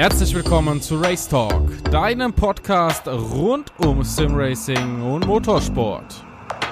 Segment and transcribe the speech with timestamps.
[0.00, 6.24] Herzlich willkommen zu Race Talk, deinem Podcast rund um Simracing und Motorsport.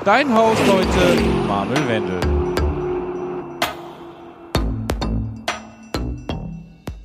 [0.02, 2.20] Dein Host heute, Manuel Wendel.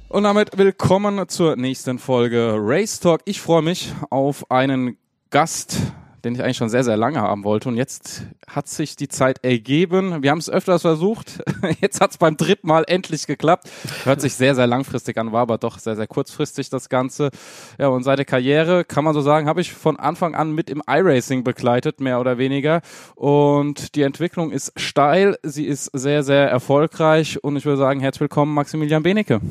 [0.07, 3.19] Und damit willkommen zur nächsten Folge Race Talk.
[3.25, 4.95] Ich freue mich auf einen
[5.29, 5.77] Gast,
[6.23, 7.67] den ich eigentlich schon sehr, sehr lange haben wollte.
[7.67, 10.23] Und jetzt hat sich die Zeit ergeben.
[10.23, 11.43] Wir haben es öfters versucht.
[11.81, 13.69] Jetzt hat es beim dritten Mal endlich geklappt.
[14.05, 17.29] Hört sich sehr, sehr langfristig an, war aber doch sehr, sehr kurzfristig das Ganze.
[17.77, 20.81] Ja, und seine Karriere, kann man so sagen, habe ich von Anfang an mit im
[20.87, 22.81] iRacing begleitet, mehr oder weniger.
[23.15, 27.43] Und die Entwicklung ist steil, sie ist sehr, sehr erfolgreich.
[27.43, 29.41] Und ich würde sagen, herzlich willkommen, Maximilian Benecke.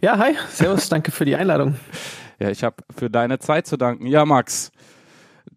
[0.00, 1.76] Ja, hi, servus, danke für die Einladung.
[2.38, 4.06] Ja, ich habe für deine Zeit zu danken.
[4.06, 4.72] Ja, Max,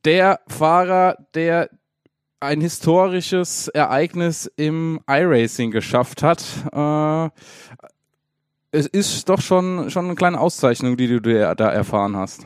[0.08, 1.70] der Fahrer, der
[2.40, 6.46] ein historisches Ereignis im iRacing geschafft hat.
[6.72, 7.30] Äh,
[8.72, 12.46] es ist doch schon, schon eine kleine Auszeichnung, die du da erfahren hast.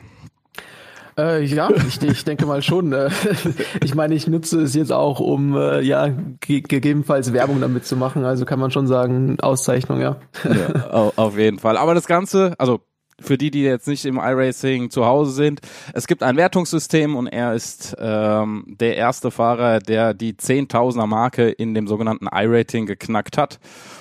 [1.16, 2.92] Äh, ja, ich, ich, denke mal schon.
[2.92, 3.10] Äh,
[3.84, 6.08] ich meine, ich nutze es jetzt auch, um äh, ja
[6.40, 8.24] gegebenenfalls Werbung damit zu machen.
[8.24, 10.16] Also kann man schon sagen, Auszeichnung, ja.
[10.44, 11.76] ja auf jeden Fall.
[11.76, 12.80] Aber das Ganze, also
[13.22, 15.60] für die, die jetzt nicht im iRacing zu Hause sind,
[15.94, 21.48] es gibt ein Wertungssystem und er ist ähm, der erste Fahrer, der die Zehntausender Marke
[21.48, 23.58] in dem sogenannten iRating geknackt hat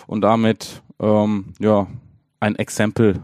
[0.07, 1.87] und damit ähm, ja
[2.39, 3.21] ein Exempel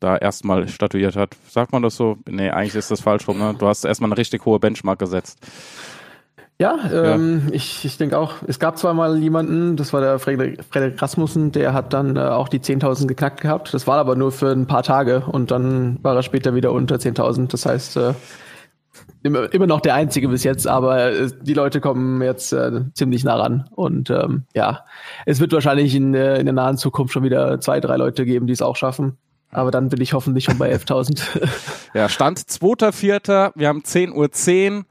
[0.00, 1.36] da erstmal statuiert hat.
[1.48, 2.16] Sagt man das so?
[2.26, 3.38] Nee, eigentlich ist das falsch rum.
[3.38, 3.54] Ne?
[3.58, 5.38] Du hast erstmal eine richtig hohe Benchmark gesetzt.
[6.60, 7.54] Ja, ähm, ja.
[7.54, 11.52] ich, ich denke auch, es gab zwar mal jemanden, das war der Frederik, Frederik Rasmussen,
[11.52, 13.72] der hat dann äh, auch die 10.000 geknackt gehabt.
[13.72, 16.96] Das war aber nur für ein paar Tage und dann war er später wieder unter
[16.96, 17.50] 10.000.
[17.50, 18.12] Das heißt, äh,
[19.22, 23.24] immer, immer noch der Einzige bis jetzt, aber äh, die Leute kommen jetzt äh, ziemlich
[23.24, 23.66] nah ran.
[23.70, 24.84] Und ähm, ja,
[25.24, 28.46] es wird wahrscheinlich in, äh, in der nahen Zukunft schon wieder zwei, drei Leute geben,
[28.46, 29.16] die es auch schaffen.
[29.50, 31.22] Aber dann bin ich hoffentlich schon bei 11.000.
[31.94, 33.52] ja, Stand 2.4.
[33.54, 34.30] Wir haben 10.10 Uhr.
[34.30, 34.84] 10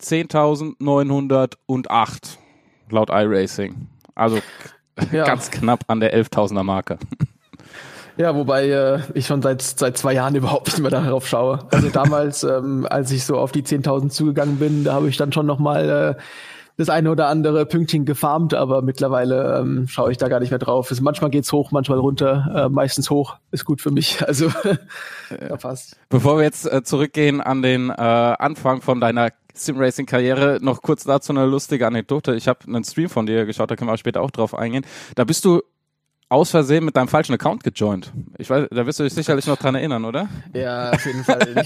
[0.00, 2.38] 10.908
[2.90, 3.88] laut iRacing.
[4.14, 4.38] Also
[5.12, 5.24] ja.
[5.24, 6.98] ganz knapp an der 11.000er Marke.
[8.16, 11.66] Ja, wobei äh, ich schon seit seit zwei Jahren überhaupt nicht mehr darauf schaue.
[11.70, 15.32] Also damals, ähm, als ich so auf die 10.000 zugegangen bin, da habe ich dann
[15.32, 16.22] schon noch mal äh,
[16.76, 20.58] das eine oder andere Pünktchen gefarmt, aber mittlerweile ähm, schaue ich da gar nicht mehr
[20.58, 20.90] drauf.
[20.90, 23.36] Also manchmal geht's hoch, manchmal runter, äh, meistens hoch.
[23.52, 24.18] Ist gut für mich.
[24.30, 24.52] Also
[25.30, 25.96] ja, passt.
[26.08, 29.30] Bevor wir jetzt äh, zurückgehen an den äh, Anfang von deiner
[29.64, 32.34] Sim-Racing-Karriere, noch kurz dazu eine lustige Anekdote.
[32.34, 34.84] Ich habe einen Stream von dir geschaut, da können wir später auch drauf eingehen.
[35.14, 35.62] Da bist du
[36.30, 38.12] aus Versehen mit deinem falschen Account gejoint.
[38.38, 40.28] Ich weiß, da wirst du dich sicherlich noch dran erinnern, oder?
[40.54, 41.40] Ja, auf jeden Fall.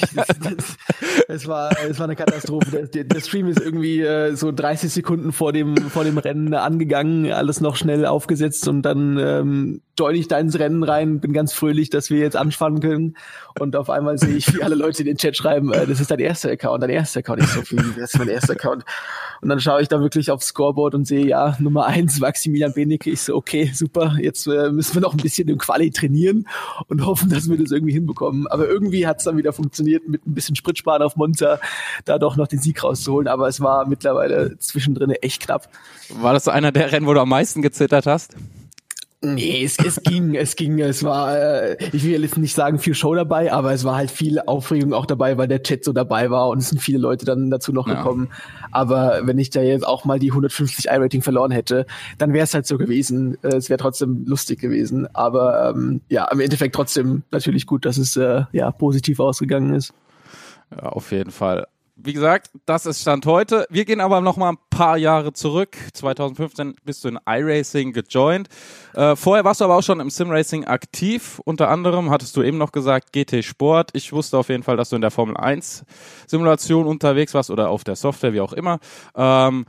[1.29, 2.89] es war, es war eine Katastrophe.
[2.89, 7.31] Der, der Stream ist irgendwie äh, so 30 Sekunden vor dem, vor dem Rennen angegangen,
[7.31, 11.53] alles noch schnell aufgesetzt und dann ähm, join ich da ins Rennen rein, bin ganz
[11.53, 13.17] fröhlich, dass wir jetzt anfangen können.
[13.59, 16.11] Und auf einmal sehe ich, wie alle Leute in den Chat schreiben, äh, das ist
[16.11, 17.43] dein erster Account, dein erster Account.
[17.43, 18.85] Ich so, wie, das ist mein erster Account.
[19.41, 23.11] Und dann schaue ich da wirklich aufs Scoreboard und sehe, ja, Nummer eins, Maximilian Benecke.
[23.11, 26.49] Ich so, okay, super, jetzt äh, müssen wir noch ein bisschen im Quali trainieren
[26.89, 28.49] und hoffen, dass wir das irgendwie hinbekommen.
[28.49, 31.61] Aber irgendwie hat es dann wieder funktioniert, mit ein bisschen Spritsparen auf Monza
[32.05, 33.29] da doch noch den Sieg rauszuholen.
[33.29, 35.69] Aber es war mittlerweile zwischendrin echt knapp.
[36.09, 38.35] War das so einer der Rennen, wo du am meisten gezittert hast?
[39.25, 42.95] Nee, es, es ging, es ging, es war, äh, ich will jetzt nicht sagen viel
[42.95, 46.31] Show dabei, aber es war halt viel Aufregung auch dabei, weil der Chat so dabei
[46.31, 47.95] war und es sind viele Leute dann dazu noch ja.
[47.95, 48.29] gekommen.
[48.71, 51.87] Aber wenn ich da jetzt auch mal die 150 i-Rating verloren hätte,
[52.19, 53.39] dann wäre es halt so gewesen.
[53.43, 55.09] Äh, es wäre trotzdem lustig gewesen.
[55.15, 59.95] Aber ähm, ja, im Endeffekt trotzdem natürlich gut, dass es äh, ja positiv ausgegangen ist.
[60.71, 61.67] Ja, auf jeden Fall
[61.97, 63.67] wie gesagt, das ist Stand heute.
[63.71, 65.77] Wir gehen aber noch mal ein paar Jahre zurück.
[65.93, 68.49] 2015 bist du in iRacing gejoint.
[68.95, 71.41] Äh, vorher warst du aber auch schon im Simracing aktiv.
[71.45, 73.91] Unter anderem hattest du eben noch gesagt GT Sport.
[73.93, 75.85] Ich wusste auf jeden Fall, dass du in der Formel 1
[76.27, 78.81] Simulation unterwegs warst oder auf der Software, wie auch immer.
[79.15, 79.65] Ähm,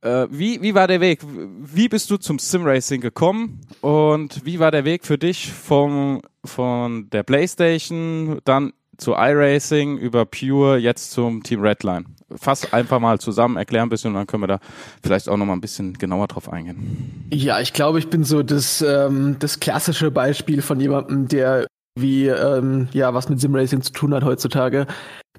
[0.00, 1.22] äh, wie, wie war der Weg?
[1.24, 3.62] Wie bist du zum Simracing gekommen?
[3.80, 10.24] Und wie war der Weg für dich vom, von der Playstation dann zu iRacing, über
[10.24, 12.04] Pure, jetzt zum Team Redline.
[12.36, 14.60] Fass einfach mal zusammen, erklär ein bisschen und dann können wir da
[15.02, 17.26] vielleicht auch noch mal ein bisschen genauer drauf eingehen.
[17.32, 22.26] Ja, ich glaube, ich bin so das, ähm, das klassische Beispiel von jemandem, der wie
[22.26, 24.86] ähm, ja was mit Simracing zu tun hat heutzutage.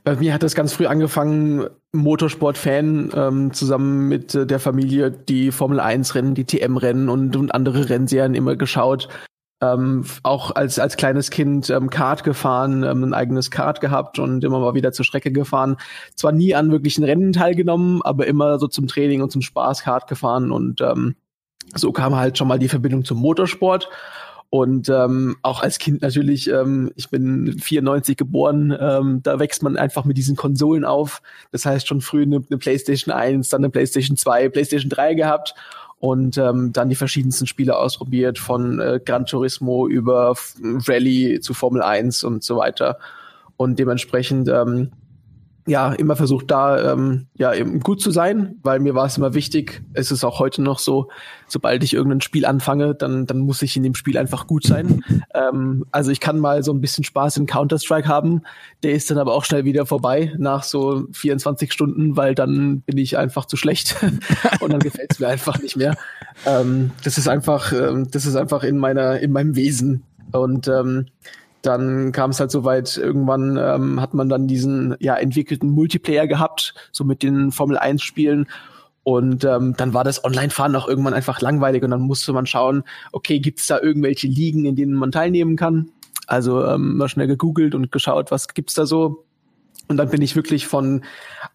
[0.03, 5.51] Bei mir hat das ganz früh angefangen, Motorsport-Fan, ähm, zusammen mit äh, der Familie die
[5.51, 9.09] Formel 1-Rennen, die TM-Rennen und, und andere Rennserien immer geschaut
[9.73, 14.43] ähm, auch als, als kleines Kind ähm, Kart gefahren, ähm, ein eigenes Kart gehabt und
[14.43, 15.77] immer mal wieder zur Strecke gefahren.
[16.15, 20.07] Zwar nie an wirklichen Rennen teilgenommen, aber immer so zum Training und zum Spaß Kart
[20.07, 21.15] gefahren und ähm,
[21.73, 23.89] so kam halt schon mal die Verbindung zum Motorsport.
[24.51, 29.75] Und ähm, auch als Kind natürlich, ähm, ich bin 94 geboren, ähm, da wächst man
[29.75, 31.21] einfach mit diesen Konsolen auf.
[31.51, 35.55] Das heißt schon früh eine, eine PlayStation 1, dann eine PlayStation 2, PlayStation 3 gehabt
[35.99, 41.81] und ähm, dann die verschiedensten Spiele ausprobiert, von äh, Gran Turismo über Rallye zu Formel
[41.81, 42.99] 1 und so weiter.
[43.57, 44.91] Und dementsprechend ähm,
[45.67, 49.33] ja, immer versucht da ähm, ja eben gut zu sein, weil mir war es immer
[49.33, 49.81] wichtig.
[49.93, 51.09] Es ist auch heute noch so,
[51.47, 55.03] sobald ich irgendein Spiel anfange, dann dann muss ich in dem Spiel einfach gut sein.
[55.33, 58.43] Ähm, also ich kann mal so ein bisschen Spaß in Counter Strike haben,
[58.83, 62.97] der ist dann aber auch schnell wieder vorbei nach so 24 Stunden, weil dann bin
[62.97, 63.97] ich einfach zu schlecht
[64.61, 65.97] und dann gefällt es mir einfach nicht mehr.
[66.45, 71.07] Ähm, das ist einfach, ähm, das ist einfach in meiner in meinem Wesen und ähm,
[71.65, 76.27] dann kam es halt so weit, irgendwann ähm, hat man dann diesen ja entwickelten Multiplayer
[76.27, 78.47] gehabt, so mit den Formel 1 Spielen.
[79.03, 82.83] Und ähm, dann war das Online-Fahren auch irgendwann einfach langweilig und dann musste man schauen,
[83.11, 85.89] okay, gibt es da irgendwelche Ligen, in denen man teilnehmen kann?
[86.25, 89.25] Also ähm, mal schnell gegoogelt und geschaut, was gibt's da so.
[89.87, 91.03] Und dann bin ich wirklich von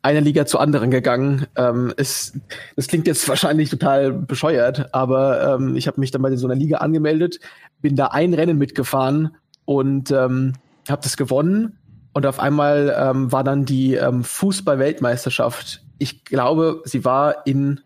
[0.02, 1.46] einer Liga zur anderen gegangen.
[1.56, 2.38] Ähm, es,
[2.76, 6.54] das klingt jetzt wahrscheinlich total bescheuert, aber ähm, ich habe mich dann bei so einer
[6.54, 7.40] Liga angemeldet,
[7.80, 9.36] bin da ein Rennen mitgefahren
[9.70, 10.54] und ähm,
[10.88, 11.78] habe das gewonnen.
[12.12, 15.84] Und auf einmal ähm, war dann die ähm, Fußball-Weltmeisterschaft.
[15.98, 17.80] Ich glaube, sie war in,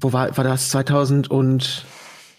[0.00, 1.84] wo war, war das 2000 und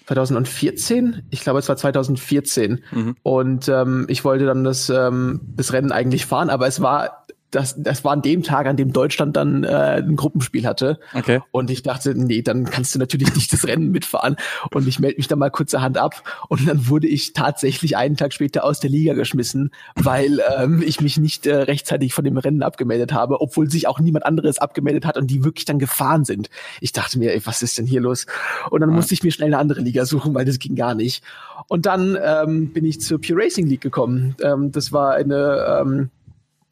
[0.08, 1.24] 2014?
[1.30, 2.82] Ich glaube, es war 2014.
[2.90, 3.18] Mhm.
[3.22, 7.76] Und ähm, ich wollte dann das, ähm, das Rennen eigentlich fahren, aber es war das,
[7.78, 11.00] das war an dem Tag, an dem Deutschland dann äh, ein Gruppenspiel hatte.
[11.14, 11.42] Okay.
[11.52, 14.36] Und ich dachte, nee, dann kannst du natürlich nicht das Rennen mitfahren.
[14.74, 16.24] Und ich melde mich dann mal kurzerhand ab.
[16.48, 21.02] Und dann wurde ich tatsächlich einen Tag später aus der Liga geschmissen, weil ähm, ich
[21.02, 25.06] mich nicht äh, rechtzeitig von dem Rennen abgemeldet habe, obwohl sich auch niemand anderes abgemeldet
[25.06, 26.50] hat und die wirklich dann gefahren sind.
[26.82, 28.26] Ich dachte mir, ey, was ist denn hier los?
[28.70, 28.96] Und dann ja.
[28.96, 31.24] musste ich mir schnell eine andere Liga suchen, weil das ging gar nicht.
[31.68, 34.36] Und dann ähm, bin ich zur Pure Racing League gekommen.
[34.42, 36.10] Ähm, das war eine ähm,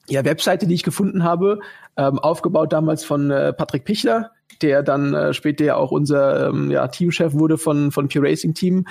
[0.09, 1.59] ja, Webseite, die ich gefunden habe,
[1.97, 4.31] ähm, aufgebaut damals von äh, Patrick Pichler,
[4.61, 8.53] der dann äh, später ja auch unser ähm, ja, Teamchef wurde von, von Pure Racing
[8.53, 8.85] Team.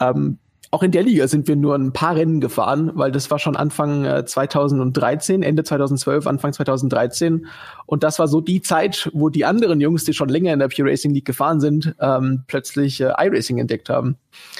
[0.00, 0.38] Ähm,
[0.74, 3.54] auch in der Liga sind wir nur ein paar Rennen gefahren, weil das war schon
[3.54, 7.46] Anfang äh, 2013, Ende 2012, Anfang 2013.
[7.86, 10.66] Und das war so die Zeit, wo die anderen Jungs, die schon länger in der
[10.66, 14.16] Pure Racing League gefahren sind, ähm, plötzlich äh, iRacing entdeckt haben.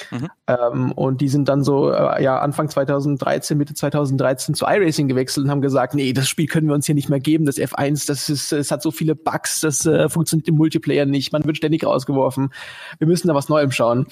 [0.09, 0.29] Mhm.
[0.47, 5.43] Ähm, und die sind dann so äh, ja Anfang 2013, Mitte 2013 zu iRacing gewechselt
[5.43, 8.07] und haben gesagt, nee, das Spiel können wir uns hier nicht mehr geben, das F1,
[8.07, 11.57] das ist, es hat so viele Bugs, das äh, funktioniert im Multiplayer nicht, man wird
[11.57, 12.53] ständig rausgeworfen.
[12.99, 14.07] Wir müssen da was Neuem schauen.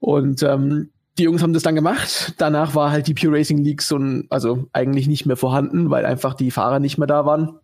[0.00, 2.34] Und ähm, die Jungs haben das dann gemacht.
[2.38, 6.06] Danach war halt die Pure Racing League so ein, also eigentlich nicht mehr vorhanden, weil
[6.06, 7.58] einfach die Fahrer nicht mehr da waren.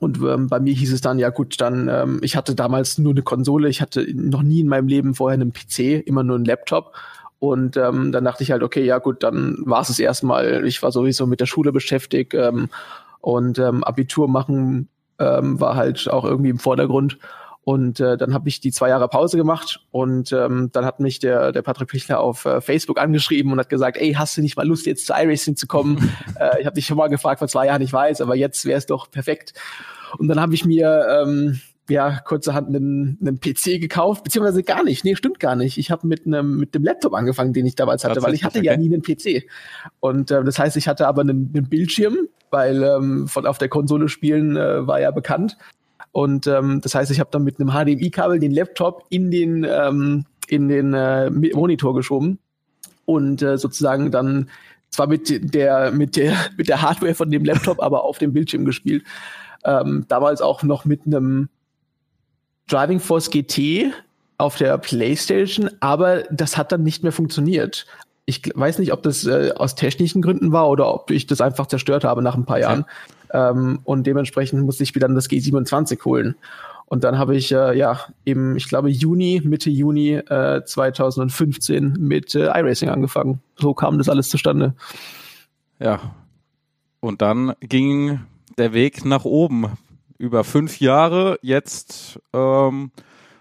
[0.00, 3.12] Und ähm, bei mir hieß es dann, ja gut, dann, ähm, ich hatte damals nur
[3.12, 6.46] eine Konsole, ich hatte noch nie in meinem Leben vorher einen PC, immer nur einen
[6.46, 6.94] Laptop.
[7.38, 10.66] Und ähm, dann dachte ich halt, okay, ja gut, dann war es erstmal.
[10.66, 12.68] Ich war sowieso mit der Schule beschäftigt ähm,
[13.20, 14.88] und ähm, Abitur machen
[15.18, 17.18] ähm, war halt auch irgendwie im Vordergrund.
[17.62, 21.18] Und äh, dann habe ich die zwei Jahre Pause gemacht und ähm, dann hat mich
[21.18, 24.56] der, der Patrick Pichler auf äh, Facebook angeschrieben und hat gesagt, ey, hast du nicht
[24.56, 26.10] mal Lust, jetzt zu iRacing zu kommen?
[26.40, 28.78] äh, ich habe dich schon mal gefragt vor zwei Jahren, ich weiß, aber jetzt wäre
[28.78, 29.52] es doch perfekt.
[30.18, 31.60] Und dann habe ich mir ähm,
[31.90, 35.04] ja kurzerhand einen, einen PC gekauft, beziehungsweise gar nicht.
[35.04, 35.76] Nee, stimmt gar nicht.
[35.76, 38.60] Ich habe mit einem mit dem Laptop angefangen, den ich damals hatte, weil ich hatte
[38.60, 38.68] okay.
[38.68, 39.46] ja nie einen PC.
[40.00, 42.16] Und äh, das heißt, ich hatte aber einen, einen Bildschirm,
[42.50, 45.58] weil ähm, von auf der Konsole spielen äh, war ja bekannt.
[46.12, 50.24] Und ähm, das heißt, ich habe dann mit einem HDMI-Kabel den Laptop in den, ähm,
[50.48, 52.38] in den äh, Monitor geschoben
[53.04, 54.50] und äh, sozusagen dann
[54.90, 58.64] zwar mit der, mit der, mit der Hardware von dem Laptop, aber auf dem Bildschirm
[58.64, 59.04] gespielt.
[59.64, 61.48] Ähm, damals auch noch mit einem
[62.68, 63.92] Driving Force GT
[64.38, 67.86] auf der PlayStation, aber das hat dann nicht mehr funktioniert.
[68.24, 71.66] Ich weiß nicht, ob das äh, aus technischen Gründen war oder ob ich das einfach
[71.66, 72.84] zerstört habe nach ein paar Jahren.
[73.32, 76.36] Ähm, und dementsprechend musste ich mir dann das G27 holen.
[76.86, 82.34] Und dann habe ich äh, ja eben, ich glaube, Juni, Mitte Juni äh, 2015 mit
[82.34, 83.40] äh, iRacing angefangen.
[83.56, 84.74] So kam das alles zustande.
[85.78, 86.00] Ja.
[86.98, 88.20] Und dann ging
[88.58, 89.78] der Weg nach oben.
[90.18, 92.90] Über fünf Jahre jetzt ähm,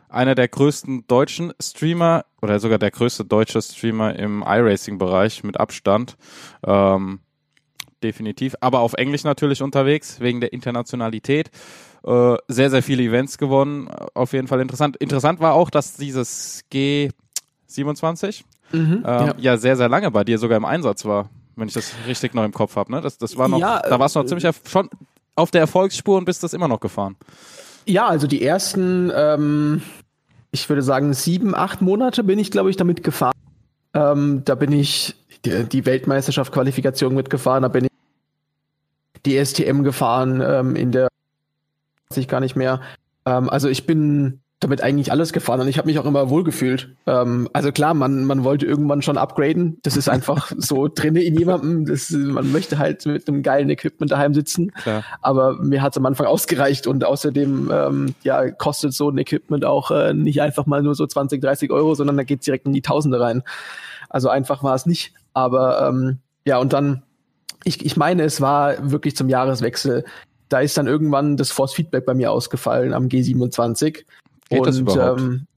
[0.10, 6.17] einer der größten deutschen Streamer oder sogar der größte deutsche Streamer im iRacing-Bereich mit Abstand.
[6.63, 7.19] Ähm,
[8.03, 8.56] definitiv.
[8.62, 11.50] Aber auf Englisch natürlich unterwegs, wegen der Internationalität.
[12.06, 13.89] Äh, sehr, sehr viele Events gewonnen.
[14.13, 14.98] Auf jeden Fall interessant.
[14.98, 19.34] Interessant war auch, dass dieses G27 mhm, ähm, ja.
[19.38, 19.58] ja.
[19.58, 22.53] sehr, sehr lange bei dir sogar im Einsatz war, wenn ich das richtig noch im
[22.53, 22.91] Kopf habe.
[22.91, 23.01] Ne?
[23.01, 24.89] Das, das war noch, ja, da warst du noch äh, ziemlich schon
[25.36, 27.15] auf der Erfolgsspur und bist das immer noch gefahren.
[27.86, 29.82] Ja, also die ersten, ähm,
[30.51, 33.34] ich würde sagen, sieben, acht Monate bin ich, glaube ich, damit gefahren.
[33.94, 35.15] Ähm, da bin ich
[35.46, 37.91] die, die Weltmeisterschaft Qualifikation mitgefahren, da bin ich
[39.25, 41.10] die STM gefahren ähm, in der
[42.10, 42.81] weiß ich gar nicht mehr.
[43.25, 46.89] Ähm, also ich bin damit eigentlich alles gefahren und ich habe mich auch immer wohlgefühlt.
[47.08, 49.77] Ähm, also klar, man, man wollte irgendwann schon upgraden.
[49.84, 51.86] Das ist einfach so drin in jemandem.
[51.86, 54.72] Das, man möchte halt mit einem geilen Equipment daheim sitzen.
[54.72, 55.03] Klar.
[55.22, 59.63] Aber mir hat es am Anfang ausgereicht und außerdem ähm, ja, kostet so ein Equipment
[59.63, 62.74] auch äh, nicht einfach mal nur so 20, 30 Euro, sondern da geht direkt in
[62.74, 63.43] die Tausende rein.
[64.10, 65.13] Also einfach war es nicht.
[65.46, 67.03] Aber ähm, ja, und dann,
[67.63, 70.05] ich, ich meine, es war wirklich zum Jahreswechsel.
[70.50, 73.91] Da ist dann irgendwann das Force Feedback bei mir ausgefallen am G27.
[73.91, 74.05] Geht
[74.50, 75.22] und, das überhaupt?
[75.22, 75.48] Ähm,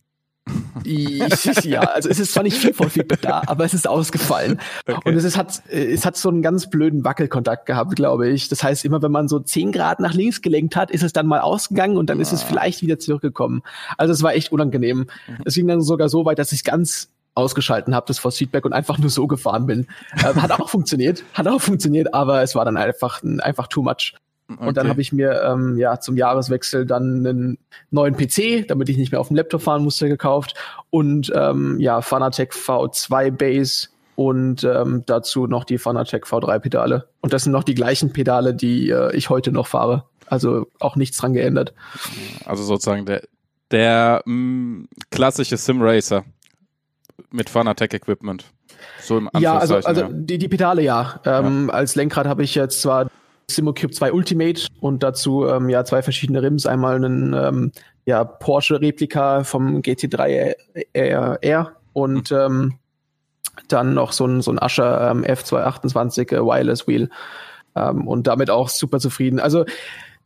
[0.84, 1.18] ich,
[1.64, 4.60] ja, also es ist zwar nicht viel Feedback da, aber es ist ausgefallen.
[4.86, 5.00] Okay.
[5.04, 8.48] Und es ist, hat, es hat so einen ganz blöden Wackelkontakt gehabt, glaube ich.
[8.48, 11.26] Das heißt, immer wenn man so zehn Grad nach links gelenkt hat, ist es dann
[11.26, 12.22] mal ausgegangen und dann ah.
[12.22, 12.46] ist es ah.
[12.48, 13.62] vielleicht wieder zurückgekommen.
[13.96, 14.98] Also es war echt unangenehm.
[14.98, 15.36] Mhm.
[15.44, 18.72] Es ging dann sogar so weit, dass ich ganz ausgeschalten habe, das Force Feedback und
[18.72, 19.86] einfach nur so gefahren bin.
[20.16, 24.14] Äh, hat auch funktioniert, hat auch funktioniert, aber es war dann einfach, einfach too much.
[24.48, 24.66] Okay.
[24.66, 27.58] Und dann habe ich mir ähm, ja zum Jahreswechsel dann einen
[27.90, 30.54] neuen PC, damit ich nicht mehr auf dem Laptop fahren musste, gekauft
[30.90, 37.08] und ähm, ja Fanatec V2 Base und ähm, dazu noch die Fanatec V3 Pedale.
[37.20, 40.04] Und das sind noch die gleichen Pedale, die äh, ich heute noch fahre.
[40.26, 41.72] Also auch nichts dran geändert.
[42.44, 43.22] Also sozusagen der
[43.70, 46.24] der mh, mm, klassische Simracer
[47.30, 48.44] mit Fanatec Equipment.
[49.00, 50.08] So im Ja, also, also ja.
[50.10, 51.20] Die, die Pedale ja.
[51.24, 51.74] Ähm, ja.
[51.74, 53.10] Als Lenkrad habe ich jetzt zwar
[53.50, 56.66] SimoCube 2 Ultimate und dazu ähm, ja zwei verschiedene Rims.
[56.66, 57.72] Einmal einen ähm,
[58.04, 60.54] ja, Porsche-Replika vom GT3
[60.92, 62.36] R, R und mhm.
[62.36, 62.78] ähm,
[63.68, 67.10] dann noch so ein, so ein Ascher ähm, F228 äh, Wireless Wheel
[67.76, 69.40] ähm, und damit auch super zufrieden.
[69.40, 69.64] Also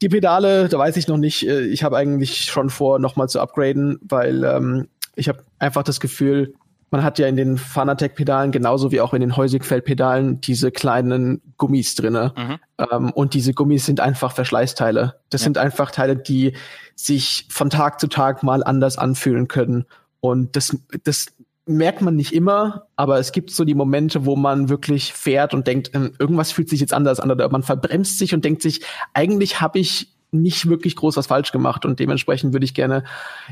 [0.03, 1.47] die Pedale, da weiß ich noch nicht.
[1.47, 6.01] Äh, ich habe eigentlich schon vor, nochmal zu upgraden, weil ähm, ich habe einfach das
[6.01, 6.55] Gefühl,
[6.91, 11.95] man hat ja in den Fanatec-Pedalen genauso wie auch in den Heusigfeld-Pedalen diese kleinen Gummis
[11.95, 12.33] drinne.
[12.37, 12.59] Mhm.
[12.91, 15.17] Ähm, und diese Gummis sind einfach Verschleißteile.
[15.31, 15.45] Das ja.
[15.45, 16.55] sind einfach Teile, die
[16.95, 19.85] sich von Tag zu Tag mal anders anfühlen können.
[20.21, 21.27] Und das, das
[21.67, 25.67] merkt man nicht immer, aber es gibt so die Momente, wo man wirklich fährt und
[25.67, 28.83] denkt, ähm, irgendwas fühlt sich jetzt anders an oder man verbremst sich und denkt sich,
[29.13, 33.05] eigentlich habe ich nicht wirklich groß was falsch gemacht und dementsprechend würde ich gerne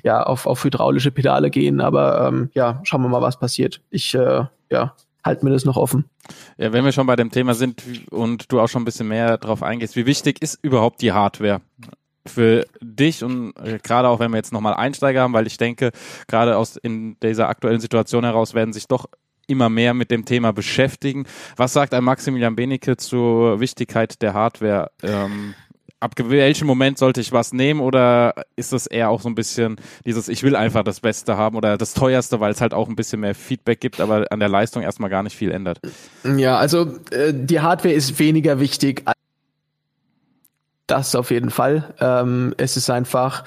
[0.03, 3.81] ja auf, auf hydraulische Pedale gehen, aber ähm, ja, schauen wir mal, was passiert.
[3.91, 6.05] Ich äh, ja, halte mir das noch offen.
[6.59, 9.39] Ja, wenn wir schon bei dem Thema sind und du auch schon ein bisschen mehr
[9.39, 11.61] drauf eingehst, wie wichtig ist überhaupt die Hardware?
[12.27, 13.53] für dich und
[13.83, 15.91] gerade auch wenn wir jetzt nochmal Einsteiger haben, weil ich denke,
[16.27, 19.07] gerade aus in dieser aktuellen Situation heraus werden sich doch
[19.47, 21.27] immer mehr mit dem Thema beschäftigen.
[21.57, 24.91] Was sagt ein Maximilian Benecke zur Wichtigkeit der Hardware?
[25.03, 25.55] Ähm,
[26.05, 29.77] ab welchem Moment sollte ich was nehmen oder ist das eher auch so ein bisschen
[30.05, 32.95] dieses, ich will einfach das Beste haben oder das teuerste, weil es halt auch ein
[32.95, 35.81] bisschen mehr Feedback gibt, aber an der Leistung erstmal gar nicht viel ändert?
[36.37, 39.01] Ja, also äh, die Hardware ist weniger wichtig.
[39.07, 39.17] als
[40.87, 41.95] Das auf jeden Fall.
[42.01, 43.45] Ähm, es ist einfach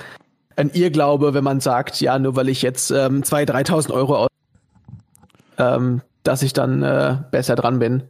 [0.55, 4.29] ein Irrglaube, wenn man sagt, ja, nur weil ich jetzt ähm, 2.000, 3.000 Euro aus,
[5.59, 8.01] ähm, dass ich dann äh, besser dran bin.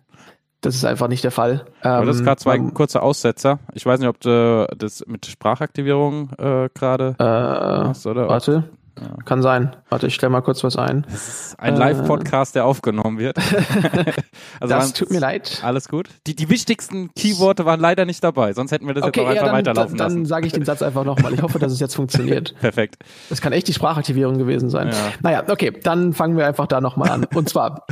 [0.67, 1.65] Das ist einfach nicht der Fall.
[1.81, 3.59] Ähm, das gerade zwei ähm, kurze Aussetzer.
[3.73, 8.27] Ich weiß nicht, ob du das mit Sprachaktivierung äh, gerade äh, hast, oder?
[8.27, 8.65] Warte.
[8.99, 9.23] Ja.
[9.23, 9.77] Kann sein.
[9.87, 11.05] Warte, ich stelle mal kurz was ein.
[11.09, 13.37] Das ist ein Live-Podcast, der aufgenommen wird.
[14.59, 15.61] also das tut mir leid.
[15.63, 16.09] Alles gut.
[16.25, 19.31] Die, die wichtigsten Keyworte waren leider nicht dabei, sonst hätten wir das okay, jetzt auch
[19.31, 20.17] einfach dann, weiterlaufen dann, lassen.
[20.17, 21.33] Dann sage ich den Satz einfach nochmal.
[21.33, 22.55] Ich hoffe, dass es jetzt funktioniert.
[22.59, 22.97] Perfekt.
[23.29, 24.89] Das kann echt die Sprachaktivierung gewesen sein.
[24.89, 24.95] Ja.
[25.21, 27.25] Naja, okay, dann fangen wir einfach da nochmal an.
[27.33, 27.85] Und zwar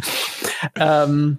[0.74, 1.38] ähm,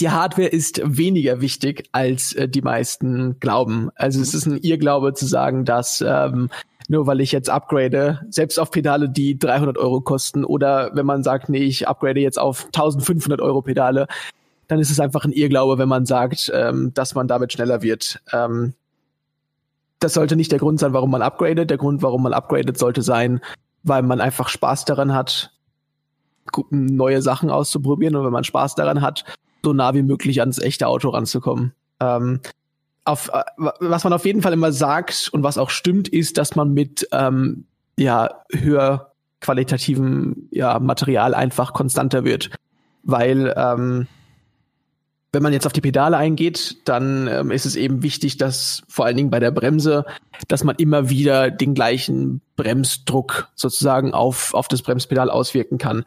[0.00, 3.90] die Hardware ist weniger wichtig, als äh, die meisten glauben.
[3.94, 4.38] Also es mhm.
[4.38, 6.50] ist ein Irrglaube zu sagen, dass ähm,
[6.88, 11.22] nur weil ich jetzt upgrade, selbst auf Pedale, die 300 Euro kosten, oder wenn man
[11.22, 14.06] sagt, nee, ich upgrade jetzt auf 1500 Euro Pedale,
[14.68, 18.20] dann ist es einfach ein Irrglaube, wenn man sagt, ähm, dass man damit schneller wird.
[18.32, 18.74] Ähm,
[20.00, 21.70] das sollte nicht der Grund sein, warum man upgradet.
[21.70, 23.40] Der Grund, warum man upgradet, sollte sein,
[23.82, 25.52] weil man einfach Spaß daran hat,
[26.70, 28.16] neue Sachen auszuprobieren.
[28.16, 29.24] Und wenn man Spaß daran hat,
[29.64, 31.72] so nah wie möglich ans echte Auto ranzukommen.
[32.00, 32.40] Ähm,
[33.04, 33.42] auf, äh,
[33.80, 37.08] was man auf jeden Fall immer sagt und was auch stimmt, ist, dass man mit
[37.12, 37.66] ähm,
[37.98, 42.50] ja, höher qualitativen ja, Material einfach konstanter wird.
[43.02, 44.06] Weil ähm,
[45.32, 49.04] wenn man jetzt auf die Pedale eingeht, dann ähm, ist es eben wichtig, dass vor
[49.04, 50.06] allen Dingen bei der Bremse,
[50.48, 56.04] dass man immer wieder den gleichen Bremsdruck sozusagen auf, auf das Bremspedal auswirken kann.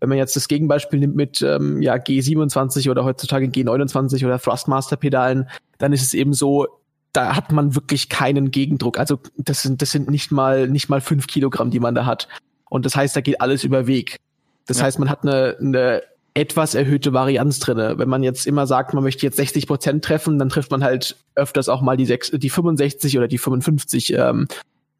[0.00, 5.48] Wenn man jetzt das Gegenbeispiel nimmt mit ähm, ja, G27 oder heutzutage G29 oder Thrustmaster-Pedalen,
[5.78, 6.66] dann ist es eben so,
[7.12, 8.98] da hat man wirklich keinen Gegendruck.
[8.98, 12.28] Also das sind, das sind nicht mal, nicht mal fünf Kilogramm, die man da hat.
[12.68, 14.18] Und das heißt, da geht alles über Weg.
[14.66, 14.84] Das ja.
[14.84, 16.02] heißt, man hat eine, eine
[16.34, 17.98] etwas erhöhte Varianz drinne.
[17.98, 21.16] Wenn man jetzt immer sagt, man möchte jetzt 60 Prozent treffen, dann trifft man halt
[21.34, 24.46] öfters auch mal die, 6, die 65 oder die 55 ähm,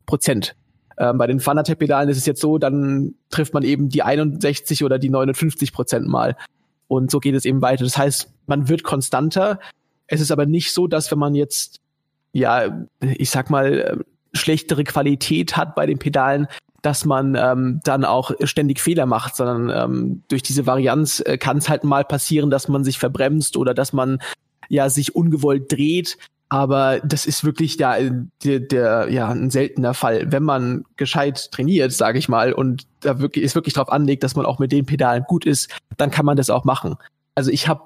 [0.06, 0.56] Prozent.
[0.98, 4.98] Ähm, bei den Fanatec-Pedalen ist es jetzt so, dann trifft man eben die 61 oder
[4.98, 6.36] die 59 Prozent mal.
[6.88, 7.84] Und so geht es eben weiter.
[7.84, 9.60] Das heißt, man wird konstanter.
[10.06, 11.80] Es ist aber nicht so, dass wenn man jetzt,
[12.32, 16.48] ja, ich sag mal, schlechtere Qualität hat bei den Pedalen,
[16.82, 21.58] dass man ähm, dann auch ständig Fehler macht, sondern ähm, durch diese Varianz äh, kann
[21.58, 24.20] es halt mal passieren, dass man sich verbremst oder dass man
[24.68, 26.18] ja sich ungewollt dreht.
[26.50, 28.10] Aber das ist wirklich der,
[28.42, 30.32] der, der ja ein seltener Fall.
[30.32, 34.34] Wenn man gescheit trainiert, sage ich mal, und da wirklich ist wirklich drauf anlegt, dass
[34.34, 36.96] man auch mit den Pedalen gut ist, dann kann man das auch machen.
[37.34, 37.82] Also ich habe,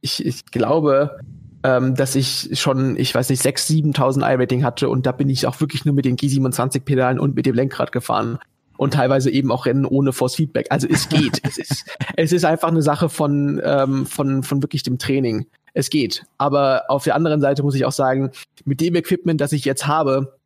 [0.00, 1.20] ich, ich glaube,
[1.62, 5.46] ähm, dass ich schon, ich weiß nicht, 6.000, 7.000 I-Rating hatte und da bin ich
[5.46, 8.38] auch wirklich nur mit den G27-Pedalen und mit dem Lenkrad gefahren
[8.80, 10.68] und teilweise eben auch Rennen ohne Force Feedback.
[10.70, 11.40] Also es geht.
[11.42, 11.84] es ist,
[12.16, 15.46] es ist einfach eine Sache von, ähm, von, von wirklich dem Training.
[15.72, 16.24] Es geht.
[16.38, 18.30] Aber auf der anderen Seite muss ich auch sagen,
[18.64, 20.38] mit dem Equipment, das ich jetzt habe,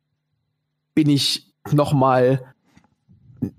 [0.93, 2.41] bin ich noch mal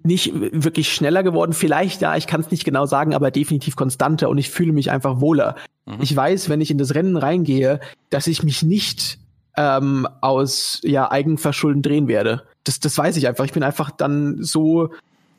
[0.02, 1.52] nicht wirklich schneller geworden.
[1.52, 4.90] Vielleicht ja, ich kann es nicht genau sagen, aber definitiv konstanter und ich fühle mich
[4.90, 5.56] einfach wohler.
[5.84, 5.98] Mhm.
[6.00, 7.80] Ich weiß, wenn ich in das Rennen reingehe,
[8.10, 9.18] dass ich mich nicht
[9.56, 12.42] ähm, aus ja Eigenverschulden drehen werde.
[12.64, 13.44] Das, das weiß ich einfach.
[13.44, 14.90] Ich bin einfach dann so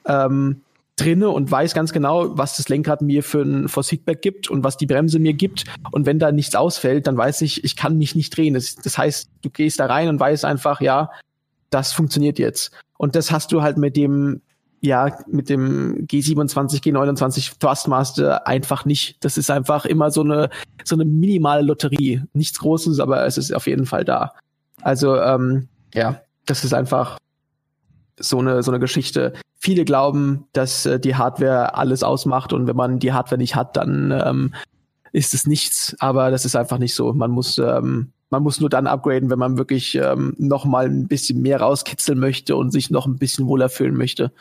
[0.05, 0.61] ähm,
[0.97, 4.63] drinne und weiß ganz genau, was das Lenkrad mir für ein Force Feedback gibt und
[4.63, 5.63] was die Bremse mir gibt.
[5.91, 8.55] Und wenn da nichts ausfällt, dann weiß ich, ich kann mich nicht drehen.
[8.55, 11.11] Das, das heißt, du gehst da rein und weißt einfach, ja,
[11.69, 12.71] das funktioniert jetzt.
[12.97, 14.41] Und das hast du halt mit dem,
[14.81, 19.23] ja, mit dem G27, G29 Thrustmaster einfach nicht.
[19.23, 20.49] Das ist einfach immer so eine,
[20.83, 22.23] so eine minimale Lotterie.
[22.33, 24.33] Nichts Großes, aber es ist auf jeden Fall da.
[24.81, 27.17] Also, ähm, ja, das ist einfach
[28.19, 29.33] so eine, so eine Geschichte.
[29.59, 33.77] Viele glauben, dass äh, die Hardware alles ausmacht und wenn man die Hardware nicht hat,
[33.77, 34.53] dann ähm,
[35.11, 35.95] ist es nichts.
[35.99, 37.13] Aber das ist einfach nicht so.
[37.13, 41.07] Man muss ähm, man muss nur dann upgraden, wenn man wirklich ähm, noch mal ein
[41.07, 44.31] bisschen mehr rauskitzeln möchte und sich noch ein bisschen wohler fühlen möchte.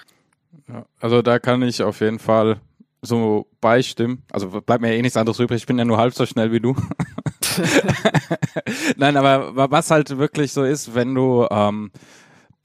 [0.68, 2.60] Ja, also da kann ich auf jeden Fall
[3.02, 4.22] so beistimmen.
[4.32, 5.62] Also bleibt mir eh nichts anderes übrig.
[5.62, 6.74] Ich bin ja nur halb so schnell wie du.
[8.96, 11.90] Nein, aber was halt wirklich so ist, wenn du ähm,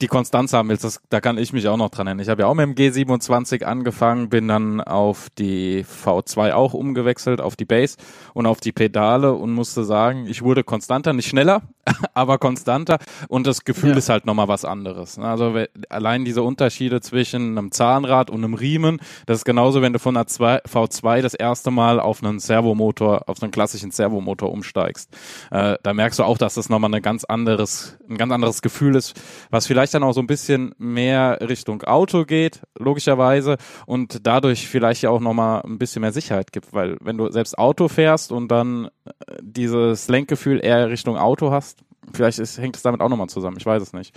[0.02, 2.22] die Konstanz haben willst, das, da kann ich mich auch noch dran erinnern.
[2.22, 7.40] Ich habe ja auch mit dem G27 angefangen, bin dann auf die V2 auch umgewechselt,
[7.40, 7.96] auf die Base
[8.34, 11.62] und auf die Pedale und musste sagen, ich wurde konstanter, nicht schneller,
[12.14, 13.96] aber konstanter und das Gefühl ja.
[13.96, 15.18] ist halt nochmal was anderes.
[15.18, 15.54] Also
[15.88, 20.16] allein diese Unterschiede zwischen einem Zahnrad und einem Riemen, das ist genauso, wenn du von
[20.16, 25.10] einer V2 das erste Mal auf einen Servomotor, auf einen klassischen Servomotor umsteigst.
[25.52, 28.96] Äh, da merkst du auch, dass das nochmal ein ganz anderes, ein ganz anderes Gefühl
[28.96, 29.14] ist,
[29.50, 34.68] was vielleicht vielleicht dann auch so ein bisschen mehr Richtung Auto geht, logischerweise, und dadurch
[34.68, 38.32] vielleicht ja auch nochmal ein bisschen mehr Sicherheit gibt, weil wenn du selbst Auto fährst
[38.32, 41.80] und dann äh, dieses Lenkgefühl eher Richtung Auto hast,
[42.12, 44.14] vielleicht ist, hängt es damit auch nochmal zusammen, ich weiß es nicht.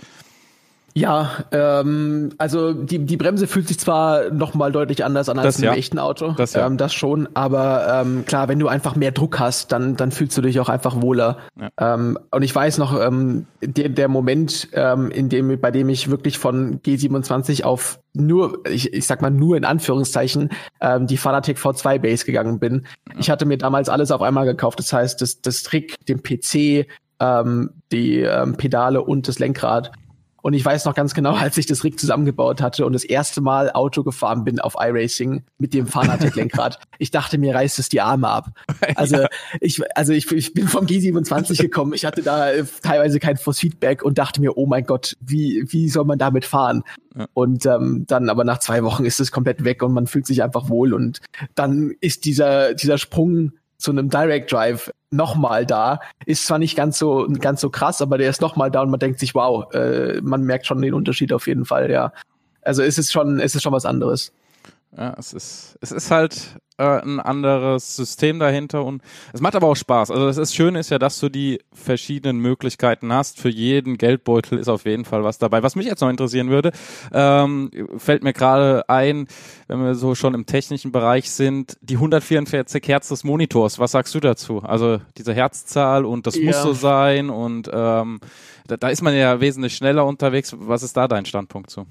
[0.96, 5.56] Ja, ähm, also die, die Bremse fühlt sich zwar noch mal deutlich anders an als
[5.56, 5.78] das, in einem ja.
[5.78, 6.66] echten Auto, das, ja.
[6.66, 10.38] ähm, das schon, aber ähm, klar, wenn du einfach mehr Druck hast, dann, dann fühlst
[10.38, 11.36] du dich auch einfach wohler.
[11.60, 11.68] Ja.
[11.94, 16.08] Ähm, und ich weiß noch, ähm, der, der Moment, ähm, in dem, bei dem ich
[16.08, 20.48] wirklich von G27 auf nur, ich, ich sag mal nur in Anführungszeichen,
[20.80, 22.86] ähm, die Fanatec V2 Base gegangen bin.
[23.18, 26.88] Ich hatte mir damals alles auf einmal gekauft, das heißt, das, das Trick, den PC,
[27.20, 29.92] ähm, die ähm, Pedale und das Lenkrad.
[30.46, 33.40] Und ich weiß noch ganz genau, als ich das Rig zusammengebaut hatte und das erste
[33.40, 36.78] Mal Auto gefahren bin auf iRacing mit dem Fanatec-Lenkrad.
[37.00, 38.50] ich dachte, mir reißt es die Arme ab.
[38.94, 39.28] Also ja.
[39.60, 41.94] ich, also ich, ich bin vom G27 gekommen.
[41.94, 45.88] Ich hatte da äh, teilweise kein Force-Feedback und dachte mir, oh mein Gott, wie, wie
[45.88, 46.84] soll man damit fahren?
[47.16, 47.26] Ja.
[47.34, 50.44] Und ähm, dann aber nach zwei Wochen ist es komplett weg und man fühlt sich
[50.44, 50.94] einfach wohl.
[50.94, 51.18] Und
[51.56, 56.00] dann ist dieser, dieser Sprung zu einem Direct Drive nochmal da.
[56.24, 59.00] Ist zwar nicht ganz so ganz so krass, aber der ist nochmal da und man
[59.00, 62.12] denkt sich, wow, äh, man merkt schon den Unterschied auf jeden Fall, ja.
[62.62, 64.32] Also es ist schon, es ist schon was anderes.
[64.96, 69.66] Ja, es ist, es ist halt äh, ein anderes System dahinter und es macht aber
[69.66, 70.10] auch Spaß.
[70.10, 73.38] Also das ist Schöne ist ja, dass du die verschiedenen Möglichkeiten hast.
[73.38, 75.62] Für jeden Geldbeutel ist auf jeden Fall was dabei.
[75.62, 76.72] Was mich jetzt noch interessieren würde,
[77.12, 79.26] ähm, fällt mir gerade ein,
[79.68, 83.78] wenn wir so schon im technischen Bereich sind, die 144 Hertz des Monitors.
[83.78, 84.62] Was sagst du dazu?
[84.62, 86.46] Also diese Herzzahl und das ja.
[86.46, 88.20] muss so sein und ähm,
[88.66, 90.54] da, da ist man ja wesentlich schneller unterwegs.
[90.58, 91.86] Was ist da dein Standpunkt zu?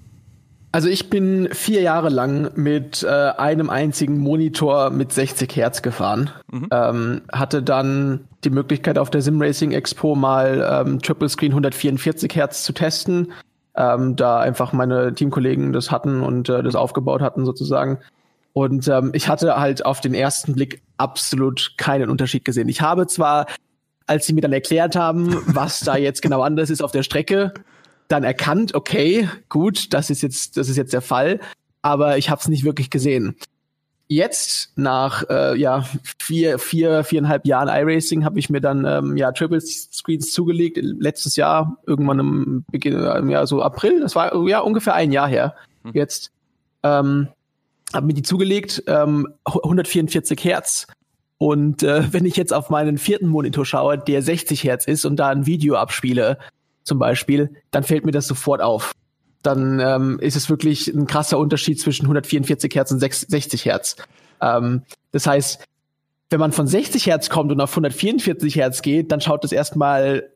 [0.75, 6.31] Also ich bin vier Jahre lang mit äh, einem einzigen Monitor mit 60 Hertz gefahren.
[6.51, 6.67] Mhm.
[6.69, 12.35] Ähm, hatte dann die Möglichkeit auf der Sim Racing Expo mal ähm, Triple Screen 144
[12.35, 13.31] Hertz zu testen,
[13.77, 17.99] ähm, da einfach meine Teamkollegen das hatten und äh, das aufgebaut hatten sozusagen.
[18.51, 22.67] Und ähm, ich hatte halt auf den ersten Blick absolut keinen Unterschied gesehen.
[22.67, 23.45] Ich habe zwar,
[24.07, 27.53] als sie mir dann erklärt haben, was da jetzt genau anders ist auf der Strecke,
[28.07, 31.39] dann erkannt, okay, gut, das ist jetzt, das ist jetzt der Fall,
[31.81, 33.35] aber ich habe es nicht wirklich gesehen.
[34.07, 35.83] Jetzt nach äh, ja
[36.19, 40.77] vier, vier, viereinhalb Jahren iRacing habe ich mir dann ähm, ja Triple Screens zugelegt.
[40.79, 44.01] Letztes Jahr irgendwann im Beginn, äh, ja so April.
[44.01, 45.55] Das war ja ungefähr ein Jahr her.
[45.83, 45.91] Hm.
[45.95, 46.31] Jetzt
[46.83, 47.29] ähm,
[47.95, 50.85] habe mir die zugelegt, ähm, 144 Hertz.
[51.37, 55.17] Und äh, wenn ich jetzt auf meinen vierten Monitor schaue, der 60 Hertz ist und
[55.17, 56.37] da ein Video abspiele,
[56.85, 58.93] zum Beispiel, dann fällt mir das sofort auf.
[59.41, 63.97] Dann ähm, ist es wirklich ein krasser Unterschied zwischen 144 Hertz und 60 Hertz.
[64.41, 65.63] Ähm, das heißt,
[66.29, 70.29] wenn man von 60 Hertz kommt und auf 144 Hertz geht, dann schaut das erstmal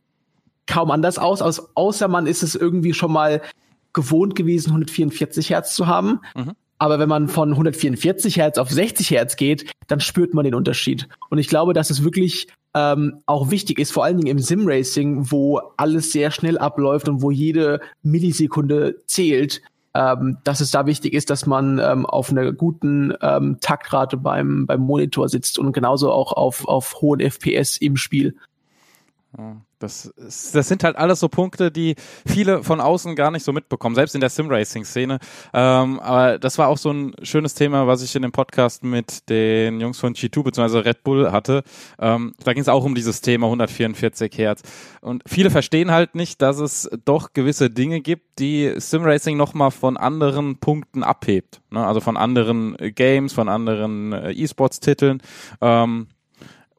[0.67, 3.41] kaum anders aus, außer man ist es irgendwie schon mal
[3.93, 6.19] gewohnt gewesen, 144 Hertz zu haben.
[6.35, 6.51] Mhm.
[6.77, 11.09] Aber wenn man von 144 Hertz auf 60 Hertz geht, dann spürt man den Unterschied.
[11.29, 12.47] Und ich glaube, dass es wirklich
[12.79, 17.21] ähm, auch wichtig ist, vor allen Dingen im Sim-Racing, wo alles sehr schnell abläuft und
[17.21, 19.61] wo jede Millisekunde zählt,
[19.93, 24.65] ähm, dass es da wichtig ist, dass man ähm, auf einer guten ähm, Taktrate beim,
[24.65, 28.35] beim Monitor sitzt und genauso auch auf, auf hohen FPS im Spiel.
[29.79, 31.95] Das, das sind halt alles so Punkte, die
[32.27, 35.19] viele von außen gar nicht so mitbekommen, selbst in der Sim-Racing-Szene.
[35.53, 39.29] Ähm, aber das war auch so ein schönes Thema, was ich in dem Podcast mit
[39.29, 40.79] den Jungs von G2 bzw.
[40.79, 41.63] Red Bull hatte.
[41.97, 44.61] Ähm, da ging es auch um dieses Thema 144 Hertz.
[45.01, 49.97] Und viele verstehen halt nicht, dass es doch gewisse Dinge gibt, die Sim-Racing nochmal von
[49.97, 51.61] anderen Punkten abhebt.
[51.71, 51.85] Ne?
[51.85, 55.21] Also von anderen Games, von anderen äh, E-Sports-Titeln.
[55.61, 56.07] Ähm,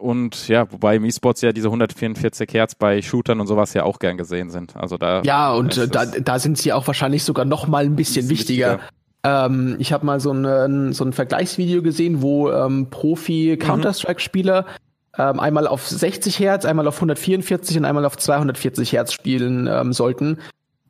[0.01, 3.99] und ja, wobei im E-Sports ja diese 144 Hertz bei Shootern und sowas ja auch
[3.99, 4.77] gern gesehen sind.
[4.77, 5.23] Also da.
[5.23, 8.79] Ja, und äh, da, da sind sie auch wahrscheinlich sogar noch mal ein bisschen wichtiger.
[8.79, 8.91] wichtiger.
[9.23, 14.67] Ähm, ich habe mal so ein, so ein Vergleichsvideo gesehen, wo ähm, Profi-Counter-Strike-Spieler
[15.19, 19.93] ähm, einmal auf 60 Hertz, einmal auf 144 und einmal auf 240 Hertz spielen ähm,
[19.93, 20.39] sollten.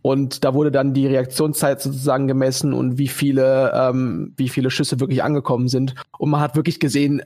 [0.03, 5.01] Und da wurde dann die Reaktionszeit sozusagen gemessen und wie viele, ähm, wie viele Schüsse
[5.01, 5.94] wirklich angekommen sind.
[6.16, 7.23] Und man hat wirklich gesehen,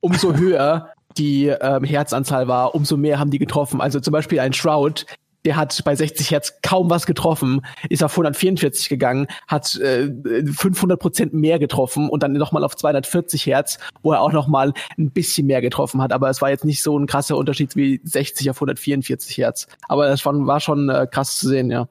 [0.00, 3.80] umso höher die ähm, Herzanzahl war, umso mehr haben die getroffen.
[3.80, 5.06] Also zum Beispiel ein Shroud,
[5.44, 10.10] der hat bei 60 Hertz kaum was getroffen, ist auf 144 gegangen, hat äh,
[10.44, 15.10] 500 Prozent mehr getroffen und dann nochmal auf 240 Hertz, wo er auch nochmal ein
[15.10, 16.12] bisschen mehr getroffen hat.
[16.12, 19.66] Aber es war jetzt nicht so ein krasser Unterschied wie 60 auf 144 Hertz.
[19.88, 21.88] Aber das war, war schon äh, krass zu sehen, ja.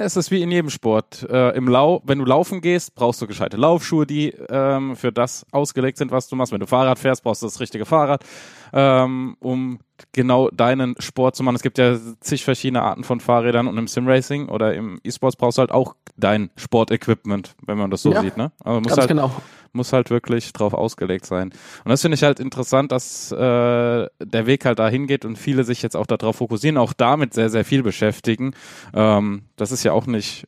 [0.00, 1.26] Es ist wie in jedem Sport.
[1.28, 5.44] Äh, Im Lau, wenn du laufen gehst, brauchst du gescheite Laufschuhe, die ähm, für das
[5.50, 6.52] ausgelegt sind, was du machst.
[6.52, 8.24] Wenn du Fahrrad fährst, brauchst du das richtige Fahrrad,
[8.72, 9.78] ähm, um
[10.12, 11.56] genau deinen Sport zu machen.
[11.56, 15.58] Es gibt ja zig verschiedene Arten von Fahrrädern und im Simracing oder im E-Sports brauchst
[15.58, 18.36] du halt auch dein Sportequipment, wenn man das so ja, sieht.
[18.36, 18.52] Ne?
[18.64, 19.30] Also muss halt, genau.
[19.72, 21.50] muss halt wirklich drauf ausgelegt sein.
[21.84, 25.64] Und das finde ich halt interessant, dass äh, der Weg halt dahin geht und viele
[25.64, 28.54] sich jetzt auch darauf fokussieren, auch damit sehr, sehr viel beschäftigen.
[28.94, 30.46] Ähm, das ist ja auch nicht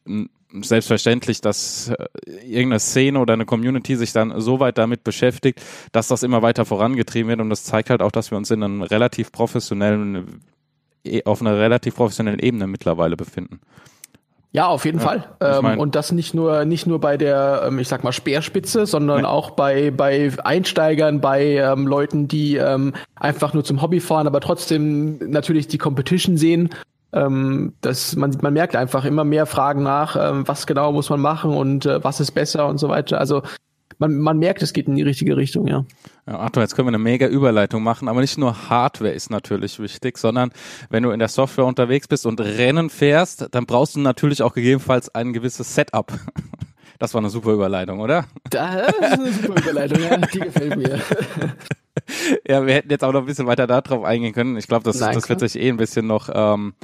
[0.63, 2.07] selbstverständlich, dass äh,
[2.43, 5.61] irgendeine Szene oder eine Community sich dann so weit damit beschäftigt,
[5.93, 7.41] dass das immer weiter vorangetrieben wird.
[7.41, 10.41] Und das zeigt halt auch, dass wir uns in einem relativ professionellen,
[11.05, 13.61] e, auf einer relativ professionellen Ebene mittlerweile befinden.
[14.53, 15.29] Ja, auf jeden ja, Fall.
[15.41, 18.85] Ähm, mein, und das nicht nur nicht nur bei der, ähm, ich sag mal Speerspitze,
[18.85, 19.27] sondern nee.
[19.27, 24.41] auch bei bei Einsteigern, bei ähm, Leuten, die ähm, einfach nur zum Hobby fahren, aber
[24.41, 26.71] trotzdem natürlich die Competition sehen
[27.13, 31.21] ähm, das, man, man merkt einfach immer mehr Fragen nach, ähm, was genau muss man
[31.21, 33.19] machen und äh, was ist besser und so weiter.
[33.19, 33.43] Also
[33.99, 35.85] man, man merkt, es geht in die richtige Richtung, ja.
[36.27, 39.79] Ja, Arthur, jetzt können wir eine mega Überleitung machen, aber nicht nur Hardware ist natürlich
[39.79, 40.53] wichtig, sondern
[40.89, 44.55] wenn du in der Software unterwegs bist und Rennen fährst, dann brauchst du natürlich auch
[44.55, 46.13] gegebenenfalls ein gewisses Setup.
[46.99, 48.27] Das war eine super Überleitung, oder?
[48.51, 51.01] Das ist eine super Überleitung, ja, die gefällt mir.
[52.47, 54.57] ja, wir hätten jetzt auch noch ein bisschen weiter darauf eingehen können.
[54.57, 56.75] Ich glaube, das, das wird sich eh ein bisschen noch ähm,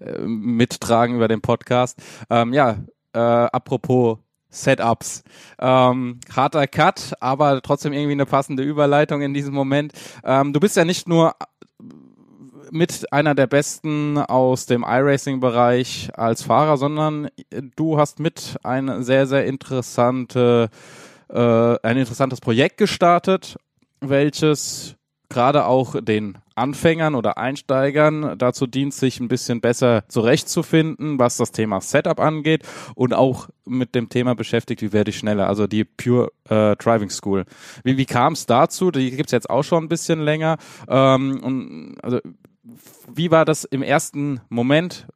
[0.00, 1.98] äh, mittragen über den Podcast.
[2.30, 2.76] Ähm, ja,
[3.12, 5.22] äh, apropos Setups.
[5.58, 9.92] Ähm, harter Cut, aber trotzdem irgendwie eine passende Überleitung in diesem Moment.
[10.24, 11.34] Ähm, du bist ja nicht nur
[12.70, 17.28] mit einer der besten aus dem iRacing-Bereich als Fahrer, sondern
[17.76, 20.68] du hast mit ein sehr, sehr interessante,
[21.28, 23.56] äh, ein interessantes Projekt gestartet,
[24.00, 24.96] welches
[25.28, 31.52] gerade auch den Anfängern oder Einsteigern dazu dient, sich ein bisschen besser zurechtzufinden, was das
[31.52, 32.62] Thema Setup angeht
[32.94, 37.10] und auch mit dem Thema beschäftigt, wie werde ich schneller, also die Pure äh, Driving
[37.10, 37.44] School.
[37.82, 38.90] Wie, wie kam es dazu?
[38.90, 40.56] Die gibt's jetzt auch schon ein bisschen länger.
[40.88, 42.20] Ähm, und also
[43.12, 45.06] wie war das im ersten Moment?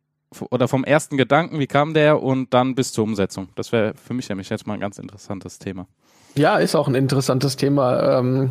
[0.50, 3.48] oder vom ersten Gedanken, wie kam der und dann bis zur Umsetzung?
[3.56, 5.88] Das wäre für mich nämlich jetzt mal ein ganz interessantes Thema.
[6.34, 8.18] Ja, ist auch ein interessantes Thema.
[8.18, 8.50] Ähm,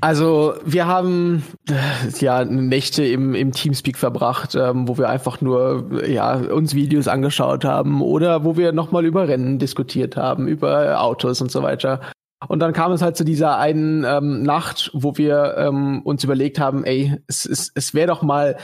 [0.00, 1.74] also wir haben äh,
[2.20, 7.64] ja Nächte im, im Teamspeak verbracht, ähm, wo wir einfach nur ja uns Videos angeschaut
[7.64, 12.00] haben oder wo wir nochmal über Rennen diskutiert haben, über Autos und so weiter.
[12.46, 16.60] Und dann kam es halt zu dieser einen ähm, Nacht, wo wir ähm, uns überlegt
[16.60, 18.58] haben, ey, es, es, es wäre doch mal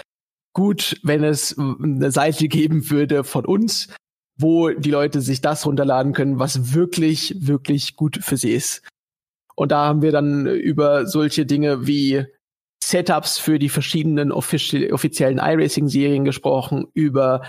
[0.53, 3.89] gut, wenn es eine Seite geben würde von uns,
[4.37, 8.83] wo die Leute sich das runterladen können, was wirklich, wirklich gut für sie ist.
[9.55, 12.27] Und da haben wir dann über solche Dinge wie
[12.83, 17.43] Setups für die verschiedenen offiziellen iRacing-Serien gesprochen, über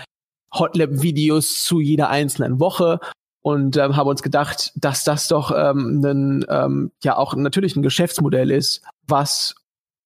[0.54, 3.00] Hotlab-Videos zu jeder einzelnen Woche
[3.42, 7.82] und ähm, haben uns gedacht, dass das doch ähm, ein, ähm, ja auch natürlich ein
[7.82, 9.54] Geschäftsmodell ist, was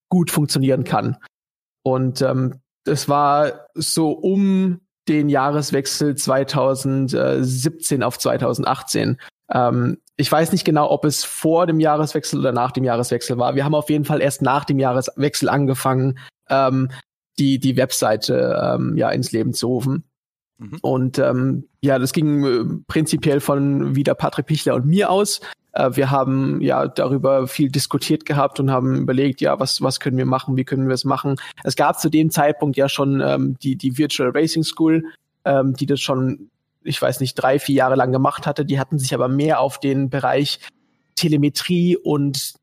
[0.09, 1.17] gut funktionieren kann.
[1.83, 9.21] Und ähm, das war so um den Jahreswechsel 2017 auf 2018.
[9.53, 13.57] Ähm, ich weiß nicht genau, ob es vor dem Jahreswechsel oder nach dem Jahreswechsel war.
[13.57, 16.19] Wir haben auf jeden Fall erst nach dem Jahreswechsel angefangen,
[16.49, 16.91] ähm,
[17.39, 20.05] die, die Webseite ähm, ja ins Leben zu rufen.
[20.59, 20.79] Mhm.
[20.81, 25.41] Und ähm, ja, das ging äh, prinzipiell von wieder Patrick Pichler und mir aus.
[25.73, 30.17] Äh, wir haben ja darüber viel diskutiert gehabt und haben überlegt, ja, was, was können
[30.17, 31.37] wir machen, wie können wir es machen.
[31.65, 35.05] Es gab zu dem Zeitpunkt ja schon ähm, die, die Virtual Racing School,
[35.45, 36.51] ähm, die das schon
[36.83, 38.65] ich weiß nicht, drei, vier Jahre lang gemacht hatte.
[38.65, 40.61] Die hatten sich aber mehr auf den Bereich
[41.15, 42.55] Telemetrie und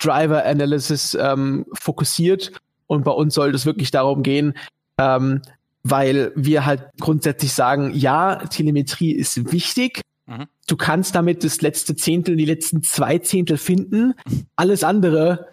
[0.00, 2.52] Driver Analysis ähm, fokussiert.
[2.86, 4.54] Und bei uns soll es wirklich darum gehen,
[4.98, 5.40] ähm,
[5.82, 10.00] weil wir halt grundsätzlich sagen, ja, Telemetrie ist wichtig.
[10.26, 10.46] Mhm.
[10.66, 14.14] Du kannst damit das letzte Zehntel, die letzten zwei Zehntel finden.
[14.56, 15.48] Alles andere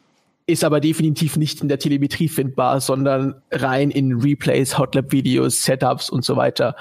[0.47, 6.25] ist aber definitiv nicht in der Telemetrie findbar, sondern rein in Replays, Hotlab-Videos, Setups und
[6.25, 6.75] so weiter.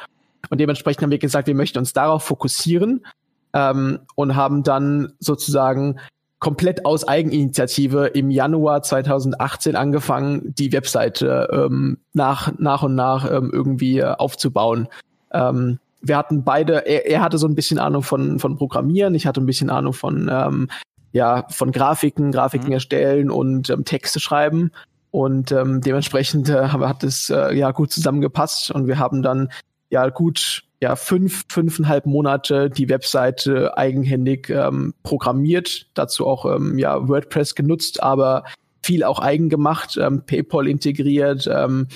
[0.48, 3.04] Und dementsprechend haben wir gesagt, wir möchten uns darauf fokussieren
[3.52, 6.00] ähm, und haben dann sozusagen
[6.38, 13.50] komplett aus Eigeninitiative im Januar 2018 angefangen, die Webseite ähm, nach, nach und nach ähm,
[13.52, 14.88] irgendwie äh, aufzubauen.
[15.32, 19.26] Ähm, wir hatten beide, er, er hatte so ein bisschen Ahnung von, von Programmieren, ich
[19.26, 20.68] hatte ein bisschen Ahnung von, ähm,
[21.12, 22.74] ja, von Grafiken, Grafiken mhm.
[22.74, 24.70] erstellen und ähm, Texte schreiben.
[25.10, 29.48] Und ähm, dementsprechend äh, hat es äh, ja gut zusammengepasst und wir haben dann
[29.90, 37.08] ja gut ja fünf fünfeinhalb Monate die Webseite eigenhändig ähm, programmiert, dazu auch ähm, ja
[37.08, 38.44] WordPress genutzt, aber
[38.82, 41.88] viel auch eigen gemacht, ähm, PayPal integriert ähm,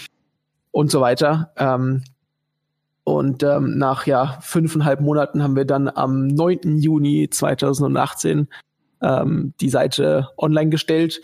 [0.72, 1.52] und so weiter.
[1.56, 2.02] Ähm,
[3.04, 6.78] und ähm, nach ja fünfeinhalb Monaten haben wir dann am 9.
[6.78, 8.48] Juni 2018
[9.02, 11.20] ähm, die Seite online gestellt.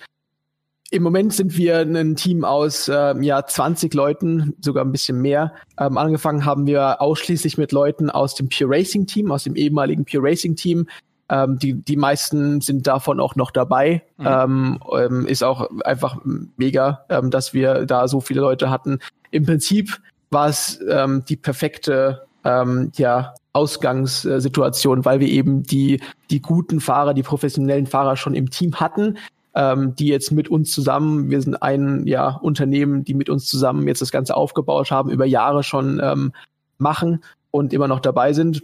[0.90, 5.54] Im Moment sind wir ein Team aus äh, ja 20 Leuten, sogar ein bisschen mehr.
[5.78, 10.04] Ähm, angefangen haben wir ausschließlich mit Leuten aus dem Pure Racing Team, aus dem ehemaligen
[10.04, 10.86] Pure Racing Team.
[11.30, 14.02] Ähm, die, die meisten sind davon auch noch dabei.
[14.18, 14.26] Mhm.
[14.26, 16.18] Ähm, ähm ist auch einfach
[16.56, 18.98] mega, ähm, dass wir da so viele Leute hatten.
[19.30, 26.40] Im Prinzip war es ähm, die perfekte ähm, ja, Ausgangssituation, weil wir eben die, die
[26.40, 29.18] guten Fahrer, die professionellen Fahrer schon im Team hatten
[29.54, 33.86] ähm, die jetzt mit uns zusammen, wir sind ein ja, Unternehmen, die mit uns zusammen
[33.88, 36.32] jetzt das Ganze aufgebaut haben, über Jahre schon ähm,
[36.78, 38.62] machen und immer noch dabei sind.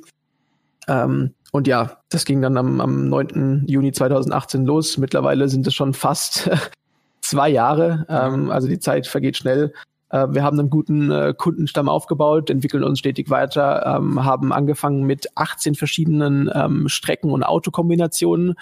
[0.88, 3.64] Ähm, und ja, das ging dann am, am 9.
[3.66, 4.98] Juni 2018 los.
[4.98, 6.50] Mittlerweile sind es schon fast
[7.20, 8.06] zwei Jahre.
[8.08, 9.72] Ähm, also die Zeit vergeht schnell.
[10.16, 15.04] Äh, wir haben einen guten äh, Kundenstamm aufgebaut, entwickeln uns stetig weiter, ähm, haben angefangen
[15.04, 18.54] mit 18 verschiedenen ähm, Strecken und Autokombinationen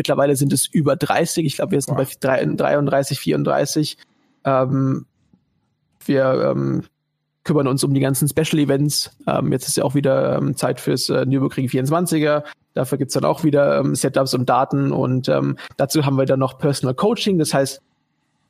[0.00, 1.44] Mittlerweile sind es über 30.
[1.44, 2.08] Ich glaube, wir sind wow.
[2.22, 3.98] bei 33, 34.
[4.46, 5.04] Ähm,
[6.06, 6.84] wir ähm,
[7.44, 9.10] kümmern uns um die ganzen Special Events.
[9.26, 12.44] Ähm, jetzt ist ja auch wieder ähm, Zeit fürs äh, Nürburgring 24er.
[12.72, 16.40] Dafür gibt's dann auch wieder ähm, Setups und Daten und ähm, dazu haben wir dann
[16.40, 17.38] noch Personal Coaching.
[17.38, 17.82] Das heißt,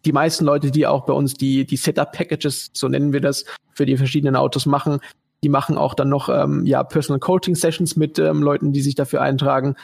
[0.05, 3.87] die meisten Leute, die auch bei uns die, die Setup-Packages, so nennen wir das, für
[3.87, 5.01] die verschiedenen Autos machen,
[5.43, 8.95] die machen auch dann noch ähm, ja, Personal Coaching Sessions mit ähm, Leuten, die sich
[8.95, 9.77] dafür eintragen.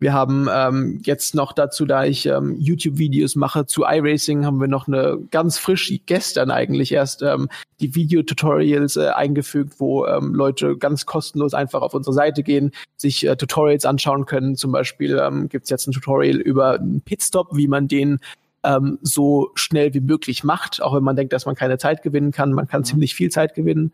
[0.00, 4.68] Wir haben ähm, jetzt noch dazu, da ich ähm, YouTube-Videos mache zu iRacing, haben wir
[4.68, 7.48] noch eine ganz frisch, gestern eigentlich erst, ähm,
[7.80, 13.26] die Video-Tutorials äh, eingefügt, wo ähm, Leute ganz kostenlos einfach auf unsere Seite gehen, sich
[13.26, 14.54] äh, Tutorials anschauen können.
[14.54, 18.20] Zum Beispiel ähm, gibt es jetzt ein Tutorial über einen Pitstop, wie man den
[18.62, 22.32] ähm, so schnell wie möglich macht, auch wenn man denkt, dass man keine Zeit gewinnen
[22.32, 22.52] kann.
[22.52, 22.84] Man kann mhm.
[22.84, 23.92] ziemlich viel Zeit gewinnen.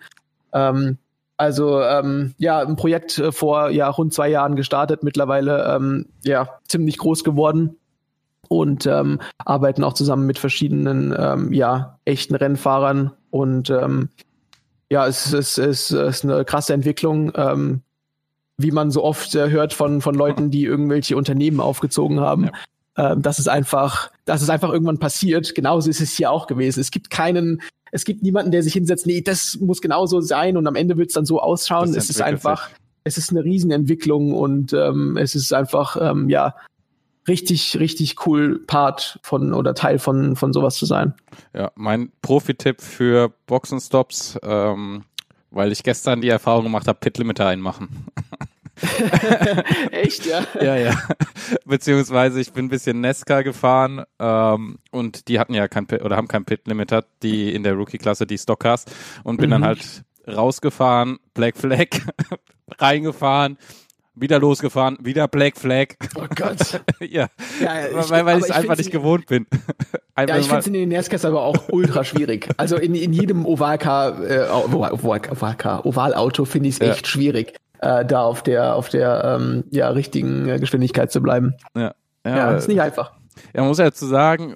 [0.53, 0.99] Ähm,
[1.37, 6.49] also ähm, ja, ein Projekt äh, vor ja rund zwei Jahren gestartet, mittlerweile ähm, ja
[6.69, 7.77] ziemlich groß geworden
[8.49, 14.11] und ähm, arbeiten auch zusammen mit verschiedenen ähm, ja echten Rennfahrern und ähm,
[14.91, 17.33] ja, es, es, es ist eine krasse Entwicklung.
[17.35, 17.83] Ähm,
[18.57, 22.45] wie man so oft äh, hört von, von Leuten, die irgendwelche Unternehmen aufgezogen haben.
[22.45, 22.53] Ja.
[22.97, 25.55] Ähm, das ist einfach, das ist einfach irgendwann passiert.
[25.55, 26.81] Genauso ist es hier auch gewesen.
[26.81, 30.67] Es gibt keinen, es gibt niemanden, der sich hinsetzt, nee, das muss genauso sein und
[30.67, 31.95] am Ende wird es dann so ausschauen.
[31.95, 32.77] Es ist einfach, sich.
[33.05, 36.55] es ist eine Riesenentwicklung und ähm, es ist einfach, ähm, ja,
[37.27, 41.15] richtig, richtig cool Part von oder Teil von, von sowas zu sein.
[41.55, 45.05] Ja, mein Profi-Tipp für Boxenstops, ähm,
[45.51, 47.89] weil ich gestern die Erfahrung gemacht habe, Pit-Limiter einmachen.
[49.91, 50.45] Echt, ja?
[50.61, 50.95] ja, ja.
[51.65, 56.17] Beziehungsweise ich bin ein bisschen Nesca gefahren ähm, und die hatten ja kein Pit, oder
[56.17, 58.85] haben kein Pit-Limiter, die in der Rookie-Klasse, die Stockcars
[59.23, 59.53] und bin mhm.
[59.53, 61.89] dann halt rausgefahren, Black Flag,
[62.79, 63.59] reingefahren,
[64.15, 65.89] wieder losgefahren, wieder Black Flag.
[66.15, 66.81] Oh Gott.
[67.01, 67.29] ja.
[67.61, 69.47] ja ich, weil, weil ich es einfach nicht gewohnt bin.
[70.17, 72.49] ja, ich finde es in den NASCARs aber auch ultra schwierig.
[72.57, 77.09] Also in, in jedem Ovalcar, äh, Ovalauto finde ich es echt ja.
[77.09, 77.55] schwierig,
[77.85, 81.55] äh, da auf der, auf der ähm, ja, richtigen äh, Geschwindigkeit zu bleiben.
[81.77, 81.95] Ja.
[82.25, 83.13] Ja, ja ist nicht einfach.
[83.53, 84.55] Ja, man muss ja dazu sagen,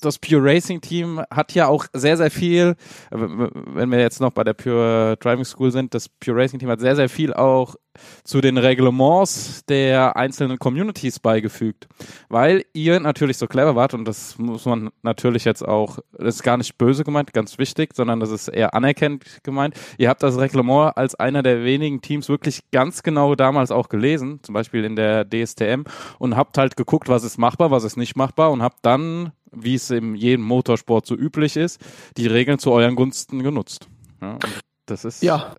[0.00, 2.74] das Pure Racing Team hat ja auch sehr, sehr viel,
[3.10, 6.80] wenn wir jetzt noch bei der Pure Driving School sind, das Pure Racing Team hat
[6.80, 7.76] sehr, sehr viel auch
[8.24, 11.88] zu den Reglements der einzelnen Communities beigefügt,
[12.28, 16.42] weil ihr natürlich so clever wart und das muss man natürlich jetzt auch, das ist
[16.42, 19.74] gar nicht böse gemeint, ganz wichtig, sondern das ist eher anerkennend gemeint.
[19.98, 24.40] Ihr habt das Reglement als einer der wenigen Teams wirklich ganz genau damals auch gelesen,
[24.42, 25.82] zum Beispiel in der DSTM
[26.18, 29.74] und habt halt geguckt, was ist machbar, was ist nicht machbar und habt dann, wie
[29.74, 31.80] es in jedem Motorsport so üblich ist,
[32.16, 33.88] die Regeln zu euren Gunsten genutzt.
[34.20, 34.38] Ja,
[34.86, 35.54] das ist ja,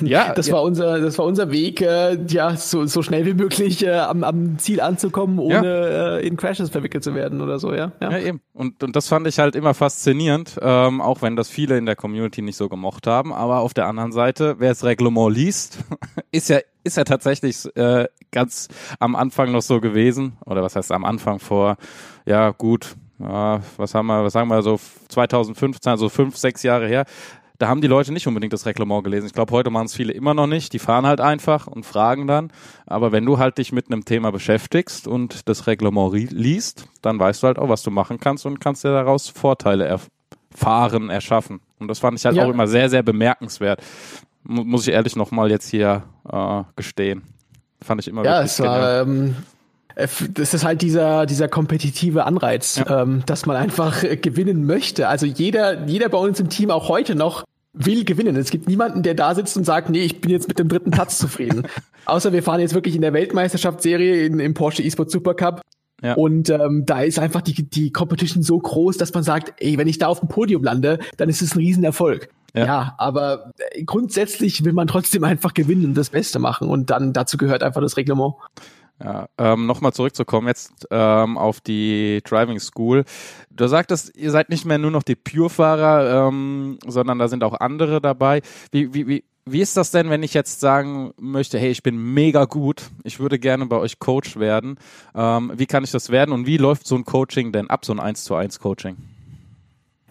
[0.00, 0.54] ja das ja.
[0.54, 4.24] war unser, das war unser Weg, äh, ja so, so schnell wie möglich äh, am,
[4.24, 6.16] am Ziel anzukommen, ohne ja.
[6.16, 7.92] äh, in Crashes verwickelt zu werden oder so, ja.
[8.00, 8.40] Ja, eben.
[8.54, 11.96] Und, und das fand ich halt immer faszinierend, ähm, auch wenn das viele in der
[11.96, 13.32] Community nicht so gemocht haben.
[13.32, 15.78] Aber auf der anderen Seite, wer das Reglement liest,
[16.32, 18.66] ist ja ist ja tatsächlich äh, ganz
[18.98, 21.76] am Anfang noch so gewesen oder was heißt am Anfang vor
[22.26, 27.04] ja gut was haben wir, was sagen wir so 2015, also fünf, sechs Jahre her,
[27.62, 29.26] da haben die Leute nicht unbedingt das Reglement gelesen.
[29.26, 30.72] Ich glaube, heute machen es viele immer noch nicht.
[30.72, 32.50] Die fahren halt einfach und fragen dann.
[32.86, 37.40] Aber wenn du halt dich mit einem Thema beschäftigst und das Reglement liest, dann weißt
[37.40, 41.60] du halt auch, was du machen kannst und kannst dir daraus Vorteile erfahren, erschaffen.
[41.78, 42.44] Und das fand ich halt ja.
[42.44, 43.80] auch immer sehr, sehr bemerkenswert.
[44.42, 47.22] muss ich ehrlich nochmal jetzt hier äh, gestehen.
[47.80, 49.36] Fand ich immer ja, wirklich es war, ähm,
[49.94, 53.02] äh, das ist halt dieser, dieser kompetitive Anreiz, ja.
[53.02, 55.06] ähm, dass man einfach gewinnen möchte.
[55.06, 58.36] Also jeder, jeder bei uns im Team auch heute noch will gewinnen.
[58.36, 60.90] Es gibt niemanden, der da sitzt und sagt, nee, ich bin jetzt mit dem dritten
[60.90, 61.66] Platz zufrieden.
[62.04, 65.62] Außer wir fahren jetzt wirklich in der Weltmeisterschaftsserie in, im Porsche eSport Supercup.
[66.02, 66.14] Ja.
[66.14, 69.86] Und ähm, da ist einfach die, die Competition so groß, dass man sagt, ey, wenn
[69.86, 72.28] ich da auf dem Podium lande, dann ist es ein Riesenerfolg.
[72.54, 72.66] Ja.
[72.66, 76.68] ja, aber äh, grundsätzlich will man trotzdem einfach gewinnen und das Beste machen.
[76.68, 78.34] Und dann dazu gehört einfach das Reglement.
[79.02, 83.04] Ja, ähm, nochmal zurückzukommen jetzt ähm, auf die Driving School.
[83.54, 87.54] Du sagtest, ihr seid nicht mehr nur noch die Pure-Fahrer, ähm, sondern da sind auch
[87.54, 88.40] andere dabei.
[88.70, 91.96] Wie, wie, wie, wie ist das denn, wenn ich jetzt sagen möchte, hey, ich bin
[92.14, 94.78] mega gut, ich würde gerne bei euch Coach werden.
[95.14, 97.92] Ähm, wie kann ich das werden und wie läuft so ein Coaching denn ab, so
[97.92, 98.96] ein 1 zu 1 Coaching?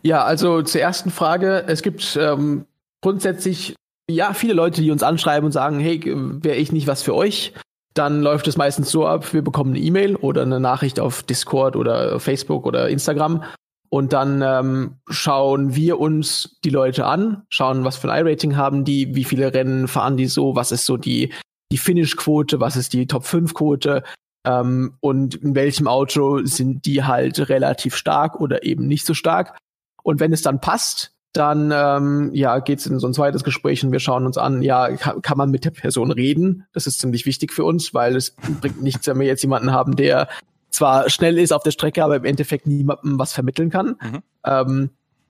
[0.03, 1.63] Ja, also zur ersten Frage.
[1.67, 2.65] Es gibt ähm,
[3.01, 3.75] grundsätzlich
[4.09, 7.53] ja viele Leute, die uns anschreiben und sagen, hey, wäre ich nicht was für euch?
[7.93, 11.75] Dann läuft es meistens so ab, wir bekommen eine E-Mail oder eine Nachricht auf Discord
[11.75, 13.43] oder Facebook oder Instagram
[13.89, 18.85] und dann ähm, schauen wir uns die Leute an, schauen, was für ein I-Rating haben
[18.85, 21.33] die, wie viele Rennen fahren die so, was ist so die,
[21.71, 24.03] die Finish-Quote, was ist die Top-5-Quote
[24.47, 29.57] ähm, und in welchem Auto sind die halt relativ stark oder eben nicht so stark.
[30.03, 33.91] Und wenn es dann passt, dann ähm, ja geht's in so ein zweites Gespräch und
[33.91, 36.65] wir schauen uns an, ja, kann, kann man mit der Person reden?
[36.73, 39.95] Das ist ziemlich wichtig für uns, weil es bringt nichts, wenn wir jetzt jemanden haben,
[39.95, 40.27] der
[40.69, 43.97] zwar schnell ist auf der Strecke, aber im Endeffekt niemandem was vermitteln kann.
[44.01, 44.19] Mhm.
[44.45, 44.89] Ähm,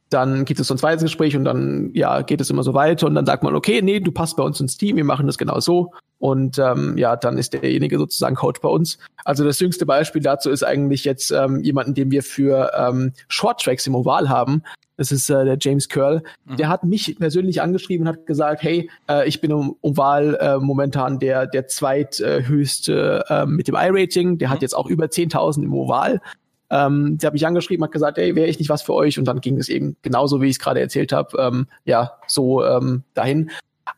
[0.10, 3.08] dann gibt es so ein zweites Gespräch und dann ja geht es immer so weiter
[3.08, 5.38] und dann sagt man, okay, nee, du passt bei uns ins Team, wir machen das
[5.38, 9.00] genau so und ähm, ja, dann ist derjenige sozusagen Coach bei uns.
[9.24, 13.62] Also das jüngste Beispiel dazu ist eigentlich jetzt ähm, jemanden, den wir für ähm, Short
[13.62, 14.64] Tracks im Oval haben.
[15.02, 16.22] Das ist äh, der James Curl.
[16.46, 16.58] Mhm.
[16.58, 20.58] Der hat mich persönlich angeschrieben und hat gesagt, hey, äh, ich bin im Oval äh,
[20.60, 24.38] momentan der, der zweithöchste äh, mit dem I-Rating.
[24.38, 24.52] Der mhm.
[24.52, 26.22] hat jetzt auch über 10.000 im Oval.
[26.70, 29.18] Ähm, der hat mich angeschrieben, hat gesagt, hey, wäre ich nicht was für euch?
[29.18, 32.64] Und dann ging es eben genauso, wie ich es gerade erzählt habe, ähm, ja, so
[32.64, 33.50] ähm, dahin.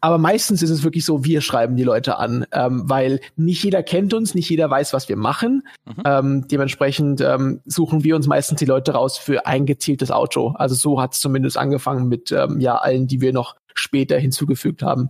[0.02, 3.84] Aber meistens ist es wirklich so, wir schreiben die Leute an, ähm, weil nicht jeder
[3.84, 5.64] kennt uns, nicht jeder weiß, was wir machen.
[5.86, 6.04] Mhm.
[6.06, 10.54] Ähm, dementsprechend ähm, suchen wir uns meistens die Leute raus für ein gezieltes Auto.
[10.56, 14.84] Also so hat es zumindest angefangen mit ähm, ja allen, die wir noch später hinzugefügt
[14.84, 15.10] haben.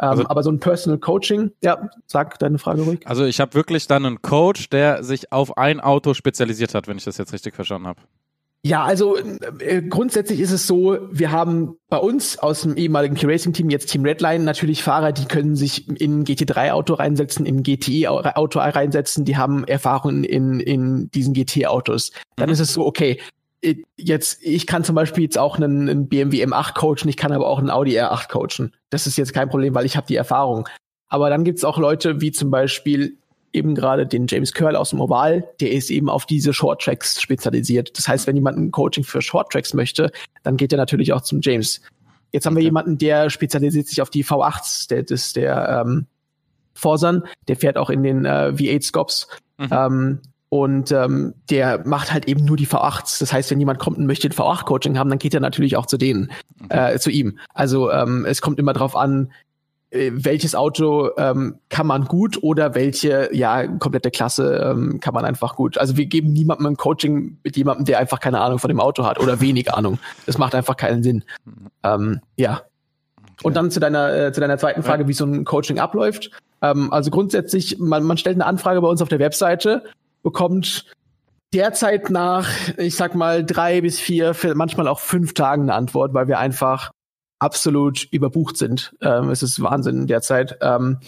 [0.00, 3.06] Ähm, also, aber so ein Personal Coaching, ja, sag deine Frage ruhig.
[3.06, 6.98] Also ich habe wirklich dann einen Coach, der sich auf ein Auto spezialisiert hat, wenn
[6.98, 8.00] ich das jetzt richtig verstanden habe.
[8.66, 9.16] Ja, also
[9.60, 14.02] äh, grundsätzlich ist es so, wir haben bei uns aus dem ehemaligen Q-Racing-Team, jetzt Team
[14.02, 20.24] Redline, natürlich Fahrer, die können sich in GT3-Auto reinsetzen, in GTE-Auto reinsetzen, die haben Erfahrungen
[20.24, 22.10] in, in diesen GT-Autos.
[22.34, 22.54] Dann mhm.
[22.54, 23.20] ist es so, okay,
[23.62, 27.30] äh, jetzt, ich kann zum Beispiel jetzt auch einen, einen BMW M8 coachen, ich kann
[27.30, 28.74] aber auch einen Audi R8 coachen.
[28.90, 30.68] Das ist jetzt kein Problem, weil ich habe die Erfahrung.
[31.06, 33.16] Aber dann gibt's auch Leute wie zum Beispiel
[33.56, 37.20] eben gerade den James Curl aus dem Oval, der ist eben auf diese Short Tracks
[37.20, 37.96] spezialisiert.
[37.96, 40.10] Das heißt, wenn jemand ein Coaching für Short Tracks möchte,
[40.42, 41.80] dann geht er natürlich auch zum James.
[42.32, 46.06] Jetzt haben wir jemanden, der spezialisiert sich auf die V8s, der das der ähm,
[46.74, 49.26] Forsan, der fährt auch in den äh, V8 Scopes.
[49.58, 49.68] Mhm.
[49.70, 53.18] Ähm, und ähm, der macht halt eben nur die V8s.
[53.18, 55.86] Das heißt, wenn jemand kommt und möchte ein V8-Coaching haben, dann geht er natürlich auch
[55.86, 56.30] zu denen,
[56.64, 56.94] okay.
[56.94, 57.38] äh, zu ihm.
[57.52, 59.32] Also ähm, es kommt immer drauf an,
[60.12, 65.56] welches Auto ähm, kann man gut oder welche, ja, komplette Klasse ähm, kann man einfach
[65.56, 65.78] gut.
[65.78, 69.04] Also wir geben niemandem ein Coaching mit jemandem, der einfach keine Ahnung von dem Auto
[69.04, 69.98] hat oder wenig Ahnung.
[70.26, 71.24] Das macht einfach keinen Sinn.
[71.82, 72.62] Ähm, ja.
[73.42, 76.30] Und dann zu deiner, äh, zu deiner zweiten Frage, wie so ein Coaching abläuft.
[76.62, 79.84] Ähm, also grundsätzlich, man, man stellt eine Anfrage bei uns auf der Webseite,
[80.22, 80.86] bekommt
[81.52, 86.28] derzeit nach, ich sag mal, drei bis vier, manchmal auch fünf Tagen eine Antwort, weil
[86.28, 86.90] wir einfach
[87.38, 88.94] absolut überbucht sind.
[89.00, 90.58] Ähm, es ist Wahnsinn derzeit.
[90.60, 90.98] Ähm,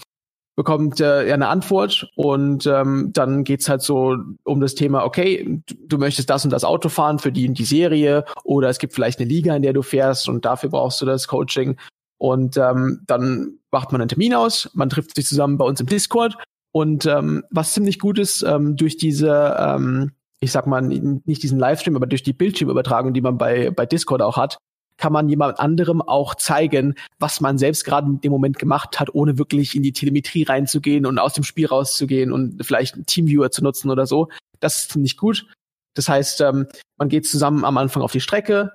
[0.58, 5.74] bekommt äh, eine Antwort und ähm, dann geht's halt so um das Thema, okay, du,
[5.86, 8.92] du möchtest das und das Auto fahren für die in die Serie oder es gibt
[8.92, 11.76] vielleicht eine Liga, in der du fährst und dafür brauchst du das Coaching.
[12.18, 15.86] Und ähm, dann macht man einen Termin aus, man trifft sich zusammen bei uns im
[15.86, 16.36] Discord
[16.72, 20.10] und ähm, was ziemlich gut ist, ähm, durch diese, ähm,
[20.40, 24.22] ich sag mal, nicht diesen Livestream, aber durch die Bildschirmübertragung, die man bei, bei Discord
[24.22, 24.58] auch hat,
[24.98, 29.14] kann man jemand anderem auch zeigen, was man selbst gerade in dem Moment gemacht hat,
[29.14, 33.50] ohne wirklich in die Telemetrie reinzugehen und aus dem Spiel rauszugehen und vielleicht einen Teamviewer
[33.50, 34.28] zu nutzen oder so.
[34.60, 35.46] Das ist ziemlich gut.
[35.94, 36.66] Das heißt, ähm,
[36.98, 38.72] man geht zusammen am Anfang auf die Strecke,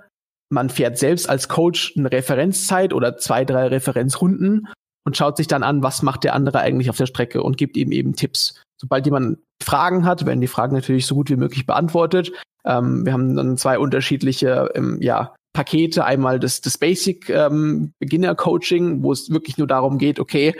[0.49, 4.67] man fährt selbst als Coach eine Referenzzeit oder zwei, drei Referenzrunden
[5.05, 7.75] und schaut sich dann an, was macht der andere eigentlich auf der Strecke und gibt
[7.75, 8.61] ihm eben Tipps.
[8.79, 12.31] Sobald jemand Fragen hat, werden die Fragen natürlich so gut wie möglich beantwortet.
[12.65, 16.03] Ähm, wir haben dann zwei unterschiedliche ähm, ja, Pakete.
[16.03, 20.55] Einmal das, das Basic ähm, Beginner Coaching, wo es wirklich nur darum geht, okay,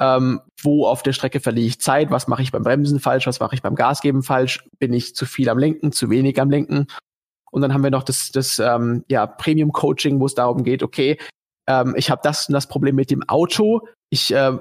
[0.00, 3.40] ähm, wo auf der Strecke verliere ich Zeit, was mache ich beim Bremsen falsch, was
[3.40, 6.86] mache ich beim Gasgeben falsch, bin ich zu viel am Lenken, zu wenig am Lenken.
[7.50, 10.82] Und dann haben wir noch das, das ähm, ja, Premium Coaching, wo es darum geht,
[10.82, 11.18] okay,
[11.68, 14.58] ähm, ich habe das und das Problem mit dem Auto, ich äh,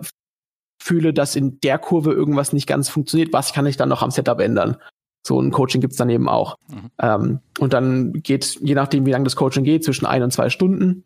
[0.81, 4.11] fühle, dass in der Kurve irgendwas nicht ganz funktioniert, was kann ich dann noch am
[4.11, 4.77] Setup ändern?
[5.25, 6.57] So ein Coaching gibt's dann eben auch.
[6.67, 6.91] Mhm.
[7.01, 10.49] Ähm, und dann geht, je nachdem, wie lange das Coaching geht, zwischen ein und zwei
[10.49, 11.03] Stunden,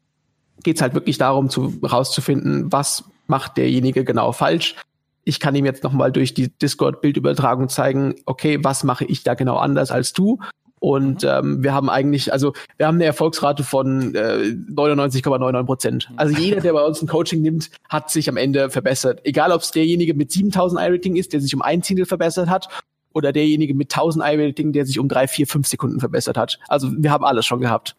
[0.64, 4.76] geht's halt wirklich darum, zu rauszufinden, was macht derjenige genau falsch.
[5.24, 9.58] Ich kann ihm jetzt nochmal durch die Discord-Bildübertragung zeigen, okay, was mache ich da genau
[9.58, 10.40] anders als du?
[10.80, 11.30] Und mhm.
[11.30, 16.10] ähm, wir haben eigentlich, also wir haben eine Erfolgsrate von äh, 99,99 Prozent.
[16.10, 16.20] Mhm.
[16.20, 19.22] Also jeder, der bei uns ein Coaching nimmt, hat sich am Ende verbessert.
[19.24, 22.70] Egal, ob es derjenige mit 7000 I-Rating ist, der sich um ein Zehntel verbessert hat,
[23.18, 26.60] oder derjenige mit 1000 I-Rating, der sich um drei, vier, fünf Sekunden verbessert hat.
[26.68, 27.96] Also wir haben alles schon gehabt.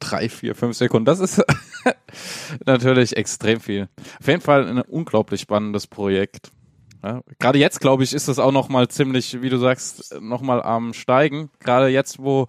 [0.00, 1.42] Drei, vier, fünf Sekunden, das ist
[2.66, 3.88] natürlich extrem viel.
[4.20, 6.50] Auf jeden Fall ein unglaublich spannendes Projekt.
[7.04, 10.40] Ja, gerade jetzt, glaube ich, ist das auch noch mal ziemlich, wie du sagst, noch
[10.40, 11.50] mal am steigen.
[11.60, 12.46] Gerade jetzt, wo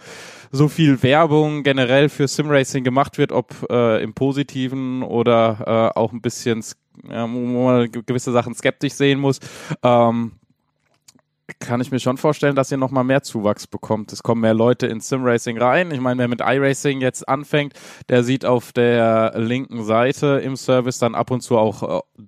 [0.49, 6.13] so viel Werbung generell für Simracing gemacht wird, ob äh, im Positiven oder äh, auch
[6.13, 6.63] ein bisschen,
[7.09, 9.39] ja, wo man gewisse Sachen skeptisch sehen muss.
[9.83, 10.33] Ähm,
[11.59, 14.11] kann ich mir schon vorstellen, dass ihr noch mal mehr Zuwachs bekommt.
[14.11, 15.91] Es kommen mehr Leute ins Simracing rein.
[15.91, 17.73] Ich meine, wer mit iRacing jetzt anfängt,
[18.09, 22.23] der sieht auf der linken Seite im Service dann ab und zu auch äh,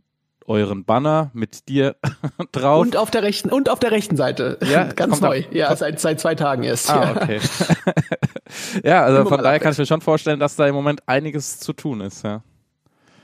[0.46, 1.96] euren Banner mit dir
[2.52, 2.82] drauf.
[2.82, 4.58] Und auf der rechten und auf der rechten Seite.
[4.70, 5.44] Ja, ganz neu.
[5.44, 6.90] Da, ja, seit seit zwei Tagen erst.
[6.90, 7.40] Ah, okay.
[8.84, 11.74] ja, also von daher kann ich mir schon vorstellen, dass da im Moment einiges zu
[11.74, 12.44] tun ist, ja.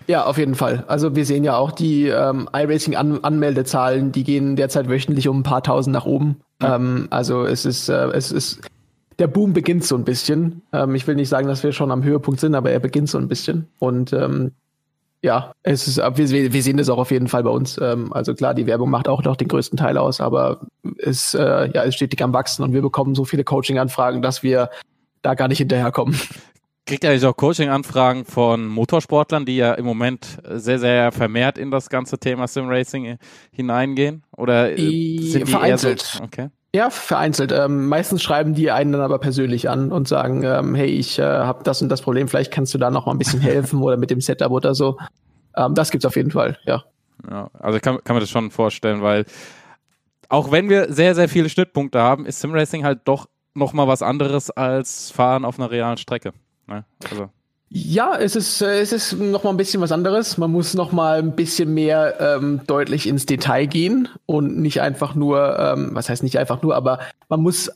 [0.08, 0.84] Ja, auf jeden Fall.
[0.88, 5.64] Also wir sehen ja auch die ähm, iRacing-Anmeldezahlen, die gehen derzeit wöchentlich um ein paar
[5.64, 6.42] tausend nach oben.
[6.62, 6.76] Ja.
[6.76, 8.62] Ähm, also es ist, äh, es ist,
[9.20, 10.62] der Boom beginnt so ein bisschen.
[10.74, 13.18] Ähm, ich will nicht sagen, dass wir schon am Höhepunkt sind, aber er beginnt so
[13.18, 13.68] ein bisschen.
[13.80, 14.52] Und ähm,
[15.22, 17.80] ja, es ist, wir, wir sehen das auch auf jeden Fall bei uns.
[17.82, 21.72] Ähm, also klar, die Werbung macht auch noch den größten Teil aus, aber es, äh,
[21.74, 24.70] ja, es stetig am Wachsen und wir bekommen so viele Coaching-Anfragen, dass wir
[25.22, 26.20] da gar nicht hinterherkommen.
[26.86, 31.72] Kriegt ihr eigentlich auch Coaching-Anfragen von Motorsportlern, die ja im Moment sehr, sehr vermehrt in
[31.72, 33.18] das ganze Thema Sim-Racing
[33.52, 34.24] hineingehen?
[34.36, 36.02] Oder sind die vereinzelt.
[36.02, 36.24] So?
[36.24, 36.50] Okay.
[36.76, 37.52] Ja, vereinzelt.
[37.52, 41.24] Ähm, meistens schreiben die einen dann aber persönlich an und sagen, ähm, hey, ich äh,
[41.24, 43.96] habe das und das Problem, vielleicht kannst du da noch mal ein bisschen helfen oder
[43.96, 44.98] mit dem Setup oder so.
[45.56, 46.84] Ähm, das gibt's auf jeden Fall, ja.
[47.30, 49.26] Ja, also kann, kann man das schon vorstellen, weil
[50.30, 54.02] auch wenn wir sehr, sehr viele Schnittpunkte haben, ist Simracing halt doch noch mal was
[54.02, 56.34] anderes als Fahren auf einer realen Strecke.
[56.68, 56.86] Ne?
[57.10, 57.30] Also.
[57.70, 60.38] Ja, es ist, äh, es ist noch mal ein bisschen was anderes.
[60.38, 65.16] Man muss noch mal ein bisschen mehr ähm, deutlich ins Detail gehen und nicht einfach
[65.16, 67.00] nur, ähm, was heißt nicht einfach nur, aber
[67.30, 67.72] man muss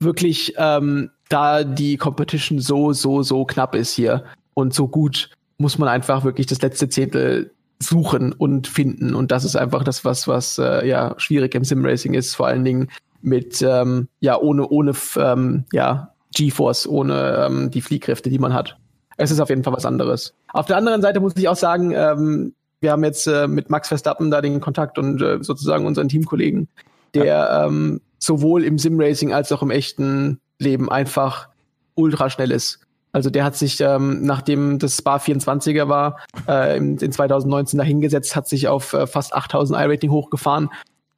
[0.00, 4.24] wirklich, ähm, da die Competition so, so, so knapp ist hier
[4.54, 9.14] und so gut, muss man einfach wirklich das letzte Zehntel suchen und finden.
[9.14, 12.64] Und das ist einfach das, was, was äh, ja schwierig im Simracing ist, vor allen
[12.64, 12.88] Dingen
[13.20, 18.76] mit ähm, ja ohne ohne ähm, ja GeForce, ohne ähm, die Fliehkräfte, die man hat
[19.16, 20.34] es ist auf jeden Fall was anderes.
[20.52, 23.88] Auf der anderen Seite muss ich auch sagen, ähm, wir haben jetzt äh, mit Max
[23.88, 26.68] Verstappen da den Kontakt und äh, sozusagen unseren Teamkollegen,
[27.14, 27.66] der ja.
[27.66, 31.48] ähm, sowohl im Simracing als auch im echten Leben einfach
[31.94, 32.80] ultra schnell ist.
[33.12, 36.18] Also der hat sich, ähm, nachdem das Spa 24er war,
[36.48, 40.68] äh, in, in 2019 dahingesetzt, hat sich auf äh, fast 8000 I-Rating hochgefahren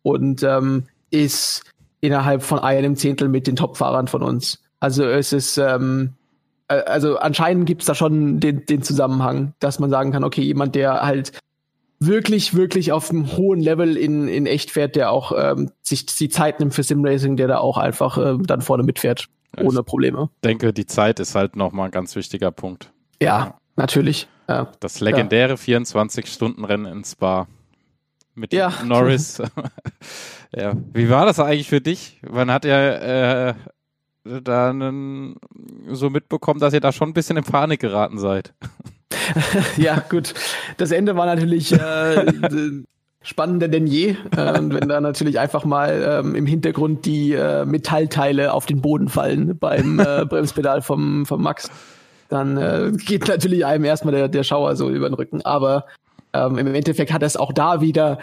[0.03, 1.63] und ähm, ist
[2.03, 4.63] innerhalb von einem Zehntel mit den Top-Fahrern von uns.
[4.81, 6.15] Also es ist, ähm,
[6.69, 10.75] äh, also anscheinend gibt's da schon den, den Zusammenhang, dass man sagen kann, okay, jemand,
[10.75, 11.33] der halt
[11.99, 16.29] wirklich, wirklich auf einem hohen Level in, in echt fährt, der auch ähm, sich die
[16.29, 20.29] Zeit nimmt für Simracing, der da auch einfach äh, dann vorne mitfährt, ohne Probleme.
[20.37, 22.93] Ich denke, die Zeit ist halt nochmal ein ganz wichtiger Punkt.
[23.23, 23.55] Ja, ja.
[23.77, 24.29] natürlich.
[24.49, 24.71] Ja.
[24.81, 25.79] Das legendäre ja.
[25.79, 27.47] 24-Stunden-Rennen in Spa
[28.35, 28.73] mit ja.
[28.85, 29.43] Norris.
[30.55, 30.75] ja.
[30.93, 32.21] Wie war das eigentlich für dich?
[32.31, 33.55] Man hat ja äh,
[34.43, 35.37] dann
[35.91, 38.53] so mitbekommen, dass ihr da schon ein bisschen in Panik geraten seid.
[39.77, 40.35] ja, gut.
[40.77, 42.27] Das Ende war natürlich äh,
[43.23, 44.11] spannender denn je.
[44.11, 49.09] Äh, wenn da natürlich einfach mal ähm, im Hintergrund die äh, Metallteile auf den Boden
[49.09, 51.71] fallen beim äh, Bremspedal vom, vom Max,
[52.29, 55.43] dann äh, geht natürlich einem erstmal der, der Schauer so über den Rücken.
[55.43, 55.87] Aber
[56.33, 58.19] ähm, im Endeffekt hat er es auch da wieder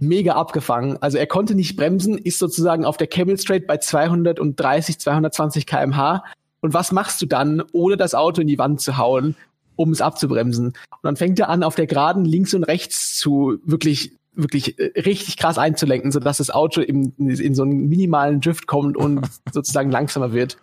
[0.00, 0.96] mega abgefangen.
[1.00, 6.22] Also er konnte nicht bremsen, ist sozusagen auf der Camel Straight bei 230, 220 kmh.
[6.60, 9.36] Und was machst du dann, ohne das Auto in die Wand zu hauen,
[9.76, 10.66] um es abzubremsen?
[10.66, 15.00] Und dann fängt er an, auf der Geraden links und rechts zu wirklich wirklich äh,
[15.00, 19.90] richtig krass einzulenken, sodass das Auto in, in so einen minimalen Drift kommt und sozusagen
[19.90, 20.58] langsamer wird.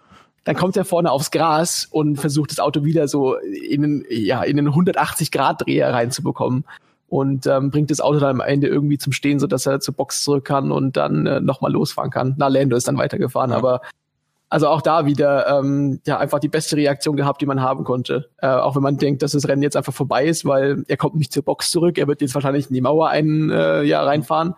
[0.45, 4.43] Dann kommt er vorne aufs Gras und versucht das Auto wieder so in einen, ja,
[4.43, 6.63] in einen 180 Grad Dreher reinzubekommen
[7.07, 9.93] und ähm, bringt das Auto dann am Ende irgendwie zum Stehen, so dass er zur
[9.93, 12.35] Box zurück kann und dann äh, nochmal losfahren kann.
[12.37, 13.57] Na, Lando ist dann weitergefahren, ja.
[13.57, 13.81] aber
[14.49, 18.29] also auch da wieder ähm, ja einfach die beste Reaktion gehabt, die man haben konnte.
[18.37, 21.15] Äh, auch wenn man denkt, dass das Rennen jetzt einfach vorbei ist, weil er kommt
[21.15, 24.53] nicht zur Box zurück, er wird jetzt wahrscheinlich in die Mauer ein äh, Jahr reinfahren.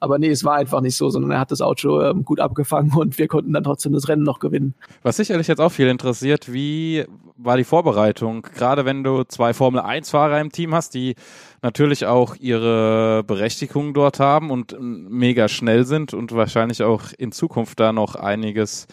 [0.00, 2.92] Aber nee, es war einfach nicht so, sondern er hat das Auto ähm, gut abgefangen
[2.94, 4.74] und wir konnten dann trotzdem das Rennen noch gewinnen.
[5.02, 7.04] Was sicherlich jetzt auch viel interessiert, wie
[7.36, 8.42] war die Vorbereitung?
[8.54, 11.16] Gerade wenn du zwei Formel 1-Fahrer im Team hast, die
[11.62, 17.78] natürlich auch ihre Berechtigung dort haben und mega schnell sind und wahrscheinlich auch in Zukunft
[17.78, 18.86] da noch einiges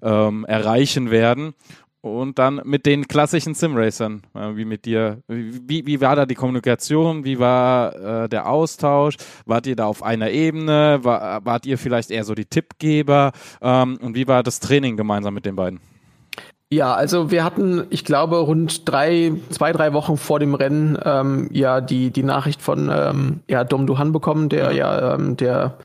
[0.00, 1.54] ähm, erreichen werden
[2.02, 5.22] und dann mit den klassischen Simracern, äh, wie mit dir.
[5.28, 7.24] Wie, wie war da die Kommunikation?
[7.24, 9.16] Wie war äh, der Austausch?
[9.46, 10.98] Wart ihr da auf einer Ebene?
[11.02, 13.32] War, wart ihr vielleicht eher so die Tippgeber?
[13.62, 15.80] Ähm, und wie war das Training gemeinsam mit den beiden?
[16.72, 21.50] Ja, also wir hatten, ich glaube, rund drei, zwei, drei Wochen vor dem Rennen ähm,
[21.52, 25.76] ja die die Nachricht von ähm, ja Dom Duhan bekommen, der ja ähm, der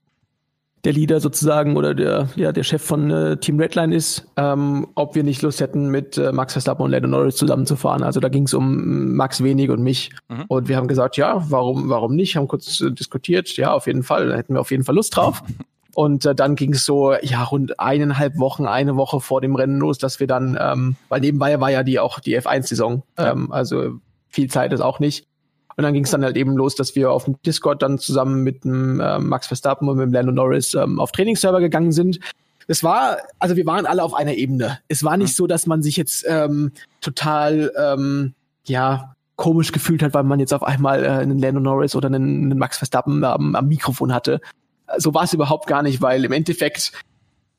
[0.87, 5.15] der Leader sozusagen oder der, ja, der Chef von äh, Team Redline ist, ähm, ob
[5.15, 8.03] wir nicht Lust hätten, mit äh, Max Verstappen und Lando Norris zusammenzufahren.
[8.03, 10.11] Also da ging es um Max Wenig und mich.
[10.29, 10.45] Mhm.
[10.47, 12.37] Und wir haben gesagt, ja, warum, warum nicht?
[12.37, 15.13] Haben kurz äh, diskutiert, ja, auf jeden Fall, da hätten wir auf jeden Fall Lust
[15.17, 15.43] drauf.
[15.93, 19.79] Und äh, dann ging es so, ja, rund eineinhalb Wochen, eine Woche vor dem Rennen
[19.79, 23.95] los, dass wir dann, ähm, weil nebenbei war ja die auch die F1-Saison, ähm, also
[24.29, 25.25] viel Zeit ist auch nicht.
[25.77, 28.43] Und dann ging es dann halt eben los, dass wir auf dem Discord dann zusammen
[28.43, 32.19] mit dem, äh, Max Verstappen und mit dem Lando Norris ähm, auf Trainingsserver gegangen sind.
[32.67, 34.79] Es war, also wir waren alle auf einer Ebene.
[34.87, 35.35] Es war nicht mhm.
[35.35, 38.33] so, dass man sich jetzt ähm, total, ähm,
[38.65, 42.45] ja, komisch gefühlt hat, weil man jetzt auf einmal äh, einen Lando Norris oder einen,
[42.45, 44.41] einen Max Verstappen ähm, am Mikrofon hatte.
[44.97, 46.91] So war es überhaupt gar nicht, weil im Endeffekt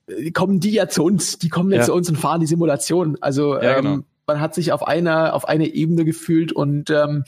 [0.09, 1.85] äh, kommen die ja zu uns, die kommen ja, ja.
[1.85, 3.17] zu uns und fahren die Simulation.
[3.21, 3.95] Also ja, genau.
[3.95, 7.23] ähm, man hat sich auf einer auf eine Ebene gefühlt und ähm,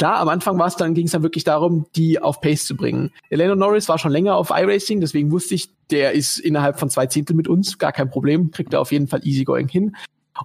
[0.00, 2.74] Klar, am Anfang war es dann, ging es dann wirklich darum, die auf Pace zu
[2.74, 3.10] bringen.
[3.28, 7.04] Eleno Norris war schon länger auf iRacing, deswegen wusste ich, der ist innerhalb von zwei
[7.04, 9.94] Zehntel mit uns, gar kein Problem, kriegt er auf jeden Fall easygoing hin.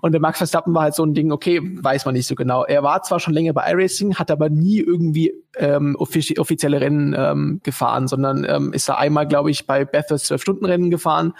[0.02, 2.66] Und der Max Verstappen war halt so ein Ding, okay, weiß man nicht so genau.
[2.66, 7.16] Er war zwar schon länger bei iRacing, hat aber nie irgendwie ähm, offizie offizielle Rennen
[7.18, 11.32] ähm, gefahren, sondern ähm, ist da einmal, glaube ich, bei Bathurst 12-Stunden-Rennen gefahren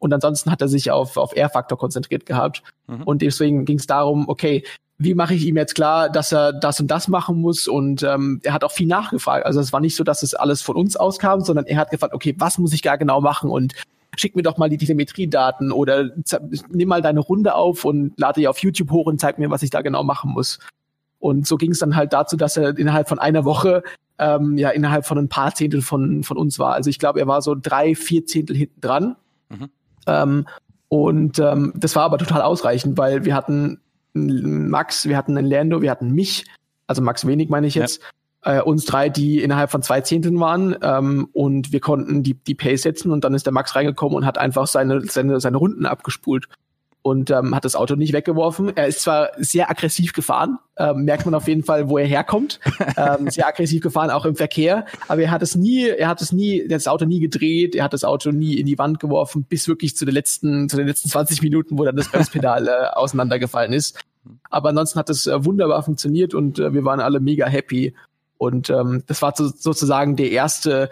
[0.00, 2.64] Und ansonsten hat er sich auf, auf Air-Faktor konzentriert gehabt.
[2.88, 3.04] Mhm.
[3.04, 4.64] Und deswegen ging es darum, okay,
[5.04, 7.68] wie mache ich ihm jetzt klar, dass er das und das machen muss?
[7.68, 9.46] Und ähm, er hat auch viel nachgefragt.
[9.46, 12.14] Also es war nicht so, dass es alles von uns auskam, sondern er hat gefragt,
[12.14, 13.50] okay, was muss ich gar genau machen?
[13.50, 13.74] Und
[14.16, 16.10] schick mir doch mal die Telemetriedaten oder
[16.68, 19.62] nimm mal deine Runde auf und lade die auf YouTube hoch und zeig mir, was
[19.62, 20.58] ich da genau machen muss.
[21.18, 23.82] Und so ging es dann halt dazu, dass er innerhalb von einer Woche
[24.18, 26.74] ähm, ja innerhalb von ein paar Zehntel von, von uns war.
[26.74, 29.16] Also ich glaube, er war so drei, vier Zehntel hinten dran.
[29.48, 29.70] Mhm.
[30.06, 30.46] Ähm,
[30.88, 33.80] und ähm, das war aber total ausreichend, weil wir hatten
[34.14, 36.44] Max, wir hatten einen Lando, wir hatten mich,
[36.86, 38.00] also Max wenig meine ich jetzt,
[38.44, 38.58] ja.
[38.58, 42.54] äh, uns drei, die innerhalb von zwei Zehnteln waren ähm, und wir konnten die, die
[42.54, 45.86] Pace setzen und dann ist der Max reingekommen und hat einfach seine, seine, seine Runden
[45.86, 46.48] abgespult
[47.02, 48.76] und ähm, hat das Auto nicht weggeworfen.
[48.76, 52.60] Er ist zwar sehr aggressiv gefahren, ähm, merkt man auf jeden Fall, wo er herkommt.
[52.96, 56.32] ähm, sehr aggressiv gefahren, auch im Verkehr, aber er hat es nie, er hat es
[56.32, 59.68] nie, das Auto nie gedreht, er hat das Auto nie in die Wand geworfen, bis
[59.68, 63.72] wirklich zu den letzten, zu den letzten 20 Minuten, wo dann das Bremspedal äh, auseinandergefallen
[63.72, 63.98] ist.
[64.50, 67.94] Aber ansonsten hat es äh, wunderbar funktioniert und äh, wir waren alle mega happy.
[68.38, 70.90] Und ähm, das war so, sozusagen der erste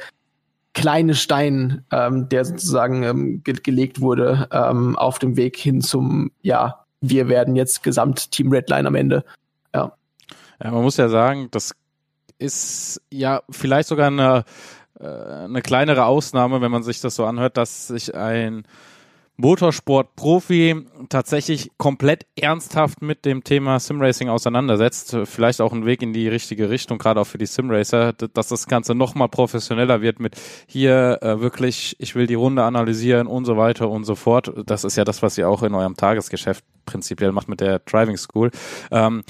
[0.74, 6.30] kleine Stein, ähm, der sozusagen ähm, ge gelegt wurde ähm, auf dem Weg hin zum,
[6.42, 9.24] ja, wir werden jetzt Gesamtteam Redline am Ende.
[9.74, 9.92] Ja.
[10.62, 11.74] ja, man muss ja sagen, das
[12.38, 14.44] ist ja vielleicht sogar eine,
[14.98, 18.64] äh, eine kleinere Ausnahme, wenn man sich das so anhört, dass sich ein
[19.40, 25.16] Motorsport-Profi tatsächlich komplett ernsthaft mit dem Thema Simracing auseinandersetzt.
[25.24, 28.66] Vielleicht auch ein Weg in die richtige Richtung, gerade auch für die Simracer, dass das
[28.66, 30.36] Ganze nochmal professioneller wird mit
[30.66, 34.52] hier äh, wirklich, ich will die Runde analysieren und so weiter und so fort.
[34.66, 38.16] Das ist ja das, was ihr auch in eurem Tagesgeschäft prinzipiell macht mit der Driving
[38.16, 38.50] School.
[38.90, 39.22] Ähm,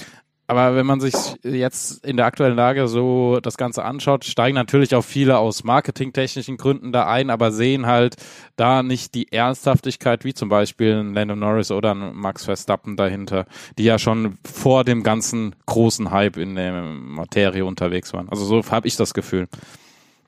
[0.51, 4.96] aber wenn man sich jetzt in der aktuellen Lage so das Ganze anschaut, steigen natürlich
[4.96, 8.16] auch viele aus marketingtechnischen Gründen da ein, aber sehen halt
[8.57, 13.46] da nicht die Ernsthaftigkeit, wie zum Beispiel ein Landon Norris oder ein Max Verstappen dahinter,
[13.78, 18.28] die ja schon vor dem ganzen großen Hype in der Materie unterwegs waren.
[18.28, 19.46] Also so habe ich das Gefühl.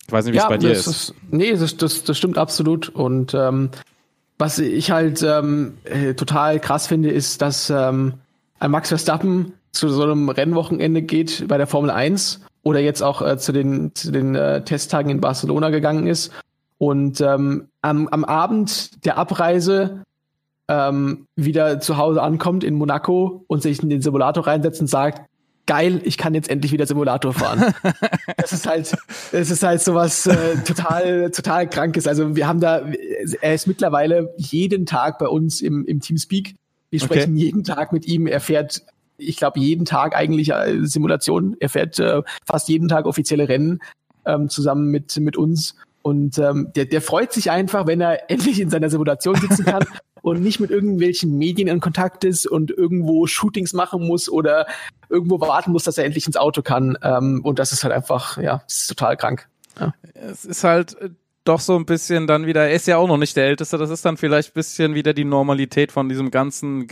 [0.07, 0.87] Ich weiß nicht, wie ja, es bei dir ist.
[0.87, 1.15] ist.
[1.33, 2.91] Nee, das, das, das stimmt absolut.
[2.91, 3.71] Und ähm,
[4.39, 8.15] was ich halt ähm, äh, total krass finde, ist, dass ähm,
[8.61, 13.23] ein Max Verstappen zu so einem Rennwochenende geht bei der Formel 1 oder jetzt auch
[13.23, 16.33] äh, zu den, zu den äh, Testtagen in Barcelona gegangen ist
[16.79, 20.03] und ähm, am, am Abend der Abreise
[20.69, 25.23] ähm, wieder zu Hause ankommt in Monaco und sich in den Simulator reinsetzt und sagt,
[25.67, 27.75] geil, ich kann jetzt endlich wieder Simulator fahren.
[28.37, 28.97] das ist halt,
[29.33, 32.07] das ist halt sowas äh, total, total krankes.
[32.07, 32.83] Also wir haben da,
[33.41, 36.55] er ist mittlerweile jeden Tag bei uns im, im Teamspeak.
[36.91, 37.45] Wir sprechen okay.
[37.45, 38.27] jeden Tag mit ihm.
[38.27, 38.83] Er fährt
[39.29, 41.57] ich glaube, jeden Tag eigentlich äh, Simulation.
[41.61, 43.81] Er fährt äh, fast jeden Tag offizielle Rennen
[44.25, 45.77] ähm, zusammen mit, mit uns.
[46.03, 49.85] Und ähm, der, der freut sich einfach, wenn er endlich in seiner Simulation sitzen kann
[50.23, 54.67] und nicht mit irgendwelchen Medien in Kontakt ist und irgendwo Shootings machen muss oder
[55.09, 56.99] irgendwo warten muss, dass er endlich ins Auto kann.
[57.03, 59.49] Ähm, und das ist halt einfach, ja, ist total krank.
[59.81, 59.95] Ja.
[60.15, 61.11] Es ist halt äh,
[61.45, 63.91] doch so ein bisschen dann wieder, er ist ja auch noch nicht der Älteste, das
[63.91, 66.87] ist dann vielleicht ein bisschen wieder die Normalität von diesem ganzen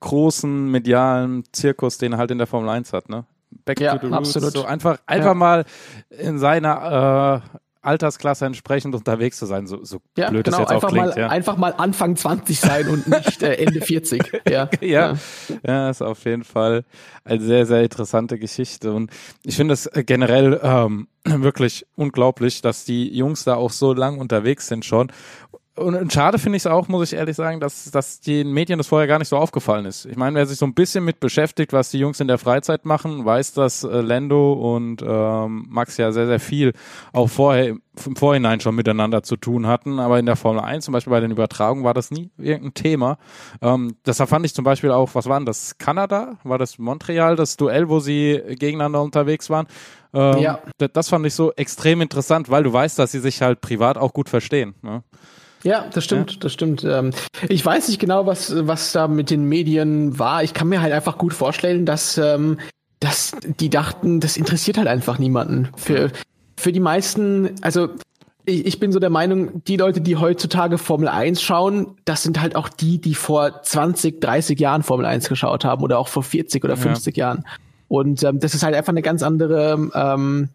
[0.00, 3.24] großen medialen Zirkus, den er halt in der Formel 1 hat, ne?
[3.64, 4.36] Back ja, to the roots.
[4.36, 4.52] Absolut.
[4.52, 5.34] So einfach, einfach ja.
[5.34, 5.64] mal
[6.10, 10.84] in seiner äh, Altersklasse entsprechend unterwegs zu sein, so, so ja, blöd genau, es jetzt
[10.84, 11.08] auch klingt.
[11.08, 11.28] Mal, ja.
[11.28, 14.22] Einfach mal Anfang 20 sein und nicht äh, Ende 40.
[14.48, 14.68] Ja.
[14.80, 14.88] ja.
[14.88, 15.16] ja,
[15.66, 16.84] ja, ist auf jeden Fall
[17.24, 18.92] eine sehr, sehr interessante Geschichte.
[18.92, 19.10] Und
[19.42, 24.18] ich finde es äh, generell ähm, wirklich unglaublich, dass die Jungs da auch so lang
[24.18, 25.10] unterwegs sind schon
[25.76, 28.86] und schade finde ich es auch, muss ich ehrlich sagen, dass, dass den Medien das
[28.86, 30.06] vorher gar nicht so aufgefallen ist.
[30.06, 32.84] Ich meine, wer sich so ein bisschen mit beschäftigt, was die Jungs in der Freizeit
[32.84, 36.72] machen, weiß, dass äh, Lando und ähm, Max ja sehr, sehr viel
[37.12, 37.74] auch vorher
[38.06, 39.98] im Vorhinein schon miteinander zu tun hatten.
[39.98, 43.18] Aber in der Formel 1, zum Beispiel bei den Übertragungen, war das nie irgendein Thema.
[43.60, 45.78] Ähm, deshalb fand ich zum Beispiel auch, was war denn das?
[45.78, 46.38] Kanada?
[46.44, 49.66] War das Montreal, das Duell, wo sie gegeneinander unterwegs waren?
[50.12, 50.60] Ähm, ja.
[50.92, 54.12] Das fand ich so extrem interessant, weil du weißt, dass sie sich halt privat auch
[54.12, 54.74] gut verstehen.
[54.82, 55.02] Ne?
[55.64, 56.36] Ja, das stimmt, ja.
[56.40, 56.84] das stimmt.
[56.84, 57.12] Ähm,
[57.48, 60.44] ich weiß nicht genau, was, was da mit den Medien war.
[60.44, 62.58] Ich kann mir halt einfach gut vorstellen, dass, ähm,
[63.00, 65.70] dass die dachten, das interessiert halt einfach niemanden.
[65.76, 66.10] Für,
[66.56, 67.88] für die meisten, also
[68.44, 72.42] ich, ich bin so der Meinung, die Leute, die heutzutage Formel 1 schauen, das sind
[72.42, 76.22] halt auch die, die vor 20, 30 Jahren Formel 1 geschaut haben oder auch vor
[76.22, 77.26] 40 oder 50 ja.
[77.28, 77.44] Jahren.
[77.88, 80.50] Und ähm, das ist halt einfach eine ganz andere ähm,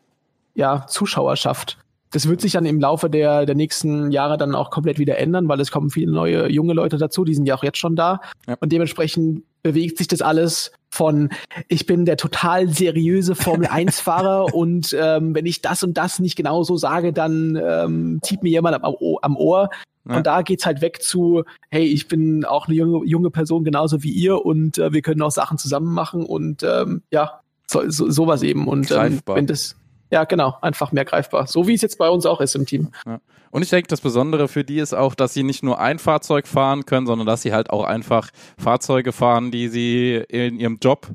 [0.53, 1.77] ja, Zuschauerschaft
[2.11, 5.47] das wird sich dann im Laufe der, der nächsten Jahre dann auch komplett wieder ändern,
[5.47, 8.21] weil es kommen viele neue junge Leute dazu, die sind ja auch jetzt schon da.
[8.47, 8.55] Ja.
[8.59, 11.29] Und dementsprechend bewegt sich das alles von
[11.67, 16.19] ich bin der total seriöse Formel 1 Fahrer und ähm, wenn ich das und das
[16.19, 19.69] nicht genau so sage, dann ähm, zieht mir jemand am, am Ohr
[20.07, 20.17] Ja.
[20.17, 24.01] Und da geht's halt weg zu, hey, ich bin auch eine junge, junge Person genauso
[24.01, 28.09] wie ihr und äh, wir können auch Sachen zusammen machen und ähm, ja, so, so,
[28.09, 28.67] sowas eben.
[28.67, 29.75] Und ähm, wenn das,
[30.11, 31.47] ja, genau, einfach mehr greifbar.
[31.47, 32.91] So wie es jetzt bei uns auch ist im Team.
[33.05, 33.19] Ja.
[33.51, 36.47] Und ich denke, das Besondere für die ist auch, dass sie nicht nur ein Fahrzeug
[36.47, 41.07] fahren können, sondern dass sie halt auch einfach Fahrzeuge fahren, die sie in ihrem Job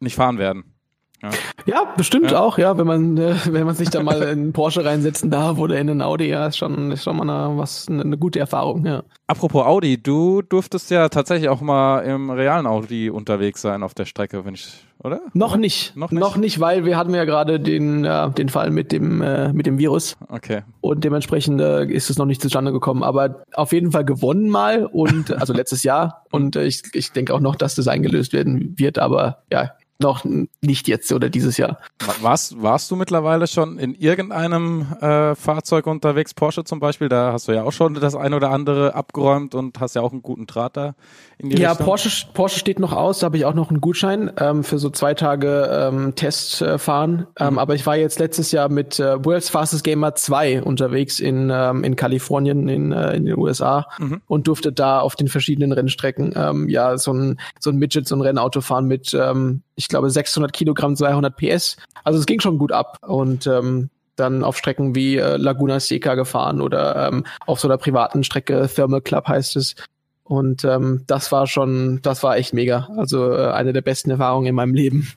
[0.00, 0.75] nicht fahren werden.
[1.22, 1.30] Ja,
[1.66, 2.40] ja bestimmt ja.
[2.40, 5.78] auch, ja, wenn man, äh, wenn man sich da mal in Porsche reinsetzen darf oder
[5.78, 9.02] in einen Audi, ja, ist schon, ist schon mal eine, was, eine gute Erfahrung, ja.
[9.28, 14.04] Apropos Audi, du durftest ja tatsächlich auch mal im realen Audi unterwegs sein auf der
[14.04, 15.20] Strecke, wenn ich, oder?
[15.32, 15.96] Noch nicht.
[15.96, 19.22] Noch nicht, noch nicht weil wir hatten ja gerade den, äh, den Fall mit dem,
[19.22, 20.16] äh, mit dem Virus.
[20.28, 20.62] Okay.
[20.80, 24.86] Und dementsprechend äh, ist es noch nicht zustande gekommen, aber auf jeden Fall gewonnen mal
[24.86, 28.74] und, also letztes Jahr und äh, ich, ich denke auch noch, dass das eingelöst werden
[28.78, 30.24] wird, aber ja, noch
[30.60, 31.78] nicht jetzt oder dieses Jahr.
[32.20, 37.08] Warst, warst du mittlerweile schon in irgendeinem äh, Fahrzeug unterwegs, Porsche zum Beispiel?
[37.08, 40.12] Da hast du ja auch schon das ein oder andere abgeräumt und hast ja auch
[40.12, 40.94] einen guten Draht da
[41.38, 41.86] in die ja, Richtung.
[41.86, 44.90] Porsche, Porsche steht noch aus, da habe ich auch noch einen Gutschein ähm, für so
[44.90, 47.26] zwei Tage ähm, Testfahren.
[47.34, 47.58] Äh, ähm, mhm.
[47.58, 51.84] Aber ich war jetzt letztes Jahr mit äh, World's Fastest Gamer 2 unterwegs in, ähm,
[51.84, 54.22] in Kalifornien, in, äh, in den USA mhm.
[54.26, 58.14] und durfte da auf den verschiedenen Rennstrecken ähm, ja so ein, so ein Midget, so
[58.14, 61.76] ein Rennauto fahren mit ähm, ich glaube, 600 Kilogramm, 200 PS.
[62.04, 66.14] Also es ging schon gut ab und ähm, dann auf Strecken wie äh, Laguna Seca
[66.14, 69.76] gefahren oder ähm, auf so einer privaten Strecke, Thermal Club heißt es.
[70.24, 72.88] Und ähm, das war schon, das war echt mega.
[72.96, 75.12] Also äh, eine der besten Erfahrungen in meinem Leben.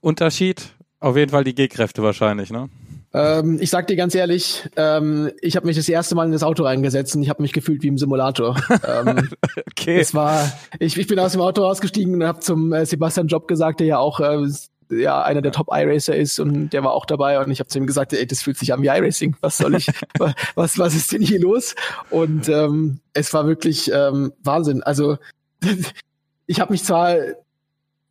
[0.00, 0.70] Unterschied?
[1.00, 2.68] Auf jeden Fall die G-Kräfte wahrscheinlich, ne?
[3.14, 6.42] Ähm, ich sag dir ganz ehrlich, ähm, ich habe mich das erste Mal in das
[6.42, 8.56] Auto reingesetzt und ich habe mich gefühlt wie im Simulator.
[8.86, 9.30] ähm,
[9.70, 10.00] okay.
[10.00, 13.46] Es war, ich, ich bin aus dem Auto ausgestiegen und habe zum äh, Sebastian Job
[13.46, 14.48] gesagt, der ja auch äh,
[14.90, 17.78] ja einer der Top iRacer ist und der war auch dabei und ich habe zu
[17.78, 19.36] ihm gesagt, ey, das fühlt sich an wie iRacing.
[19.40, 19.86] Was soll ich?
[20.54, 21.76] was was ist denn hier los?
[22.10, 24.82] Und ähm, es war wirklich ähm, Wahnsinn.
[24.82, 25.18] Also
[26.46, 27.16] ich habe mich zwar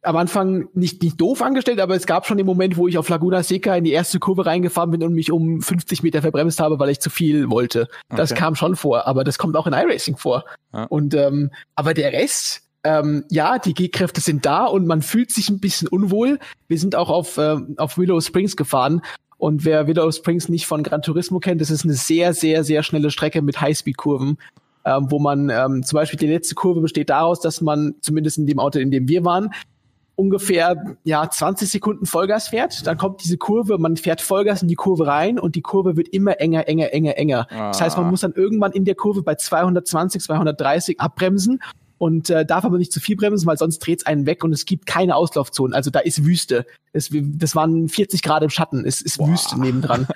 [0.04, 3.08] am Anfang nicht, nicht doof angestellt, aber es gab schon den Moment, wo ich auf
[3.10, 6.78] Laguna Seca in die erste Kurve reingefahren bin und mich um 50 Meter verbremst habe,
[6.80, 7.88] weil ich zu viel wollte.
[8.10, 8.18] Okay.
[8.18, 10.44] Das kam schon vor, aber das kommt auch in iRacing vor.
[10.74, 10.84] Ja.
[10.86, 15.50] Und ähm, aber der Rest, ähm, ja, die G-Kräfte sind da und man fühlt sich
[15.50, 16.40] ein bisschen unwohl.
[16.68, 19.02] Wir sind auch auf, äh, auf Willow Springs gefahren.
[19.38, 22.84] Und wer Willow Springs nicht von Gran Turismo kennt, das ist eine sehr, sehr, sehr
[22.84, 24.38] schnelle Strecke mit Highspeed-Kurven.
[24.86, 28.48] Ähm, wo man ähm, zum Beispiel die letzte Kurve besteht daraus, dass man zumindest in
[28.48, 29.52] dem Auto, in dem wir waren,
[30.16, 34.76] ungefähr ja 20 Sekunden Vollgas fährt, dann kommt diese Kurve, man fährt Vollgas in die
[34.76, 37.48] Kurve rein und die Kurve wird immer enger, enger, enger, enger.
[37.50, 37.68] Ah.
[37.70, 38.10] Das heißt, man ah.
[38.12, 41.60] muss dann irgendwann in der Kurve bei 220, 230 abbremsen
[42.04, 44.66] und äh, darf aber nicht zu viel bremsen, weil sonst dreht's einen weg und es
[44.66, 45.74] gibt keine Auslaufzonen.
[45.74, 46.66] Also da ist Wüste.
[46.92, 48.84] Es, das waren 40 Grad im Schatten.
[48.86, 49.30] Es ist Boah.
[49.30, 50.08] Wüste nebendran.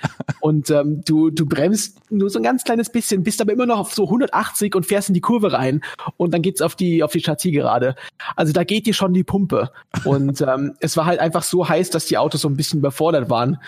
[0.41, 3.79] und ähm, du, du bremst nur so ein ganz kleines bisschen, bist aber immer noch
[3.79, 5.79] auf so 180 und fährst in die Kurve rein
[6.17, 7.95] und dann geht's auf die auf die Chassis gerade.
[8.35, 9.71] Also da geht dir schon die Pumpe.
[10.03, 13.29] Und ähm, es war halt einfach so heiß, dass die Autos so ein bisschen überfordert
[13.29, 13.59] waren.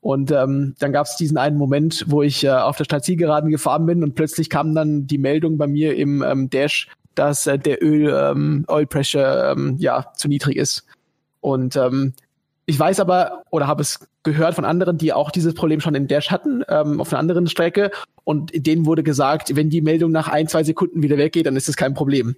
[0.00, 3.86] Und ähm, dann gab es diesen einen Moment, wo ich äh, auf der Stadtzielgeraden gefahren
[3.86, 7.82] bin und plötzlich kam dann die Meldung bei mir im ähm, Dash, dass äh, der
[7.82, 10.84] Öl ähm, Oil Pressure ähm, ja zu niedrig ist.
[11.40, 12.14] Und ähm,
[12.66, 16.06] ich weiß aber oder habe es gehört von anderen, die auch dieses Problem schon in
[16.06, 17.90] Dash hatten, ähm, auf einer anderen Strecke.
[18.24, 21.68] Und denen wurde gesagt, wenn die Meldung nach ein, zwei Sekunden wieder weggeht, dann ist
[21.68, 22.36] das kein Problem.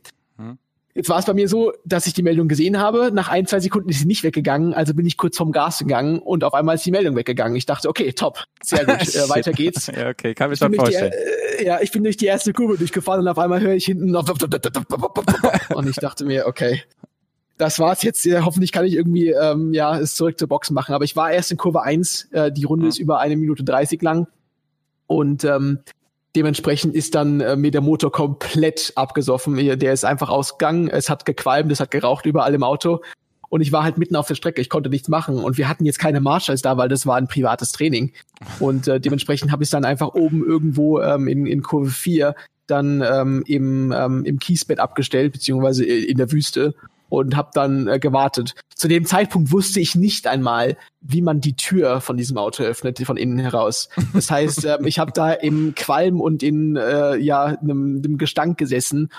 [0.95, 3.11] Jetzt war es bei mir so, dass ich die Meldung gesehen habe.
[3.13, 6.19] Nach ein, zwei Sekunden ist sie nicht weggegangen, also bin ich kurz vom Gas gegangen
[6.19, 7.57] und auf einmal ist die Meldung weggegangen.
[7.57, 9.87] Ich dachte, okay, top, sehr gut, äh, weiter geht's.
[9.97, 11.13] ja, okay, kann mich schon vorstellen.
[11.13, 13.87] Die, äh, ja, ich bin durch die erste Kurve durchgefahren und auf einmal höre ich
[13.87, 14.29] hinten noch
[15.75, 16.83] und ich dachte mir, okay,
[17.57, 18.27] das war's jetzt.
[18.27, 20.95] Hoffentlich kann ich irgendwie ähm, ja es zurück zur Box machen.
[20.95, 22.89] Aber ich war erst in Kurve 1, äh, die Runde mhm.
[22.91, 24.27] ist über eine Minute 30 lang
[25.07, 25.79] und ähm,
[26.35, 29.57] Dementsprechend ist dann äh, mir der Motor komplett abgesoffen.
[29.57, 30.89] Der ist einfach ausgegangen.
[30.89, 33.03] Es hat gequalmt, es hat geraucht überall im Auto.
[33.51, 34.63] Und ich war halt mitten auf der Strecke.
[34.63, 35.37] Ich konnte nichts machen.
[35.37, 38.13] Und wir hatten jetzt keine Marshals da, weil das war ein privates Training.
[38.61, 42.35] Und äh, dementsprechend habe ich dann einfach oben irgendwo ähm, in, in Kurve 4
[42.67, 46.75] dann ähm, im, ähm, im Kiesbett abgestellt, beziehungsweise in der Wüste
[47.13, 48.55] und habe dann äh, gewartet.
[48.75, 52.99] Zu dem Zeitpunkt wusste ich nicht einmal, wie man die Tür von diesem Auto öffnet,
[53.05, 53.91] von innen heraus.
[54.15, 58.57] Das heißt, äh, ich habe da im Qualm und in äh, ja einem, einem Gestank
[58.57, 59.11] gesessen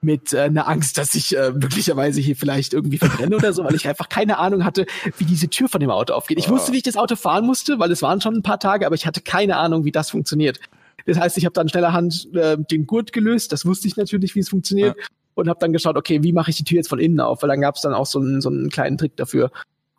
[0.00, 3.76] mit äh, einer Angst, dass ich äh, möglicherweise hier vielleicht irgendwie verbrenne oder so, weil
[3.76, 4.84] ich einfach keine Ahnung hatte,
[5.16, 6.38] wie diese Tür von dem Auto aufgeht.
[6.38, 8.86] Ich wusste, wie ich das Auto fahren musste, weil es waren schon ein paar Tage,
[8.86, 10.58] aber ich hatte keine Ahnung, wie das funktioniert.
[11.06, 13.52] Das heißt, ich habe dann schneller Hand äh, den Gurt gelöst.
[13.52, 14.96] Das wusste ich natürlich, wie es funktioniert.
[14.96, 15.04] Ja
[15.36, 17.42] und habe dann geschaut, okay, wie mache ich die Tür jetzt von innen auf?
[17.42, 19.50] Weil dann gab es dann auch so einen, so einen kleinen Trick dafür.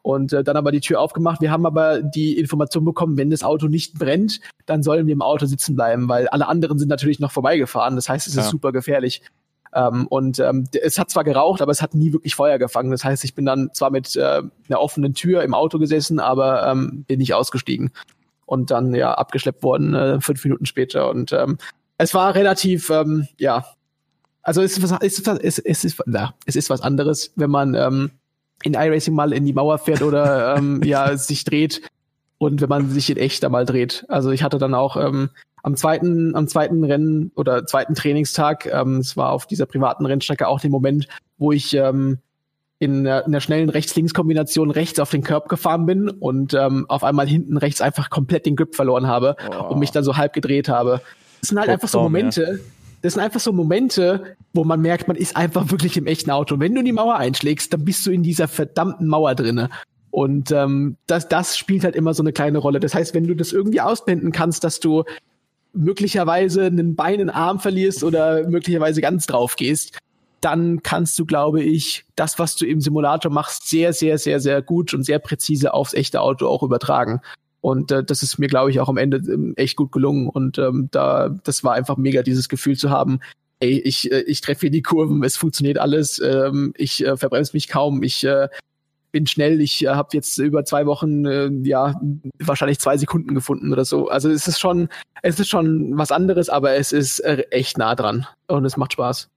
[0.02, 1.42] und äh, dann aber die Tür aufgemacht.
[1.42, 5.22] Wir haben aber die Information bekommen, wenn das Auto nicht brennt, dann sollen wir im
[5.22, 7.96] Auto sitzen bleiben, weil alle anderen sind natürlich noch vorbeigefahren.
[7.96, 8.50] Das heißt, es ist ja.
[8.50, 9.22] super gefährlich.
[9.74, 12.90] Ähm, und ähm, es hat zwar geraucht, aber es hat nie wirklich Feuer gefangen.
[12.90, 16.66] Das heißt, ich bin dann zwar mit äh, einer offenen Tür im Auto gesessen, aber
[16.68, 17.92] ähm, bin nicht ausgestiegen
[18.46, 21.10] und dann ja abgeschleppt worden äh, fünf Minuten später.
[21.10, 21.58] Und ähm,
[21.98, 23.66] es war relativ, ähm, ja,
[24.48, 27.34] also es ist was, es ist, es ist, es ist, na, es ist was anderes,
[27.36, 28.12] wenn man ähm,
[28.64, 31.82] in iRacing mal in die Mauer fährt oder ähm, ja sich dreht
[32.38, 34.06] und wenn man sich in echt da mal dreht.
[34.08, 35.32] Also ich hatte dann auch ähm,
[35.64, 40.48] am zweiten, am zweiten Rennen oder zweiten Trainingstag, ähm, es war auf dieser privaten Rennstrecke
[40.48, 42.20] auch den Moment, wo ich ähm,
[42.80, 47.04] in einer, in einer schnellen Rechts-Links-Kombination rechts auf den Curb gefahren bin und ähm, auf
[47.04, 49.74] einmal hinten rechts einfach komplett den Grip verloren habe oh.
[49.74, 51.02] und mich dann so halb gedreht habe.
[51.42, 52.77] Das sind halt Kopf einfach so Momente, ja.
[53.08, 56.60] Das sind einfach so Momente, wo man merkt, man ist einfach wirklich im echten Auto.
[56.60, 59.70] Wenn du in die Mauer einschlägst, dann bist du in dieser verdammten Mauer drinne.
[60.12, 62.82] Und ähm, das, das spielt halt immer so eine kleine Rolle.
[62.82, 65.06] Das heißt, wenn du das irgendwie ausblenden kannst, dass du
[65.72, 69.98] möglicherweise einen Bein, einen Arm verlierst oder möglicherweise ganz drauf gehst,
[70.42, 74.62] dann kannst du, glaube ich, das, was du im Simulator machst, sehr, sehr, sehr, sehr
[74.62, 77.22] gut und sehr präzise aufs echte Auto auch übertragen.
[77.68, 80.30] Und äh, das ist mir, glaube ich, auch am Ende ähm, echt gut gelungen.
[80.30, 83.20] Und ähm, da, das war einfach mega, dieses Gefühl zu haben,
[83.60, 87.52] ey, ich, äh, ich treffe hier die Kurven, es funktioniert alles, ähm, ich äh, verbremse
[87.52, 88.48] mich kaum, ich äh,
[89.12, 92.00] bin schnell, ich äh, habe jetzt über zwei Wochen äh, ja
[92.40, 94.08] wahrscheinlich zwei Sekunden gefunden oder so.
[94.08, 94.88] Also es ist schon,
[95.22, 98.94] es ist schon was anderes, aber es ist äh, echt nah dran und es macht
[98.94, 99.28] Spaß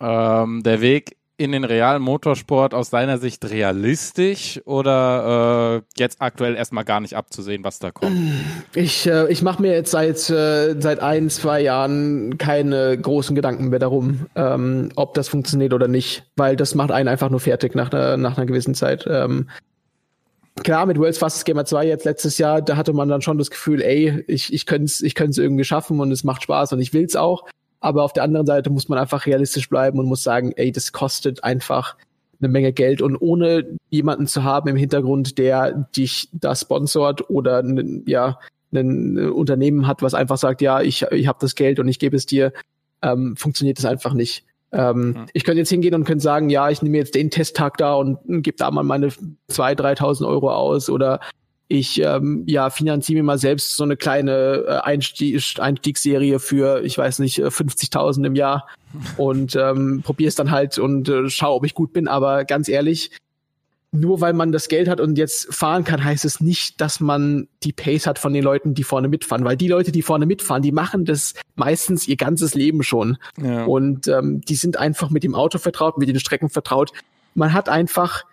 [0.00, 6.56] ähm, der Weg in den realen Motorsport aus deiner Sicht realistisch oder äh, jetzt aktuell
[6.56, 8.18] erstmal gar nicht abzusehen, was da kommt?
[8.74, 13.68] Ich, äh, ich mache mir jetzt seit, äh, seit ein, zwei Jahren keine großen Gedanken
[13.68, 17.76] mehr darum, ähm, ob das funktioniert oder nicht, weil das macht einen einfach nur fertig
[17.76, 19.06] nach einer, nach einer gewissen Zeit.
[19.08, 19.48] Ähm,
[20.64, 23.50] klar, mit World's Fastest Gamer 2 jetzt letztes Jahr, da hatte man dann schon das
[23.50, 26.92] Gefühl, ey, ich, ich könnte es ich irgendwie schaffen und es macht Spaß und ich
[26.92, 27.44] will's auch.
[27.80, 30.92] Aber auf der anderen Seite muss man einfach realistisch bleiben und muss sagen, ey, das
[30.92, 31.96] kostet einfach
[32.40, 37.62] eine Menge Geld und ohne jemanden zu haben im Hintergrund, der dich da sponsort oder
[38.06, 38.38] ja
[38.72, 42.16] ein Unternehmen hat, was einfach sagt, ja, ich, ich habe das Geld und ich gebe
[42.16, 42.52] es dir,
[43.02, 44.44] ähm, funktioniert das einfach nicht.
[44.72, 45.26] Ähm, mhm.
[45.32, 48.18] Ich könnte jetzt hingehen und könnte sagen, ja, ich nehme jetzt den Testtag da und
[48.42, 51.20] gebe da mal meine 2.000, 3.000 Euro aus oder
[51.68, 56.96] ich ähm, ja finanziere mir mal selbst so eine kleine äh, Einstieg, Einstiegsserie für, ich
[56.96, 58.66] weiß nicht, 50.000 äh, im Jahr
[59.18, 62.08] und ähm, probiere es dann halt und äh, schaue, ob ich gut bin.
[62.08, 63.10] Aber ganz ehrlich,
[63.90, 67.48] nur weil man das Geld hat und jetzt fahren kann, heißt es nicht, dass man
[67.62, 69.44] die Pace hat von den Leuten, die vorne mitfahren.
[69.44, 73.18] Weil die Leute, die vorne mitfahren, die machen das meistens ihr ganzes Leben schon.
[73.42, 73.64] Ja.
[73.64, 76.92] Und ähm, die sind einfach mit dem Auto vertraut, mit den Strecken vertraut.
[77.34, 78.24] Man hat einfach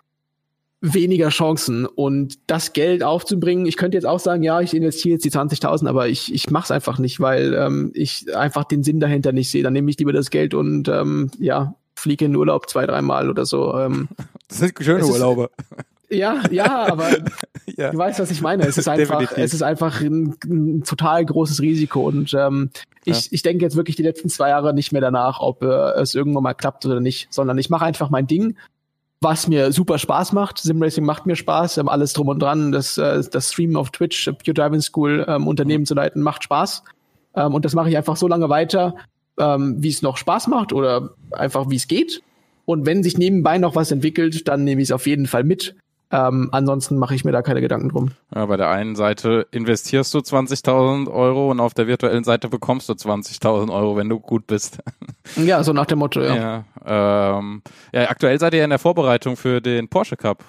[0.80, 1.86] weniger Chancen.
[1.86, 5.88] Und das Geld aufzubringen, ich könnte jetzt auch sagen, ja, ich investiere jetzt die 20.000,
[5.88, 9.50] aber ich, ich mache es einfach nicht, weil ähm, ich einfach den Sinn dahinter nicht
[9.50, 9.62] sehe.
[9.62, 13.46] Dann nehme ich lieber das Geld und ähm, ja, fliege in Urlaub zwei, dreimal oder
[13.46, 13.76] so.
[13.76, 14.08] Ähm,
[14.48, 15.50] das sind schöne Urlaube.
[16.08, 17.08] Ja, ja, aber
[17.76, 17.90] ja.
[17.90, 18.64] du weißt, was ich meine.
[18.64, 19.44] Es ist einfach, Definitiv.
[19.44, 22.70] es ist einfach ein, ein, total großes Risiko und ähm,
[23.04, 23.28] ich, ja.
[23.32, 26.44] ich denke jetzt wirklich die letzten zwei Jahre nicht mehr danach, ob äh, es irgendwann
[26.44, 28.56] mal klappt oder nicht, sondern ich mache einfach mein Ding
[29.20, 30.58] was mir super Spaß macht.
[30.58, 32.72] Simracing macht mir Spaß, ähm, alles drum und dran.
[32.72, 35.86] Das, äh, das Streamen auf Twitch, Pure Driving School, ähm, Unternehmen mhm.
[35.86, 36.82] zu leiten, macht Spaß.
[37.34, 38.96] Ähm, und das mache ich einfach so lange weiter,
[39.38, 42.22] ähm, wie es noch Spaß macht oder einfach wie es geht.
[42.64, 45.76] Und wenn sich nebenbei noch was entwickelt, dann nehme ich es auf jeden Fall mit.
[46.12, 48.10] Ähm, ansonsten mache ich mir da keine Gedanken drum.
[48.32, 52.88] Ja, bei der einen Seite investierst du 20.000 Euro und auf der virtuellen Seite bekommst
[52.88, 54.78] du 20.000 Euro, wenn du gut bist.
[55.34, 56.64] Ja, so nach dem Motto, ja.
[56.86, 60.44] Ja, ähm, ja, aktuell seid ihr in der Vorbereitung für den Porsche Cup.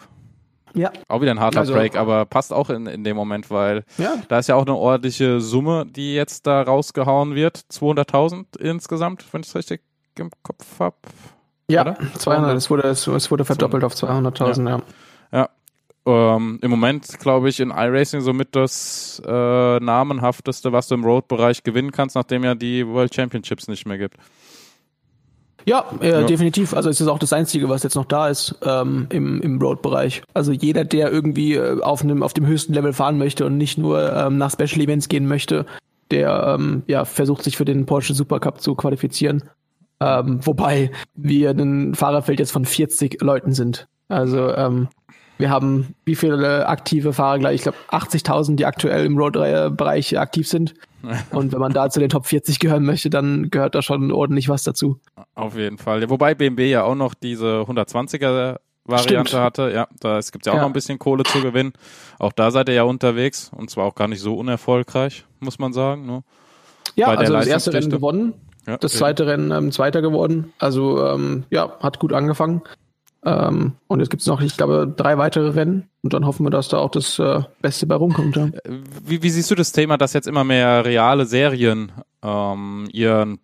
[0.75, 0.91] Ja.
[1.07, 4.13] Auch wieder ein harter also, Break, aber passt auch in, in dem Moment, weil ja.
[4.27, 7.57] da ist ja auch eine ordentliche Summe, die jetzt da rausgehauen wird.
[7.71, 9.81] 200.000 insgesamt, wenn ich es richtig
[10.19, 10.97] im Kopf habe.
[11.69, 11.97] Ja, Oder?
[12.13, 14.77] 200, es wurde, es, es wurde verdoppelt auf 200.000, ja.
[14.77, 14.83] ja.
[15.31, 15.49] Ja.
[16.05, 21.63] Ähm, Im Moment, glaube ich, in iRacing somit das äh, namenhafteste, was du im Road-Bereich
[21.63, 24.15] gewinnen kannst, nachdem ja die World Championships nicht mehr gibt.
[25.67, 26.73] Ja, äh, ja, definitiv.
[26.73, 30.23] Also es ist auch das Einzige, was jetzt noch da ist ähm, im, im Road-Bereich.
[30.33, 33.77] Also jeder, der irgendwie äh, auf, einem, auf dem höchsten Level fahren möchte und nicht
[33.77, 35.65] nur ähm, nach Special Events gehen möchte,
[36.09, 39.43] der ähm, ja, versucht sich für den Porsche Supercup zu qualifizieren.
[39.99, 43.89] Ähm, wobei wir ein Fahrerfeld jetzt von 40 Leuten sind.
[44.07, 44.87] Also ähm,
[45.37, 47.55] wir haben wie viele aktive Fahrer gleich?
[47.55, 50.73] Ich glaube 80.000, die aktuell im Road-Bereich aktiv sind.
[51.31, 54.49] Und wenn man da zu den Top 40 gehören möchte, dann gehört da schon ordentlich
[54.49, 54.99] was dazu.
[55.35, 56.09] Auf jeden Fall.
[56.09, 59.43] Wobei BMW ja auch noch diese 120er Variante Stimmt.
[59.43, 59.71] hatte.
[59.73, 60.61] Ja, da gibt ja auch Ja.
[60.61, 61.73] noch ein bisschen Kohle zu gewinnen.
[62.19, 65.73] Auch da seid ihr ja unterwegs und zwar auch gar nicht so unerfolgreich, muss man
[65.73, 66.05] sagen.
[66.05, 66.23] Ne?
[66.95, 68.33] Ja, also das erste Rennen gewonnen,
[68.65, 70.53] Ja, das zweite Rennen ähm, Zweiter geworden.
[70.57, 72.61] Also ähm, ja, hat gut angefangen.
[73.25, 75.89] Ähm, und jetzt gibt's noch, ich glaube, drei weitere Rennen.
[76.01, 78.35] Und dann hoffen wir, dass da auch das äh, Beste bei rumkommt.
[78.35, 78.49] Ja.
[79.03, 81.91] Wie, wie siehst du das Thema, dass jetzt immer mehr reale Serien
[82.23, 83.39] ähm, ihren,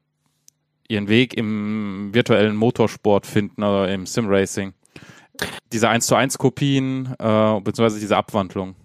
[0.88, 4.74] ihren Weg im virtuellen Motorsport finden oder im Simracing?
[5.72, 8.76] Diese 1 zu 1 Kopien, äh, beziehungsweise diese Abwandlung.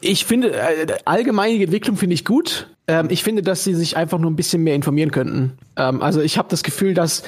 [0.00, 2.68] Ich finde, äh, allgemein die Entwicklung finde ich gut.
[2.86, 5.58] Ähm, ich finde, dass sie sich einfach nur ein bisschen mehr informieren könnten.
[5.76, 7.22] Ähm, also ich habe das Gefühl, dass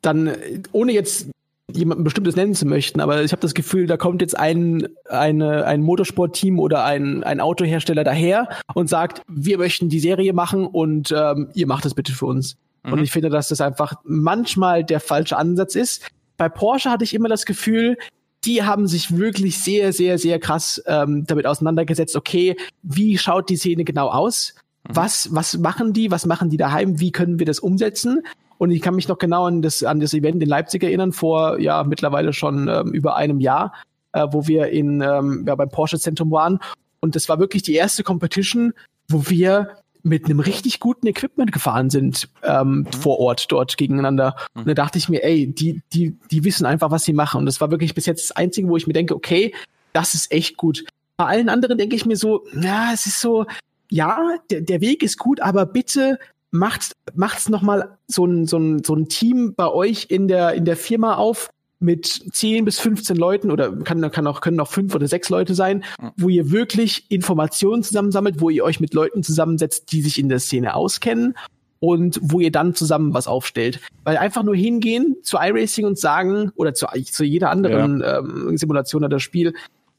[0.00, 1.28] dann, äh, ohne jetzt
[1.70, 5.64] jemanden bestimmtes nennen zu möchten, aber ich habe das Gefühl, da kommt jetzt ein, eine,
[5.64, 11.12] ein Motorsportteam oder ein, ein Autohersteller daher und sagt, wir möchten die Serie machen und
[11.16, 12.56] ähm, ihr macht das bitte für uns.
[12.84, 16.04] Und ich finde, dass das einfach manchmal der falsche Ansatz ist.
[16.36, 17.96] Bei Porsche hatte ich immer das Gefühl,
[18.44, 23.56] die haben sich wirklich sehr, sehr, sehr krass ähm, damit auseinandergesetzt, okay, wie schaut die
[23.56, 24.54] Szene genau aus?
[24.88, 26.10] Was, was machen die?
[26.10, 26.98] Was machen die daheim?
[26.98, 28.22] Wie können wir das umsetzen?
[28.62, 31.58] Und ich kann mich noch genau an das, an das Event in Leipzig erinnern, vor
[31.58, 33.72] ja mittlerweile schon ähm, über einem Jahr,
[34.12, 36.60] äh, wo wir in, ähm, ja, beim Porsche-Zentrum waren.
[37.00, 38.72] Und das war wirklich die erste Competition,
[39.08, 44.36] wo wir mit einem richtig guten Equipment gefahren sind ähm, vor Ort dort gegeneinander.
[44.54, 47.38] Und da dachte ich mir, ey, die, die, die wissen einfach, was sie machen.
[47.40, 49.52] Und das war wirklich bis jetzt das Einzige, wo ich mir denke, okay,
[49.92, 50.84] das ist echt gut.
[51.16, 53.44] Bei allen anderen denke ich mir so, ja, es ist so,
[53.90, 56.20] ja, der, der Weg ist gut, aber bitte
[56.52, 60.54] macht's, macht's noch mal so ein, so ein, so ein Team bei euch in der,
[60.54, 61.50] in der Firma auf
[61.80, 65.56] mit 10 bis 15 Leuten oder kann, kann auch, können auch fünf oder sechs Leute
[65.56, 65.82] sein,
[66.16, 70.38] wo ihr wirklich Informationen zusammensammelt, wo ihr euch mit Leuten zusammensetzt, die sich in der
[70.38, 71.34] Szene auskennen
[71.80, 73.80] und wo ihr dann zusammen was aufstellt.
[74.04, 79.04] Weil einfach nur hingehen zu iRacing und sagen, oder zu, zu jeder anderen ähm, Simulation
[79.04, 79.52] oder Spiel,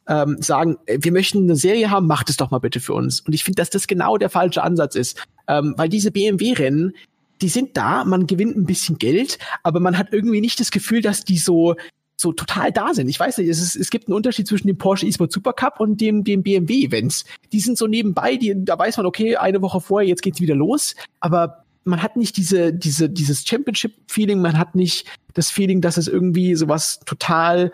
[0.07, 3.21] ähm, sagen, wir möchten eine Serie haben, macht es doch mal bitte für uns.
[3.21, 5.21] Und ich finde, dass das genau der falsche Ansatz ist.
[5.47, 6.93] Ähm, weil diese BMW-Rennen,
[7.41, 11.01] die sind da, man gewinnt ein bisschen Geld, aber man hat irgendwie nicht das Gefühl,
[11.01, 11.75] dass die so
[12.15, 13.09] so total da sind.
[13.09, 15.99] Ich weiß nicht, es, ist, es gibt einen Unterschied zwischen dem Porsche eSport Supercup und
[15.99, 17.25] dem, dem BMW-Events.
[17.51, 20.55] Die sind so nebenbei, die, da weiß man, okay, eine Woche vorher, jetzt geht's wieder
[20.55, 25.97] los, aber man hat nicht diese, diese, dieses Championship-Feeling, man hat nicht das Feeling, dass
[25.97, 27.73] es irgendwie sowas total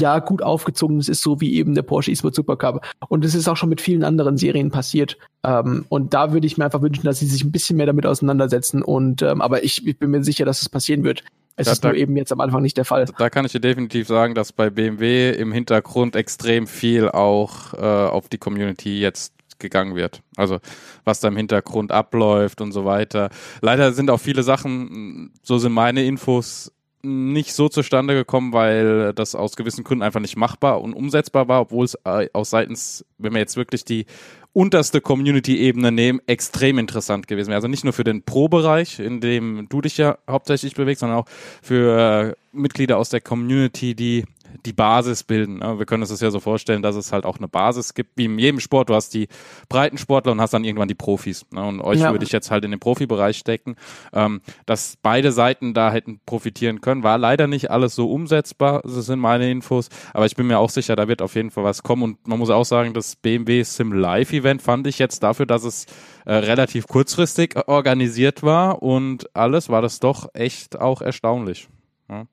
[0.00, 2.84] ja gut aufgezogenes ist, so wie eben der Porsche eSport Supercup.
[3.08, 5.16] Und es ist auch schon mit vielen anderen Serien passiert.
[5.44, 8.06] Ähm, und da würde ich mir einfach wünschen, dass sie sich ein bisschen mehr damit
[8.06, 8.82] auseinandersetzen.
[8.82, 11.22] Und ähm, aber ich, ich bin mir sicher, dass es passieren wird.
[11.56, 13.04] Es Ja, ist da- nur eben jetzt am Anfang nicht der Fall.
[13.18, 17.78] Da kann ich dir definitiv sagen, dass bei BMW im Hintergrund extrem viel auch äh,
[17.78, 20.22] auf die Community jetzt gegangen wird.
[20.36, 20.58] Also
[21.04, 23.28] was da im Hintergrund abläuft und so weiter.
[23.60, 26.72] Leider sind auch viele Sachen, so sind meine Infos,
[27.02, 31.62] nicht so zustande gekommen, weil das aus gewissen Gründen einfach nicht machbar und umsetzbar war,
[31.62, 34.06] obwohl es äh, aus seitens, wenn wir jetzt wirklich die
[34.52, 37.56] unterste Community-Ebene nehmen, extrem interessant gewesen wäre.
[37.56, 41.28] Also nicht nur für den Pro-Bereich, in dem du dich ja hauptsächlich bewegst, sondern auch
[41.62, 44.24] für äh, Mitglieder aus der Community, die
[44.66, 45.58] die Basis bilden.
[45.58, 45.78] ne?
[45.78, 48.26] Wir können uns das ja so vorstellen, dass es halt auch eine Basis gibt, wie
[48.26, 48.90] in jedem Sport.
[48.90, 49.28] Du hast die
[49.68, 51.46] Breitensportler und hast dann irgendwann die Profis.
[51.52, 51.62] ne?
[51.64, 52.10] Und euch Ja.
[52.12, 53.76] würde ich jetzt halt in den Profibereich stecken.
[54.12, 58.82] Ähm, dass beide Seiten da hätten profitieren können, war leider nicht alles so umsetzbar.
[58.82, 59.88] Das sind meine Infos.
[60.12, 62.02] Aber ich bin mir auch sicher, da wird auf jeden Fall was kommen.
[62.02, 65.64] Und man muss auch sagen, das BMW Sim Live Event fand ich jetzt dafür, dass
[65.64, 65.86] es
[66.26, 71.68] äh, relativ kurzfristig organisiert war und alles, war das doch echt auch erstaunlich.
[72.08, 72.24] Ja,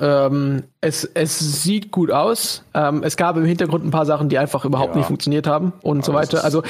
[0.00, 2.64] ähm, es, es sieht gut aus.
[2.74, 4.98] Ähm, es gab im Hintergrund ein paar Sachen, die einfach überhaupt Ja.
[4.98, 6.44] nicht funktioniert haben und so Aber das weiter.
[6.44, 6.62] Also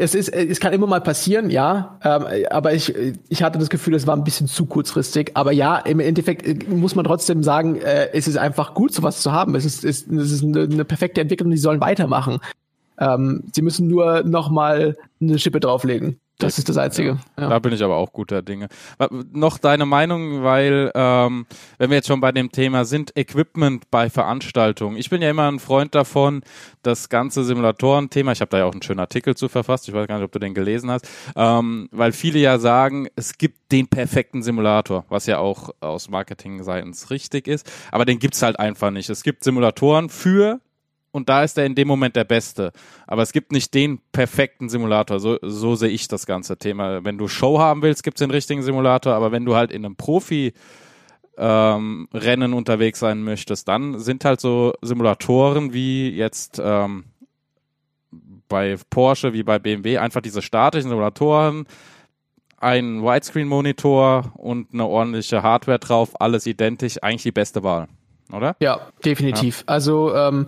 [0.00, 1.98] es ist, es kann immer mal passieren, ja.
[2.04, 2.94] Ähm, aber ich,
[3.28, 5.32] ich hatte das Gefühl, es war ein bisschen zu kurzfristig.
[5.34, 9.20] Aber ja, im Endeffekt äh, muss man trotzdem sagen, äh, es ist einfach gut, sowas
[9.20, 9.54] zu haben.
[9.56, 12.38] Es ist, es, es ist eine, eine perfekte Entwicklung, die sollen weitermachen.
[13.00, 16.18] Ähm, sie müssen nur noch mal eine Schippe drauflegen.
[16.38, 17.18] Das ist das Einzige.
[17.36, 17.48] Ja.
[17.48, 18.68] Da bin ich aber auch guter Dinge.
[19.32, 21.46] Noch deine Meinung, weil ähm,
[21.78, 24.96] wenn wir jetzt schon bei dem Thema sind, Equipment bei Veranstaltungen.
[24.96, 26.42] Ich bin ja immer ein Freund davon,
[26.82, 30.06] das ganze Simulatoren-Thema, ich habe da ja auch einen schönen Artikel zu verfasst, ich weiß
[30.06, 33.88] gar nicht, ob du den gelesen hast, ähm, weil viele ja sagen, es gibt den
[33.88, 39.10] perfekten Simulator, was ja auch aus Marketing-seitens richtig ist, aber den gibt's halt einfach nicht.
[39.10, 40.60] Es gibt Simulatoren für
[41.18, 42.72] und da ist er in dem Moment der Beste.
[43.06, 45.20] Aber es gibt nicht den perfekten Simulator.
[45.20, 47.04] So, so sehe ich das ganze Thema.
[47.04, 49.12] Wenn du Show haben willst, gibt's den richtigen Simulator.
[49.14, 50.54] Aber wenn du halt in einem Profi
[51.36, 57.04] ähm, Rennen unterwegs sein möchtest, dann sind halt so Simulatoren wie jetzt ähm,
[58.48, 61.66] bei Porsche, wie bei BMW, einfach diese statischen Simulatoren,
[62.60, 67.88] ein Widescreen-Monitor und eine ordentliche Hardware drauf, alles identisch, eigentlich die beste Wahl.
[68.32, 68.56] oder?
[68.60, 69.60] Ja, definitiv.
[69.60, 69.64] Ja.
[69.68, 70.46] Also ähm,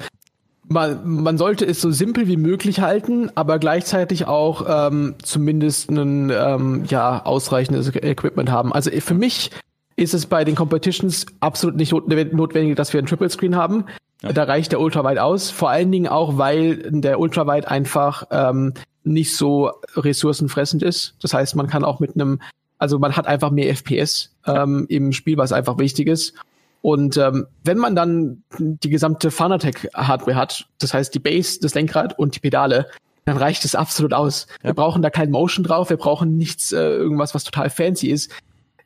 [0.70, 6.30] man, man sollte es so simpel wie möglich halten, aber gleichzeitig auch ähm, zumindest ein
[6.30, 8.72] ähm, ja, ausreichendes Equipment haben.
[8.72, 9.50] Also für mich
[9.96, 13.84] ist es bei den Competitions absolut nicht notwendig, dass wir einen Triple Screen haben.
[14.22, 14.32] Ja.
[14.32, 15.50] Da reicht der Ultrawide aus.
[15.50, 21.16] Vor allen Dingen auch, weil der Ultrawide einfach ähm, nicht so ressourcenfressend ist.
[21.20, 22.40] Das heißt, man kann auch mit einem,
[22.78, 26.34] also man hat einfach mehr FPS ähm, im Spiel, was einfach wichtig ist.
[26.82, 32.18] Und ähm, wenn man dann die gesamte Fanatec-Hardware hat, das heißt die Base, das Lenkrad
[32.18, 32.86] und die Pedale,
[33.26, 34.46] dann reicht es absolut aus.
[34.62, 34.70] Ja.
[34.70, 38.32] Wir brauchen da kein Motion drauf, wir brauchen nichts, äh, irgendwas, was total fancy ist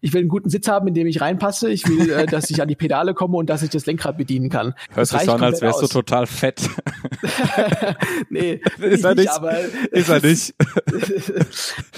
[0.05, 1.71] ich will einen guten Sitz haben, in dem ich reinpasse.
[1.71, 4.51] Ich will, äh, dass ich an die Pedale komme und dass ich das Lenkrad bedienen
[4.51, 4.75] kann.
[4.91, 5.89] Hört sich an, als wärst aus.
[5.89, 6.69] du total fett.
[8.29, 9.31] nee, ist er nicht.
[9.31, 9.59] Aber,
[9.91, 10.55] ist er nicht.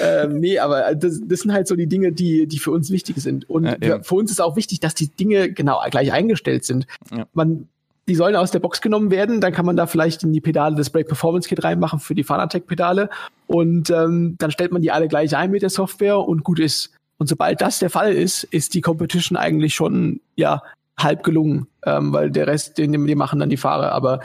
[0.01, 3.17] ähm, nee, aber das, das sind halt so die Dinge, die, die für uns wichtig
[3.17, 3.51] sind.
[3.51, 6.87] Und ja, für uns ist auch wichtig, dass die Dinge genau gleich eingestellt sind.
[7.11, 7.27] Ja.
[7.35, 7.69] Man
[8.09, 10.77] die sollen aus der Box genommen werden, dann kann man da vielleicht in die Pedale
[10.77, 13.11] das Brake Performance Kit reinmachen für die Fanatec Pedale
[13.49, 16.93] und ähm, dann stellt man die alle gleich ein mit der Software und gut ist.
[17.19, 20.63] Und sobald das der Fall ist, ist die Competition eigentlich schon ja
[20.99, 23.93] halb gelungen, ähm, weil der Rest, den, den machen dann die Fahrer.
[23.93, 24.21] Aber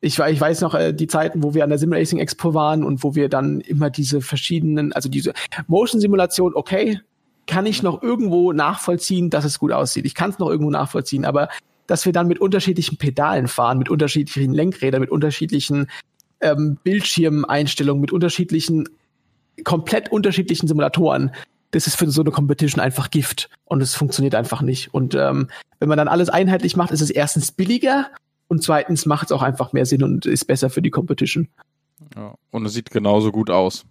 [0.00, 2.84] ich, ich weiß noch äh, die Zeiten, wo wir an der Sim Racing Expo waren
[2.84, 5.32] und wo wir dann immer diese verschiedenen, also diese
[5.68, 7.00] Motion Simulation, okay,
[7.46, 10.06] kann ich noch irgendwo nachvollziehen, dass es gut aussieht.
[10.06, 11.48] Ich kann es noch irgendwo nachvollziehen, aber
[11.86, 15.88] dass wir dann mit unterschiedlichen Pedalen fahren, mit unterschiedlichen Lenkrädern, mit unterschiedlichen
[16.40, 18.88] ähm, Bildschirmeinstellungen, mit unterschiedlichen,
[19.64, 21.32] komplett unterschiedlichen Simulatoren,
[21.72, 24.94] das ist für so eine Competition einfach Gift und es funktioniert einfach nicht.
[24.94, 25.48] Und ähm,
[25.80, 28.10] wenn man dann alles einheitlich macht, ist es erstens billiger
[28.46, 31.48] und zweitens macht es auch einfach mehr Sinn und ist besser für die Competition.
[32.14, 33.84] Ja, und es sieht genauso gut aus.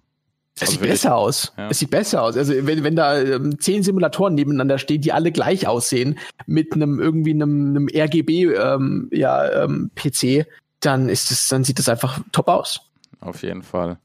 [0.55, 1.53] Es also sieht besser ich, aus.
[1.57, 1.69] Ja.
[1.69, 2.37] Es sieht besser aus.
[2.37, 6.99] Also wenn, wenn da ähm, zehn Simulatoren nebeneinander stehen, die alle gleich aussehen, mit einem
[6.99, 10.45] irgendwie einem, einem RGB ähm, ja, ähm, PC,
[10.81, 12.81] dann ist es, dann sieht das einfach top aus.
[13.21, 13.97] Auf jeden Fall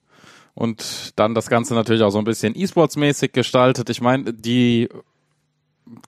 [0.57, 3.90] und dann das Ganze natürlich auch so ein bisschen E-Sports-mäßig gestaltet.
[3.90, 4.88] Ich meine, die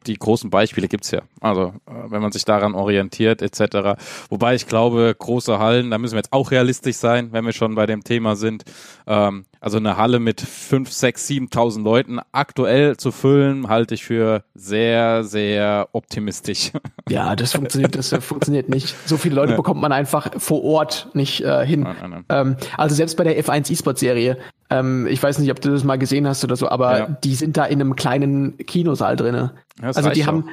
[0.06, 1.22] die großen Beispiele gibt's ja.
[1.40, 4.00] Also äh, wenn man sich daran orientiert etc.
[4.28, 7.74] Wobei ich glaube, große Hallen, da müssen wir jetzt auch realistisch sein, wenn wir schon
[7.74, 8.64] bei dem Thema sind.
[9.06, 14.44] Ähm, also eine Halle mit fünf, sechs, siebentausend Leuten aktuell zu füllen, halte ich für
[14.54, 16.72] sehr, sehr optimistisch.
[17.08, 18.94] Ja, das funktioniert, das funktioniert nicht.
[19.06, 19.56] So viele Leute ja.
[19.56, 21.80] bekommt man einfach vor Ort nicht äh, hin.
[21.80, 22.24] Nein, nein.
[22.28, 24.36] Ähm, also selbst bei der F1 E-Sport-Serie,
[24.68, 27.06] ähm, ich weiß nicht, ob du das mal gesehen hast oder so, aber ja.
[27.24, 29.16] die sind da in einem kleinen Kinosaal.
[29.18, 30.50] Ja, also die haben,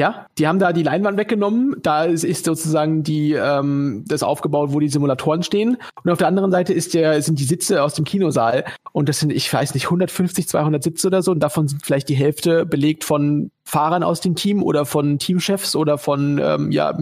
[0.00, 1.76] ja, die haben da die Leinwand weggenommen.
[1.82, 5.76] Da ist, ist sozusagen die ähm, das aufgebaut, wo die Simulatoren stehen.
[6.02, 8.64] Und auf der anderen Seite ist der sind die Sitze aus dem Kinosaal.
[8.92, 11.32] Und das sind, ich weiß nicht, 150, 200 Sitze oder so.
[11.32, 15.76] Und davon sind vielleicht die Hälfte belegt von Fahrern aus dem Team oder von Teamchefs
[15.76, 16.96] oder von ähm, ja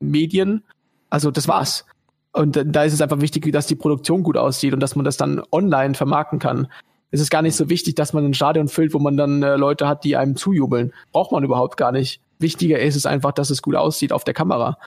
[0.00, 0.64] Medien.
[1.10, 1.84] Also das war's.
[2.32, 5.18] Und da ist es einfach wichtig, dass die Produktion gut aussieht und dass man das
[5.18, 6.68] dann online vermarkten kann
[7.10, 9.56] es ist gar nicht so wichtig, dass man ein Stadion füllt, wo man dann äh,
[9.56, 10.92] Leute hat, die einem zujubeln.
[11.12, 12.20] Braucht man überhaupt gar nicht.
[12.38, 14.78] Wichtiger ist es einfach, dass es gut aussieht auf der Kamera.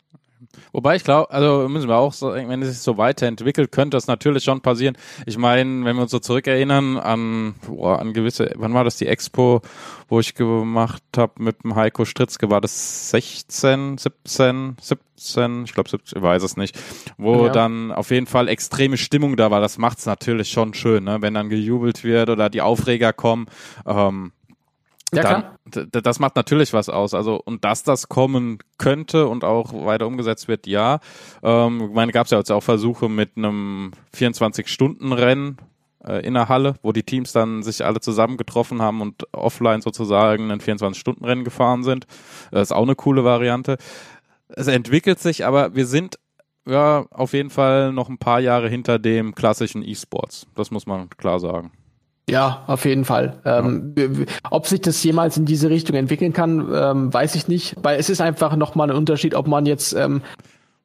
[0.72, 4.08] Wobei ich glaube, also müssen wir auch so, wenn es sich so weiterentwickelt, könnte das
[4.08, 4.98] natürlich schon passieren.
[5.26, 9.08] Ich meine, wenn wir uns so zurückerinnern an, boah, an gewisse, wann war das die
[9.08, 9.62] Expo,
[10.08, 15.90] wo ich gemacht habe mit dem Heiko Stritzke, war das 16, 17, 17, ich glaube
[15.90, 16.78] 17, ich weiß es nicht,
[17.18, 17.52] wo ja.
[17.52, 19.62] dann auf jeden Fall extreme Stimmung da war.
[19.62, 21.18] Das macht's natürlich schon schön, ne?
[21.22, 23.46] wenn dann gejubelt wird oder die Aufreger kommen.
[23.86, 24.32] Ähm,
[25.14, 26.02] ja, dann, klar.
[26.04, 27.14] das macht natürlich was aus.
[27.14, 31.00] Also, und dass das kommen könnte und auch weiter umgesetzt wird, ja.
[31.44, 35.58] Ähm, ich meine, gab es ja jetzt auch Versuche mit einem 24-Stunden-Rennen
[36.06, 39.82] äh, in der Halle, wo die Teams dann sich alle zusammen getroffen haben und offline
[39.82, 42.08] sozusagen ein 24-Stunden-Rennen gefahren sind.
[42.52, 43.78] Das ist auch eine coole Variante.
[44.48, 46.20] Es entwickelt sich, aber wir sind
[46.66, 50.48] ja auf jeden Fall noch ein paar Jahre hinter dem klassischen E-Sports.
[50.56, 51.72] Das muss man klar sagen.
[52.30, 53.40] Ja, auf jeden Fall.
[53.46, 54.08] Ähm, ja.
[54.52, 57.76] Ob sich das jemals in diese Richtung entwickeln kann, ähm, weiß ich nicht.
[57.82, 60.22] Weil es ist einfach nochmal ein Unterschied, ob man jetzt ähm,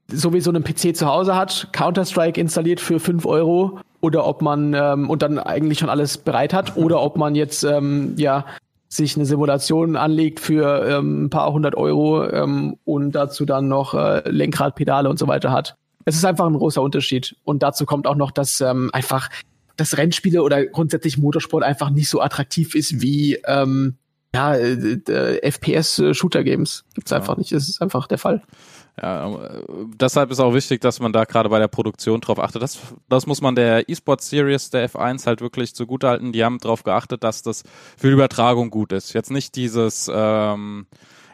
[0.09, 5.11] sowieso einen PC zu Hause hat, Counter-Strike installiert für fünf Euro oder ob man ähm,
[5.11, 8.45] und dann eigentlich schon alles bereit hat oder ob man jetzt ähm, ja
[8.89, 13.95] sich eine Simulation anlegt für ähm, ein paar hundert Euro ähm, und dazu dann noch
[13.95, 15.77] äh, Lenkrad, Pedale und so weiter hat.
[16.05, 17.37] Es ist einfach ein großer Unterschied.
[17.43, 19.29] Und dazu kommt auch noch, dass ähm, einfach
[19.77, 23.97] dass Rennspiele oder grundsätzlich Motorsport einfach nicht so attraktiv ist wie ähm,
[24.35, 26.85] ja, äh, äh FPS-Shooter-Games.
[26.95, 27.19] Gibt's ja.
[27.19, 27.53] einfach nicht.
[27.53, 28.43] Das ist einfach der Fall.
[29.01, 29.63] Ja, äh,
[30.01, 32.63] deshalb ist auch wichtig, dass man da gerade bei der Produktion drauf achtet.
[32.63, 32.79] Das,
[33.09, 36.33] das muss man der E-Sport Series der F1 halt wirklich zugutehalten.
[36.33, 37.63] Die haben darauf geachtet, dass das
[37.97, 39.13] für die Übertragung gut ist.
[39.13, 40.87] Jetzt nicht dieses ähm,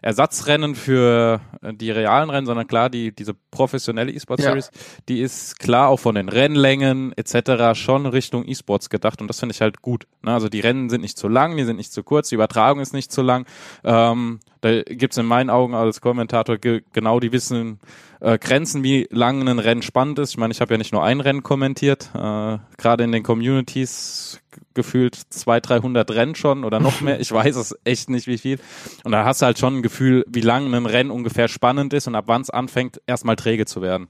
[0.02, 4.80] Ersatzrennen für äh, die realen Rennen, sondern klar, die, diese professionelle E-Sport-Series, ja.
[5.08, 7.78] die ist klar auch von den Rennlängen etc.
[7.78, 10.06] schon Richtung E-Sports gedacht und das finde ich halt gut.
[10.22, 10.32] Ne?
[10.34, 12.92] Also die Rennen sind nicht zu lang, die sind nicht zu kurz, die Übertragung ist
[12.92, 13.46] nicht zu lang.
[13.84, 17.80] Ähm, da gibt's in meinen Augen als Kommentator ge genau die wissen
[18.20, 20.30] äh, Grenzen, wie lang ein Rennen spannend ist.
[20.30, 24.40] Ich meine, ich habe ja nicht nur ein Rennen kommentiert, äh, gerade in den Communities
[24.74, 27.18] gefühlt zwei, 300 Rennen schon oder noch mehr.
[27.20, 28.60] Ich weiß es echt nicht, wie viel.
[29.02, 32.06] Und da hast du halt schon ein Gefühl, wie lang ein Rennen ungefähr spannend ist
[32.06, 34.08] und ab wann es anfängt, erstmal träge zu werden.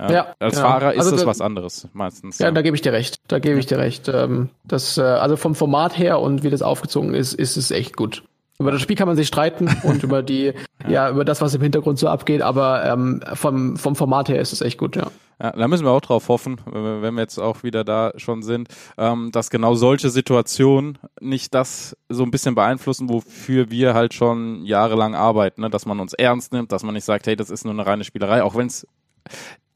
[0.00, 0.68] Ja, ja, als genau.
[0.68, 2.38] Fahrer ist also es was anderes meistens.
[2.38, 3.20] Ja, ja, da gebe ich dir recht.
[3.26, 4.08] Da gebe ich dir recht.
[4.08, 7.96] Ähm, das, äh, also vom Format her und wie das aufgezogen ist, ist es echt
[7.96, 8.22] gut.
[8.60, 10.52] Über das Spiel kann man sich streiten und über die,
[10.82, 10.90] ja.
[10.90, 11.10] ja.
[11.10, 14.60] über das, was im Hintergrund so abgeht, aber ähm, vom, vom Format her ist es
[14.60, 15.10] echt gut, ja.
[15.40, 18.68] Ja, da müssen wir auch drauf hoffen, wenn wir jetzt auch wieder da schon sind,
[18.96, 24.64] ähm, dass genau solche Situationen nicht das so ein bisschen beeinflussen, wofür wir halt schon
[24.64, 25.70] jahrelang arbeiten, ne?
[25.70, 28.02] dass man uns ernst nimmt, dass man nicht sagt, hey, das ist nur eine reine
[28.02, 28.84] Spielerei, auch wenn es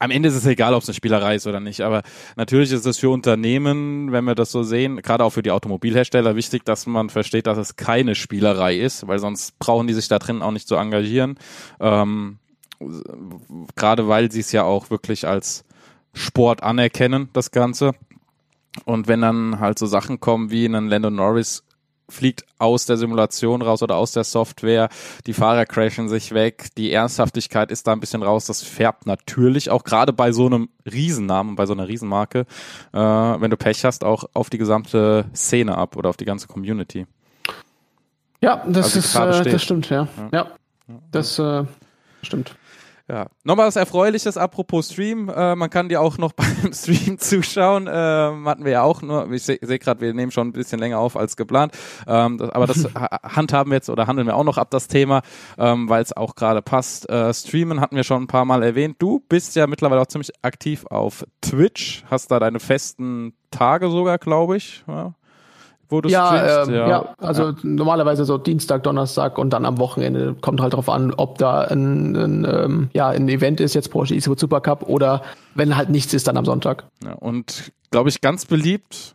[0.03, 2.03] am Ende ist es egal, ob es eine Spielerei ist oder nicht, aber
[2.35, 6.35] natürlich ist es für Unternehmen, wenn wir das so sehen, gerade auch für die Automobilhersteller
[6.35, 10.19] wichtig, dass man versteht, dass es keine Spielerei ist, weil sonst brauchen die sich da
[10.19, 11.37] drin auch nicht zu engagieren.
[11.79, 12.39] Ähm,
[13.75, 15.63] gerade weil sie es ja auch wirklich als
[16.13, 17.93] Sport anerkennen, das Ganze.
[18.83, 21.63] Und wenn dann halt so Sachen kommen wie ein Lando Norris
[22.13, 24.89] fliegt aus der Simulation raus oder aus der Software,
[25.25, 29.69] die Fahrer crashen sich weg, die Ernsthaftigkeit ist da ein bisschen raus, das färbt natürlich
[29.69, 32.45] auch gerade bei so einem Riesennamen, bei so einer Riesenmarke,
[32.93, 36.47] äh, wenn du Pech hast, auch auf die gesamte Szene ab oder auf die ganze
[36.47, 37.05] Community.
[38.41, 40.07] Ja, das also ist, äh, das stimmt, ja.
[40.31, 40.47] Ja, ja.
[41.11, 41.63] das äh,
[42.21, 42.55] stimmt.
[43.09, 45.27] Ja, nochmal was Erfreuliches, apropos Stream.
[45.27, 47.89] Äh, man kann dir auch noch beim Stream zuschauen.
[47.91, 50.79] Ähm, hatten wir ja auch nur, ich sehe seh gerade, wir nehmen schon ein bisschen
[50.79, 51.73] länger auf als geplant.
[52.07, 52.87] Ähm, das, aber das
[53.23, 55.21] handhaben wir jetzt oder handeln wir auch noch ab das Thema,
[55.57, 57.09] ähm, weil es auch gerade passt.
[57.09, 58.95] Äh, Streamen hatten wir schon ein paar Mal erwähnt.
[58.99, 64.17] Du bist ja mittlerweile auch ziemlich aktiv auf Twitch, hast da deine festen Tage sogar,
[64.17, 64.83] glaube ich.
[64.87, 65.13] Ja
[65.93, 67.55] wo du ja, ähm, ja, ja, also ja.
[67.63, 72.15] normalerweise so Dienstag, Donnerstag und dann am Wochenende kommt halt drauf an, ob da ein,
[72.15, 75.21] ein ähm, ja, ein Event ist, jetzt Porsche eSport Super Cup oder
[75.55, 76.85] wenn halt nichts ist, dann am Sonntag.
[77.03, 79.13] Ja, und glaube ich ganz beliebt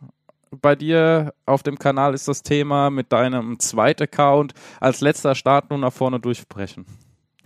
[0.51, 5.69] bei dir auf dem Kanal ist das Thema mit deinem zweiten Account als letzter Start
[5.69, 6.85] nur nach vorne durchbrechen.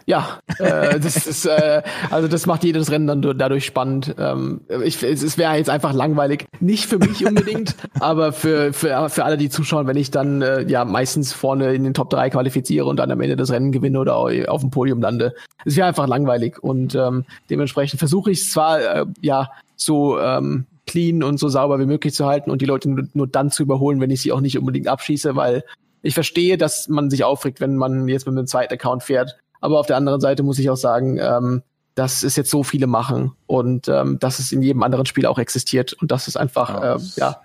[0.06, 4.16] Ja, äh, das ist äh, also das macht jedes Rennen dann dadurch spannend.
[4.18, 9.26] Ähm, ich, es wäre jetzt einfach langweilig, nicht für mich unbedingt, aber für, für für
[9.26, 12.86] alle die zuschauen, wenn ich dann äh, ja meistens vorne in den Top 3 qualifiziere
[12.86, 15.34] und dann am Ende das Rennen gewinne oder auf dem Podium lande.
[15.66, 20.66] Es wäre einfach langweilig und ähm, dementsprechend versuche ich es zwar äh, ja so ähm,
[20.86, 23.64] clean und so sauber wie möglich zu halten und die Leute nur, nur dann zu
[23.64, 25.64] überholen, wenn ich sie auch nicht unbedingt abschieße, weil
[26.02, 29.80] ich verstehe, dass man sich aufregt, wenn man jetzt mit einem zweiten Account fährt aber
[29.80, 31.64] auf der anderen Seite muss ich auch sagen, ähm,
[31.96, 35.40] dass es jetzt so viele machen und ähm, dass es in jedem anderen Spiel auch
[35.40, 37.42] existiert und dass es einfach ja, äh, ja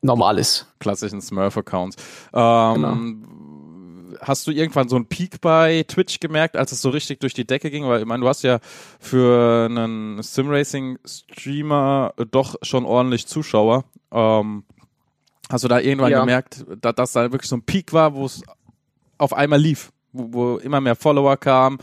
[0.00, 0.68] normal ist.
[0.78, 1.96] Klassischen Smurf-Accounts.
[2.32, 4.16] Ähm, genau.
[4.20, 7.46] Hast du irgendwann so einen Peak bei Twitch gemerkt, als es so richtig durch die
[7.46, 7.84] Decke ging?
[7.88, 8.60] Weil ich meine, du hast ja
[9.00, 13.84] für einen Simracing-Streamer doch schon ordentlich Zuschauer.
[14.12, 14.62] Ähm,
[15.50, 16.20] hast du da irgendwann ja.
[16.20, 18.42] gemerkt, dass, dass da wirklich so ein Peak war, wo es
[19.18, 19.90] auf einmal lief?
[20.16, 21.78] Wo, wo immer mehr Follower kamen,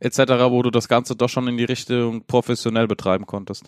[0.00, 0.18] etc.,
[0.50, 3.64] wo du das Ganze doch schon in die Richtung professionell betreiben konntest?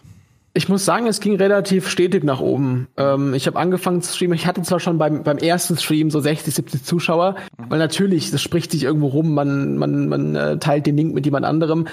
[0.52, 2.88] Ich muss sagen, es ging relativ stetig nach oben.
[2.96, 4.34] Ähm, ich habe angefangen zu streamen.
[4.34, 7.64] Ich hatte zwar schon beim, beim ersten Stream so 60, 70 Zuschauer, mhm.
[7.68, 11.24] weil natürlich, das spricht sich irgendwo rum, man, man, man äh, teilt den Link mit
[11.24, 11.86] jemand anderem.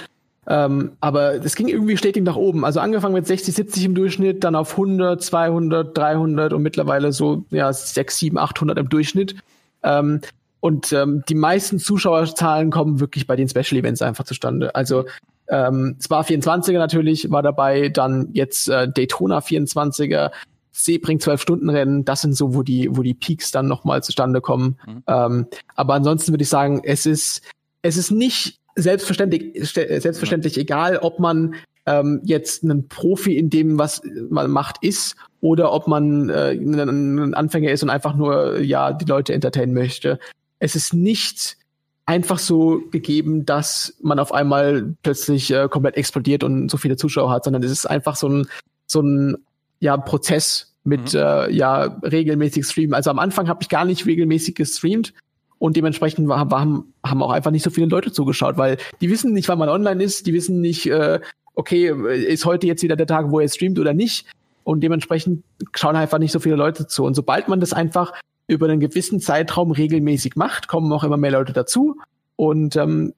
[0.48, 2.66] Ähm, aber es ging irgendwie stetig nach oben.
[2.66, 7.45] Also angefangen mit 60, 70 im Durchschnitt, dann auf 100, 200, 300 und mittlerweile so
[7.52, 9.36] ja 6, 7, 800 im Durchschnitt.
[9.84, 10.22] Ähm,
[10.60, 14.74] und ähm, die meisten Zuschauerzahlen kommen wirklich bei den Special Events einfach zustande.
[14.76, 15.06] Also
[15.50, 20.32] ähm, Spa 24er natürlich war dabei, dann jetzt äh, Daytona 24er,
[20.72, 24.42] Sebring 12 Stunden Rennen, das sind so, wo die, wo die Peaks dann nochmal zustande
[24.42, 24.78] kommen.
[24.86, 25.04] Mhm.
[25.08, 27.42] Ähm, aber ansonsten würde ich sagen, es ist,
[27.82, 30.62] es ist nicht selbstverständlich, selbstverständlich mhm.
[30.62, 31.56] egal, ob man
[31.88, 37.34] ähm, jetzt ein Profi in dem, was man macht, ist oder ob man äh, ein
[37.34, 40.20] Anfänger ist und einfach nur ja die Leute entertainen möchte
[40.60, 41.58] es ist nicht
[42.06, 47.30] einfach so gegeben, dass man auf einmal plötzlich äh, komplett explodiert und so viele Zuschauer
[47.32, 48.48] hat, sondern es ist einfach so ein,
[48.86, 49.38] so ein
[49.80, 51.20] ja, Prozess mit mhm.
[51.20, 52.94] äh, ja regelmäßig streamen.
[52.94, 55.14] Also am Anfang habe ich gar nicht regelmäßig gestreamt
[55.60, 59.34] und dementsprechend war, waren, haben auch einfach nicht so viele Leute zugeschaut, weil die wissen
[59.34, 61.20] nicht, wann man online ist, die wissen nicht, äh,
[61.56, 64.28] okay, ist heute jetzt wieder der Tag, wo er streamt oder nicht.
[64.64, 65.44] Und dementsprechend
[65.76, 67.04] schauen einfach nicht so viele Leute zu.
[67.04, 68.14] Und sobald man das einfach
[68.48, 71.98] über einen gewissen Zeitraum regelmäßig macht, kommen auch immer mehr Leute dazu.
[72.36, 73.14] Und ähm,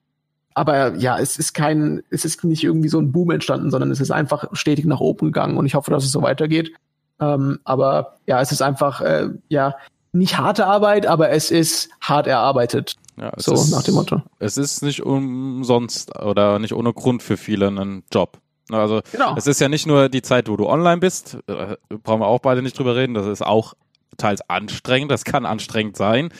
[0.54, 4.00] aber ja, es ist kein, es ist nicht irgendwie so ein Boom entstanden, sondern es
[4.00, 6.72] ist einfach stetig nach oben gegangen und ich hoffe, dass es so weitergeht.
[7.20, 9.76] Ähm, aber ja, es ist einfach, äh, ja,
[10.12, 12.96] nicht harte Arbeit, aber es ist hart erarbeitet.
[13.16, 14.22] Ja, es so ist, nach dem Motto.
[14.38, 18.38] Es ist nicht umsonst oder nicht ohne Grund für viele ein Job.
[18.70, 19.34] Also Genau.
[19.36, 22.40] es ist ja nicht nur die Zeit, wo du online bist, äh, brauchen wir auch
[22.40, 23.74] beide nicht drüber reden, das ist auch
[24.20, 26.30] teils anstrengend, das kann anstrengend sein,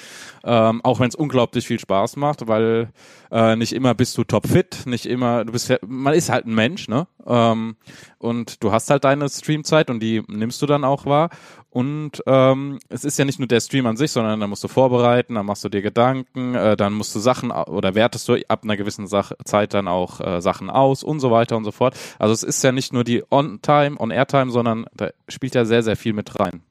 [0.45, 2.91] ähm, auch wenn es unglaublich viel Spaß macht, weil
[3.31, 6.89] äh, nicht immer bist du topfit, nicht immer, du bist man ist halt ein Mensch,
[6.89, 7.07] ne?
[7.27, 7.77] Ähm,
[8.19, 11.31] und du hast halt deine Streamzeit und die nimmst du dann auch wahr.
[11.71, 14.69] Und ähm, es ist ja nicht nur der Stream an sich, sondern dann musst du
[14.69, 18.65] vorbereiten, dann machst du dir Gedanken, äh, dann musst du Sachen oder wertest du ab
[18.65, 21.97] einer gewissen Sach Zeit dann auch äh, Sachen aus und so weiter und so fort.
[22.19, 25.97] Also es ist ja nicht nur die On-Time, On-Air-Time, sondern da spielt ja sehr, sehr
[25.97, 26.63] viel mit rein.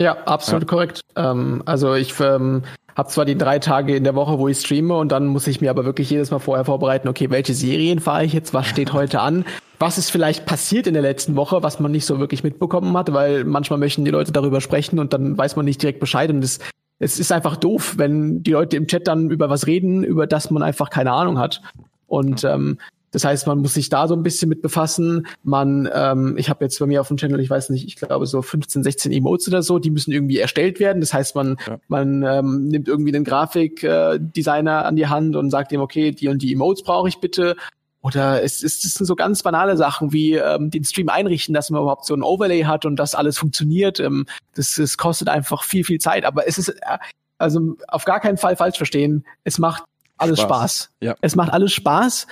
[0.00, 1.00] Ja, absolut korrekt.
[1.16, 2.62] Ähm, also ich ähm,
[2.96, 5.60] habe zwar die drei Tage in der Woche, wo ich streame und dann muss ich
[5.60, 8.92] mir aber wirklich jedes Mal vorher vorbereiten, okay, welche Serien fahre ich jetzt, was steht
[8.94, 9.44] heute an,
[9.78, 13.12] was ist vielleicht passiert in der letzten Woche, was man nicht so wirklich mitbekommen hat,
[13.12, 16.42] weil manchmal möchten die Leute darüber sprechen und dann weiß man nicht direkt Bescheid und
[16.42, 16.58] es,
[16.98, 20.50] es ist einfach doof, wenn die Leute im Chat dann über was reden, über das
[20.50, 21.60] man einfach keine Ahnung hat.
[22.06, 22.78] Und ähm,
[23.16, 25.26] das heißt, man muss sich da so ein bisschen mit befassen.
[25.42, 28.26] Man, ähm, ich habe jetzt bei mir auf dem Channel, ich weiß nicht, ich glaube
[28.26, 31.00] so 15, 16 Emotes oder so, die müssen irgendwie erstellt werden.
[31.00, 31.78] Das heißt, man, Ja.
[31.88, 36.28] man ähm, nimmt irgendwie einen Grafikdesigner äh, an die Hand und sagt ihm, okay, die
[36.28, 37.56] und die Emotes brauche ich bitte.
[38.02, 41.70] Oder es, es, es sind so ganz banale Sachen wie ähm, den Stream einrichten, dass
[41.70, 43.98] man überhaupt so ein Overlay hat und das alles funktioniert.
[43.98, 44.26] Ähm,
[44.56, 46.26] das, das kostet einfach viel, viel Zeit.
[46.26, 46.98] Aber es ist, äh,
[47.38, 49.24] also auf gar keinen Fall falsch verstehen.
[49.44, 49.84] Es macht
[50.18, 50.48] alles Spaß.
[50.48, 50.90] Spaß.
[51.00, 51.14] Ja.
[51.22, 52.26] Es macht alles Spaß.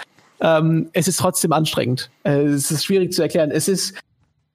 [0.44, 2.10] Ähm, es ist trotzdem anstrengend.
[2.22, 3.50] Äh, es ist schwierig zu erklären.
[3.50, 3.94] Es ist,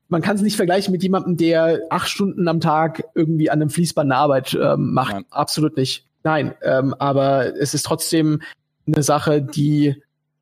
[0.07, 3.71] man kann es nicht vergleichen mit jemandem, der acht Stunden am Tag irgendwie an einem
[3.71, 5.13] Fließband eine Arbeit ähm, macht.
[5.13, 5.25] Nein.
[5.31, 6.05] Absolut nicht.
[6.23, 8.41] Nein, ähm, aber es ist trotzdem
[8.85, 9.95] eine Sache, die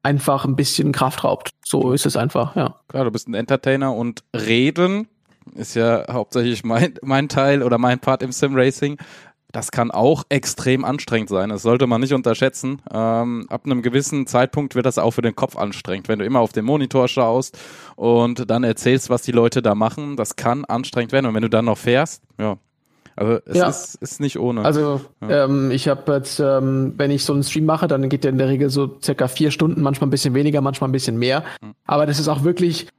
[0.03, 1.51] einfach ein bisschen Kraft raubt.
[1.63, 2.75] So ist es einfach, ja.
[2.89, 5.07] Klar, du bist ein Entertainer und reden
[5.55, 8.97] ist ja hauptsächlich mein, mein Teil oder mein Part im Sim-Racing.
[9.57, 11.49] Das kann auch extrem anstrengend sein.
[11.49, 12.79] Das sollte man nicht unterschätzen.
[12.93, 16.07] Ähm, ab einem gewissen Zeitpunkt wird das auch für den Kopf anstrengend.
[16.09, 17.57] Wenn du immer auf den Monitor schaust
[17.95, 21.25] und dann erzählst, was die Leute da machen, das kann anstrengend werden.
[21.25, 22.57] Und wenn du dann noch fährst, ja.
[23.15, 23.67] Also es Ja.
[23.67, 24.63] ist, ist nicht ohne.
[24.63, 28.29] Also ähm, ich habe jetzt, ähm, wenn ich so einen Stream mache, dann geht der
[28.29, 31.43] in der Regel so circa vier Stunden, manchmal ein bisschen weniger, manchmal ein bisschen mehr.
[31.87, 32.89] Aber das ist auch wirklich,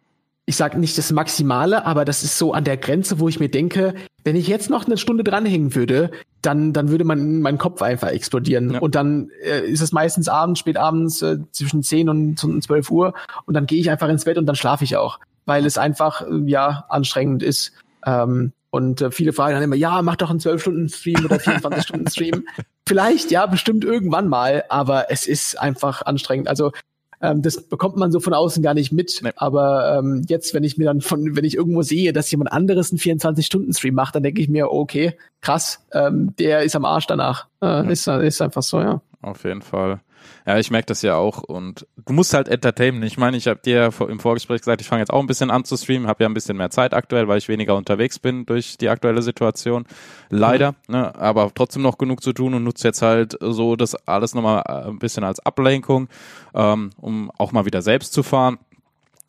[0.48, 3.50] ich sage nicht das Maximale, aber das ist so an der Grenze, wo ich mir
[3.50, 3.92] denke,
[4.24, 6.10] wenn ich jetzt noch eine Stunde dranhängen würde,
[6.40, 8.70] dann, dann würde mein, mein Kopf einfach explodieren.
[8.70, 8.78] Ja.
[8.78, 12.90] Und dann äh, ist es meistens abends, spät abends, äh, zwischen 10 und, und 12
[12.90, 13.12] Uhr.
[13.44, 16.22] Und dann gehe ich einfach ins Bett und dann schlafe ich auch, weil es einfach,
[16.22, 17.72] äh, ja, anstrengend ist.
[18.06, 22.46] Ähm, und äh, viele fragen dann immer, ja, mach doch einen 12-Stunden-Stream oder 24-Stunden-Stream.
[22.88, 26.48] Vielleicht, ja, bestimmt irgendwann mal, aber es ist einfach anstrengend.
[26.48, 26.72] Also
[27.20, 29.20] ähm, das bekommt man so von außen gar nicht mit.
[29.22, 29.30] Nee.
[29.36, 32.90] Aber ähm, jetzt, wenn ich mir dann von, wenn ich irgendwo sehe, dass jemand anderes
[32.90, 37.46] einen 24-Stunden-Stream macht, dann denke ich mir, okay, krass, ähm, der ist am Arsch danach.
[37.62, 39.00] Äh, ist, ist einfach so, ja.
[39.22, 40.00] Auf jeden Fall.
[40.48, 43.02] Ja, ich merke das ja auch und du musst halt entertainen.
[43.02, 45.50] Ich meine, ich habe dir ja im Vorgespräch gesagt, ich fange jetzt auch ein bisschen
[45.50, 48.46] an zu streamen, habe ja ein bisschen mehr Zeit aktuell, weil ich weniger unterwegs bin
[48.46, 49.84] durch die aktuelle Situation.
[50.30, 54.34] Leider, ne, aber trotzdem noch genug zu tun und nutze jetzt halt so das alles
[54.34, 56.08] nochmal äh, ein bisschen als Ablenkung,
[56.54, 58.56] ähm, um auch mal wieder selbst zu fahren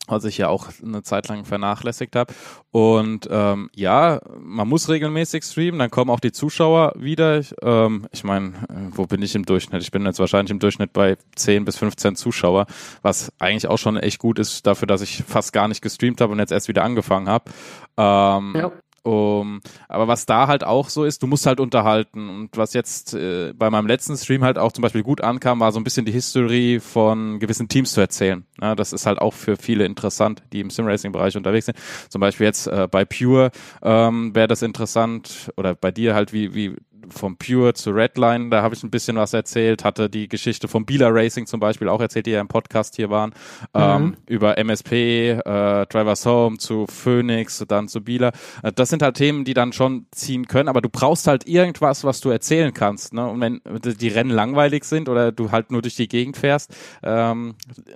[0.09, 2.33] was ich ja auch eine Zeit lang vernachlässigt habe.
[2.71, 7.39] Und ähm, ja, man muss regelmäßig streamen, dann kommen auch die Zuschauer wieder.
[7.39, 9.81] Ich, ähm, ich meine, äh, wo bin ich im Durchschnitt?
[9.81, 12.65] Ich bin jetzt wahrscheinlich im Durchschnitt bei 10 bis 15 Zuschauer,
[13.01, 16.33] was eigentlich auch schon echt gut ist dafür, dass ich fast gar nicht gestreamt habe
[16.33, 17.51] und jetzt erst wieder angefangen habe.
[17.97, 18.71] Ähm, Ja.
[19.09, 22.29] Um, aber was da halt auch so ist, du musst halt unterhalten.
[22.29, 25.71] Und was jetzt äh, bei meinem letzten Stream halt auch zum Beispiel gut ankam, war
[25.71, 28.45] so ein bisschen die History von gewissen Teams zu erzählen.
[28.61, 31.77] Ja, das ist halt auch für viele interessant, die im Simracing-Bereich unterwegs sind.
[32.09, 33.49] Zum Beispiel jetzt äh, bei Pure
[33.81, 36.75] ähm, wäre das interessant oder bei dir halt wie, wie
[37.09, 40.85] vom Pure zu Redline, da habe ich ein bisschen was erzählt, hatte die Geschichte vom
[40.85, 43.33] Bieler Racing zum Beispiel auch erzählt, die ja im Podcast hier waren,
[43.73, 48.31] ähm, über MSP, äh, Drivers Home zu Phoenix, dann zu Bieler.
[48.63, 52.03] Äh, das sind halt Themen, die dann schon ziehen können, aber du brauchst halt irgendwas,
[52.03, 53.13] was du erzählen kannst.
[53.13, 53.27] Ne?
[53.27, 57.55] Und wenn die Rennen langweilig sind oder du halt nur durch die Gegend fährst, ähm,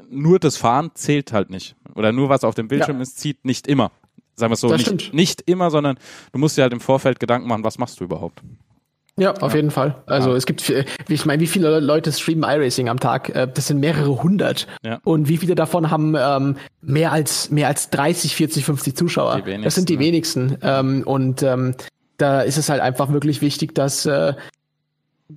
[0.10, 1.76] nur das Fahren zählt halt nicht.
[1.96, 3.92] Oder nur was auf dem Bildschirm ist, zieht nicht immer.
[4.36, 5.98] Sagen wir es so, nicht, nicht immer, sondern
[6.32, 8.42] du musst dir halt im Vorfeld Gedanken machen, was machst du überhaupt.
[9.18, 10.02] Ja, auf jeden Fall.
[10.08, 10.36] Also Ja.
[10.38, 13.30] es gibt, wie ich meine, wie viele Leute streamen iRacing am Tag?
[13.30, 14.68] Äh, Das sind mehrere hundert.
[14.84, 15.00] Ja.
[15.04, 19.36] Und wie viele davon haben ähm, mehr als mehr als 30, 40, 50 Zuschauer?
[19.36, 20.00] Die wenigsten, das sind die ja.
[20.00, 20.58] wenigsten.
[20.64, 21.76] Ähm, und ähm,
[22.18, 24.34] da ist es halt einfach wirklich wichtig, dass äh,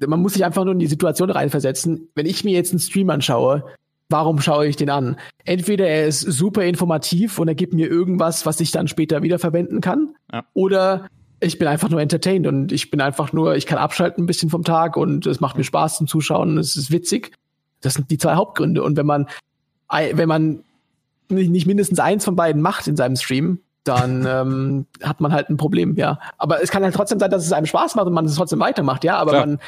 [0.07, 2.09] man muss sich einfach nur in die Situation reinversetzen.
[2.15, 3.65] Wenn ich mir jetzt einen Stream anschaue,
[4.09, 5.16] warum schaue ich den an?
[5.44, 9.81] Entweder er ist super informativ und er gibt mir irgendwas, was ich dann später wiederverwenden
[9.81, 10.44] kann, ja.
[10.55, 11.09] oder
[11.40, 14.50] ich bin einfach nur entertained und ich bin einfach nur, ich kann abschalten ein bisschen
[14.50, 17.32] vom Tag und es macht mir Spaß zum Zuschauen, es ist witzig.
[17.82, 18.82] Das sind die zwei Hauptgründe.
[18.82, 19.28] Und wenn man,
[19.90, 20.64] wenn man
[21.28, 25.56] nicht mindestens eins von beiden macht in seinem Stream, dann ähm, hat man halt ein
[25.56, 26.18] Problem, ja.
[26.38, 28.60] Aber es kann halt trotzdem sein, dass es einem Spaß macht und man es trotzdem
[28.60, 29.16] weitermacht, ja.
[29.16, 29.46] Aber Klar.
[29.46, 29.58] man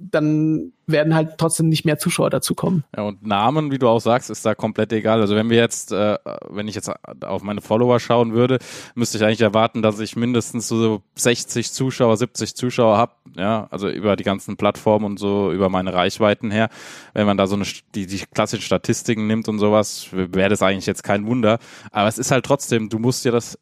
[0.00, 2.84] dann werden halt trotzdem nicht mehr Zuschauer dazukommen.
[2.96, 5.20] Ja, und Namen, wie du auch sagst, ist da komplett egal.
[5.20, 6.90] Also wenn wir jetzt, äh, wenn ich jetzt
[7.22, 8.58] auf meine Follower schauen würde,
[8.94, 13.88] müsste ich eigentlich erwarten, dass ich mindestens so 60 Zuschauer, 70 Zuschauer habe, ja, also
[13.88, 16.68] über die ganzen Plattformen und so, über meine Reichweiten her.
[17.14, 17.64] Wenn man da so eine,
[17.94, 21.58] die, die klassischen Statistiken nimmt und sowas, wäre das eigentlich jetzt kein Wunder.
[21.90, 23.58] Aber es ist halt trotzdem, du musst dir das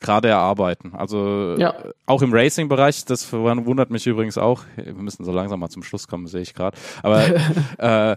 [0.00, 0.92] gerade erarbeiten.
[0.94, 1.74] Also ja.
[2.06, 4.62] auch im Racing-Bereich, das wundert mich übrigens auch.
[4.76, 6.76] Wir müssen so langsam mal zum Schluss kommen, sehe ich gerade.
[7.02, 7.24] Aber
[7.78, 8.16] äh,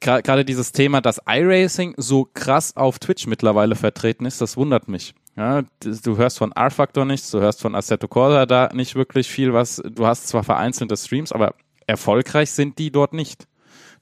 [0.00, 5.14] gerade dieses Thema, dass iRacing so krass auf Twitch mittlerweile vertreten ist, das wundert mich.
[5.36, 9.54] Ja, du hörst von R-Factor nichts, du hörst von Assetto Corsa da nicht wirklich viel,
[9.54, 11.54] was du hast zwar vereinzelte Streams, aber
[11.86, 13.46] erfolgreich sind die dort nicht.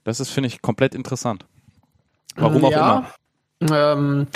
[0.03, 1.45] Das ist, finde ich, komplett interessant.
[2.35, 3.05] Warum ja,
[3.59, 3.75] auch immer.
[3.75, 4.27] Ähm,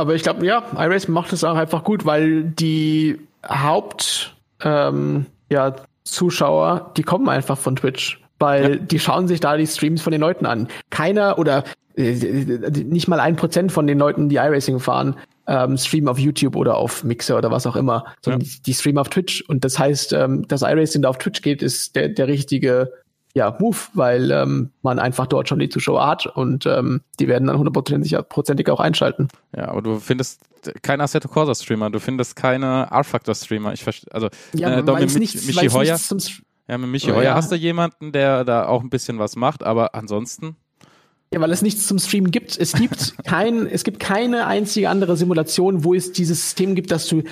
[0.00, 5.76] aber ich glaube, ja, iRace macht es auch einfach gut, weil die Haupt ähm, ja,
[6.04, 8.76] Zuschauer, die kommen einfach von Twitch, weil ja.
[8.76, 10.68] die schauen sich da die Streams von den Leuten an.
[10.90, 11.64] Keiner oder
[11.96, 15.16] äh, nicht mal ein Prozent von den Leuten, die iRacing fahren,
[15.46, 18.46] ähm, streamen auf YouTube oder auf Mixer oder was auch immer, sondern ja.
[18.46, 19.42] die, die streamen auf Twitch.
[19.48, 22.92] Und das heißt, ähm, dass iRacing da auf Twitch geht, ist der, der richtige
[23.34, 27.46] ja, Move, weil ähm, man einfach dort schon die Zuschauer hat und ähm, die werden
[27.46, 29.28] dann hundertprozentig auch einschalten.
[29.56, 30.42] Ja, aber du findest
[30.82, 33.72] keinen Assetto Corsa Streamer, du findest keine R-Factor Streamer.
[33.72, 35.98] Ich verstehe, also ja, äh, mit, nichts, Michi Heuer.
[36.68, 37.34] Ja, mit Michi Heuer ja.
[37.34, 40.56] hast du jemanden, der da auch ein bisschen was macht, aber ansonsten
[41.32, 42.58] ja, weil es nichts zum Streamen gibt.
[42.58, 47.06] Es gibt kein, es gibt keine einzige andere Simulation, wo es dieses System gibt, dass
[47.06, 47.22] du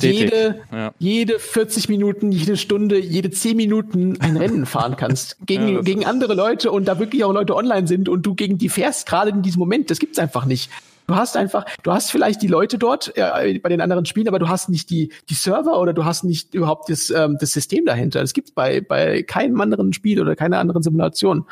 [0.00, 0.94] jede, ja.
[1.00, 5.38] jede 40 Minuten, jede Stunde, jede 10 Minuten ein Rennen fahren kannst.
[5.44, 8.58] Gegen, ja, gegen andere Leute und da wirklich auch Leute online sind und du gegen
[8.58, 9.90] die fährst, gerade in diesem Moment.
[9.90, 10.70] Das gibt's einfach nicht.
[11.06, 14.38] Du hast einfach, du hast vielleicht die Leute dort äh, bei den anderen Spielen, aber
[14.38, 17.84] du hast nicht die, die Server oder du hast nicht überhaupt das, ähm, das System
[17.84, 18.20] dahinter.
[18.20, 21.46] Das gibt bei, bei keinem anderen Spiel oder keiner anderen Simulation.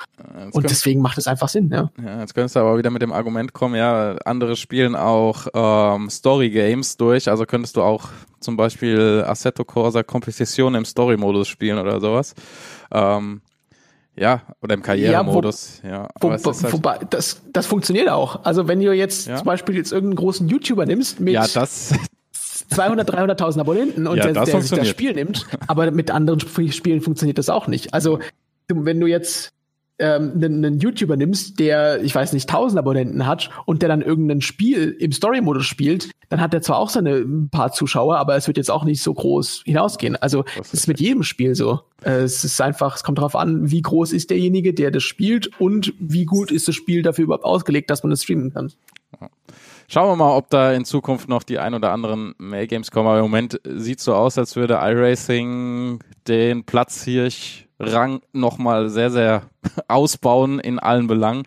[0.45, 1.91] Jetzt Und deswegen macht es einfach Sinn, ja.
[2.05, 6.11] Ja, jetzt könntest du aber wieder mit dem Argument kommen, ja, andere spielen auch ähm,
[6.11, 8.09] Story Games durch, also könntest du auch
[8.41, 12.35] zum Beispiel Assetto Corsa Competition im Story-Modus spielen oder sowas.
[12.93, 13.41] Ähm,
[14.17, 15.81] ja, oder im Karrieremodus.
[15.83, 18.45] Ja, wo, ja wo, halt wobei, das, das funktioniert auch.
[18.45, 19.37] Also wenn du jetzt ja?
[19.37, 21.95] zum Beispiel jetzt irgendeinen großen YouTuber nimmst mit ja, das
[22.71, 27.01] 200, 300.000 Abonnenten und ja, der, der sich das Spiel nimmt, aber mit anderen Spielen
[27.01, 27.93] funktioniert das auch nicht.
[27.93, 28.21] Also
[28.69, 29.51] wenn du jetzt
[29.99, 34.03] ähm, einen, einen YouTuber nimmst, der, ich weiß nicht, 1000 Abonnenten hat und der dann
[34.03, 38.47] irgendein Spiel im Story-Modus spielt, dann hat er zwar auch seine paar Zuschauer, aber es
[38.47, 40.17] wird jetzt auch nicht so groß hinausgehen.
[40.17, 41.81] Also es ist mit jedem Spiel so.
[42.03, 45.61] Äh, es ist einfach, es kommt darauf an, wie groß ist derjenige, der das spielt
[45.61, 48.73] und wie gut ist das Spiel dafür überhaupt ausgelegt, dass man es streamen kann.
[49.87, 53.07] Schauen wir mal, ob da in Zukunft noch die ein oder anderen Mail-Games kommen.
[53.07, 57.29] Aber im Moment sieht so aus, als würde iRacing den Platz hier
[57.79, 59.43] Rang nochmal sehr, sehr
[59.89, 61.45] ausbauen in allen Belangen.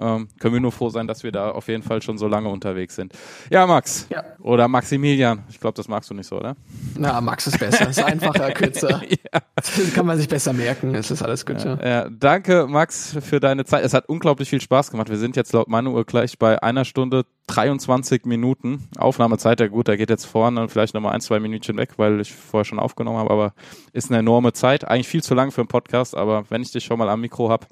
[0.00, 2.48] Ähm, können wir nur froh sein, dass wir da auf jeden Fall schon so lange
[2.48, 3.12] unterwegs sind.
[3.50, 4.06] Ja, Max.
[4.08, 4.24] Ja.
[4.40, 5.44] Oder Maximilian.
[5.50, 6.56] Ich glaube, das magst du nicht so, oder?
[6.96, 7.88] Na, Max ist besser.
[7.90, 9.02] Ist einfacher, kürzer.
[9.08, 9.40] ja.
[9.54, 10.94] Das kann man sich besser merken.
[10.94, 11.62] Es ist alles gut.
[11.62, 12.08] Ja, ja.
[12.08, 13.84] Danke, Max, für deine Zeit.
[13.84, 15.10] Es hat unglaublich viel Spaß gemacht.
[15.10, 18.88] Wir sind jetzt laut meiner Uhr gleich bei einer Stunde 23 Minuten.
[18.96, 22.32] Aufnahmezeit, ja gut, da geht jetzt vorne vielleicht nochmal ein, zwei Minütchen weg, weil ich
[22.32, 23.54] vorher schon aufgenommen habe, aber
[23.92, 24.86] ist eine enorme Zeit.
[24.86, 27.50] Eigentlich viel zu lang für einen Podcast, aber wenn ich dich schon mal am Mikro
[27.50, 27.66] habe,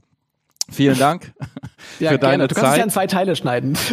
[0.71, 1.33] Vielen Dank
[1.99, 2.49] ja, für deine gerne.
[2.49, 2.73] Du kannst Zeit.
[2.73, 3.77] es ja in zwei Teile schneiden.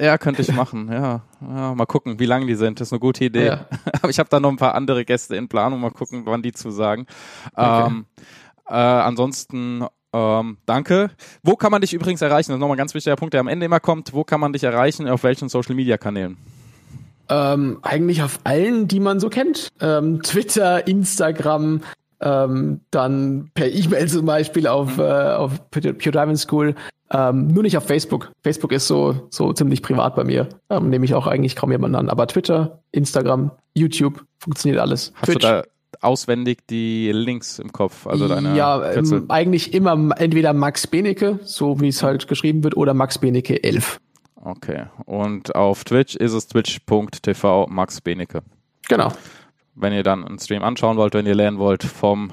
[0.00, 0.88] Ja, könnte ich machen.
[0.90, 1.20] Ja.
[1.42, 2.80] ja, mal gucken, wie lang die sind.
[2.80, 3.46] Das ist eine gute Idee.
[3.46, 3.66] Ja.
[4.00, 5.80] Aber ich habe da noch ein paar andere Gäste in Planung.
[5.80, 7.06] Mal gucken, wann die zusagen.
[7.54, 7.86] Okay.
[7.88, 8.06] Ähm,
[8.66, 9.84] äh, ansonsten
[10.14, 11.10] ähm, danke.
[11.42, 12.50] Wo kann man dich übrigens erreichen?
[12.50, 14.14] Das ist nochmal ein ganz wichtiger Punkt, der am Ende immer kommt.
[14.14, 15.08] Wo kann man dich erreichen?
[15.08, 16.38] Auf welchen Social Media Kanälen?
[17.28, 19.68] Ähm, eigentlich auf allen, die man so kennt.
[19.80, 21.82] Ähm, Twitter, Instagram,
[22.22, 26.74] ähm, dann per E-Mail zum Beispiel auf, äh, auf Pure Diamond School.
[27.10, 28.32] Ähm, nur nicht auf Facebook.
[28.42, 30.48] Facebook ist so, so ziemlich privat bei mir.
[30.70, 32.08] Ähm, nehme ich auch eigentlich kaum jemanden an.
[32.08, 35.12] Aber Twitter, Instagram, YouTube, funktioniert alles.
[35.16, 35.40] Hast Twitch.
[35.40, 35.62] du da
[36.00, 38.06] auswendig die Links im Kopf?
[38.06, 42.76] Also deine ja, ähm, eigentlich immer entweder Max Benecke, so wie es halt geschrieben wird,
[42.78, 44.00] oder Max Benecke 11.
[44.36, 44.86] Okay.
[45.04, 48.42] Und auf Twitch ist es twitch.tv Max Benecke.
[48.88, 49.12] Genau
[49.74, 52.32] wenn ihr dann einen Stream anschauen wollt, wenn ihr lernen wollt vom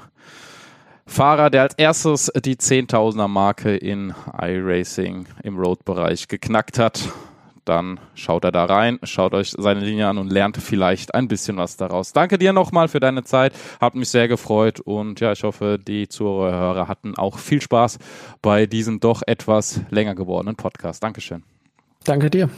[1.06, 7.08] Fahrer, der als erstes die 10.000er Marke in iRacing im Road-Bereich geknackt hat.
[7.64, 11.56] Dann schaut er da rein, schaut euch seine Linie an und lernt vielleicht ein bisschen
[11.56, 12.12] was daraus.
[12.12, 16.08] Danke dir nochmal für deine Zeit, hat mich sehr gefreut und ja, ich hoffe, die
[16.08, 17.98] Zuhörer hatten auch viel Spaß
[18.40, 21.02] bei diesem doch etwas länger gewordenen Podcast.
[21.02, 21.42] Dankeschön.
[22.04, 22.48] Danke dir.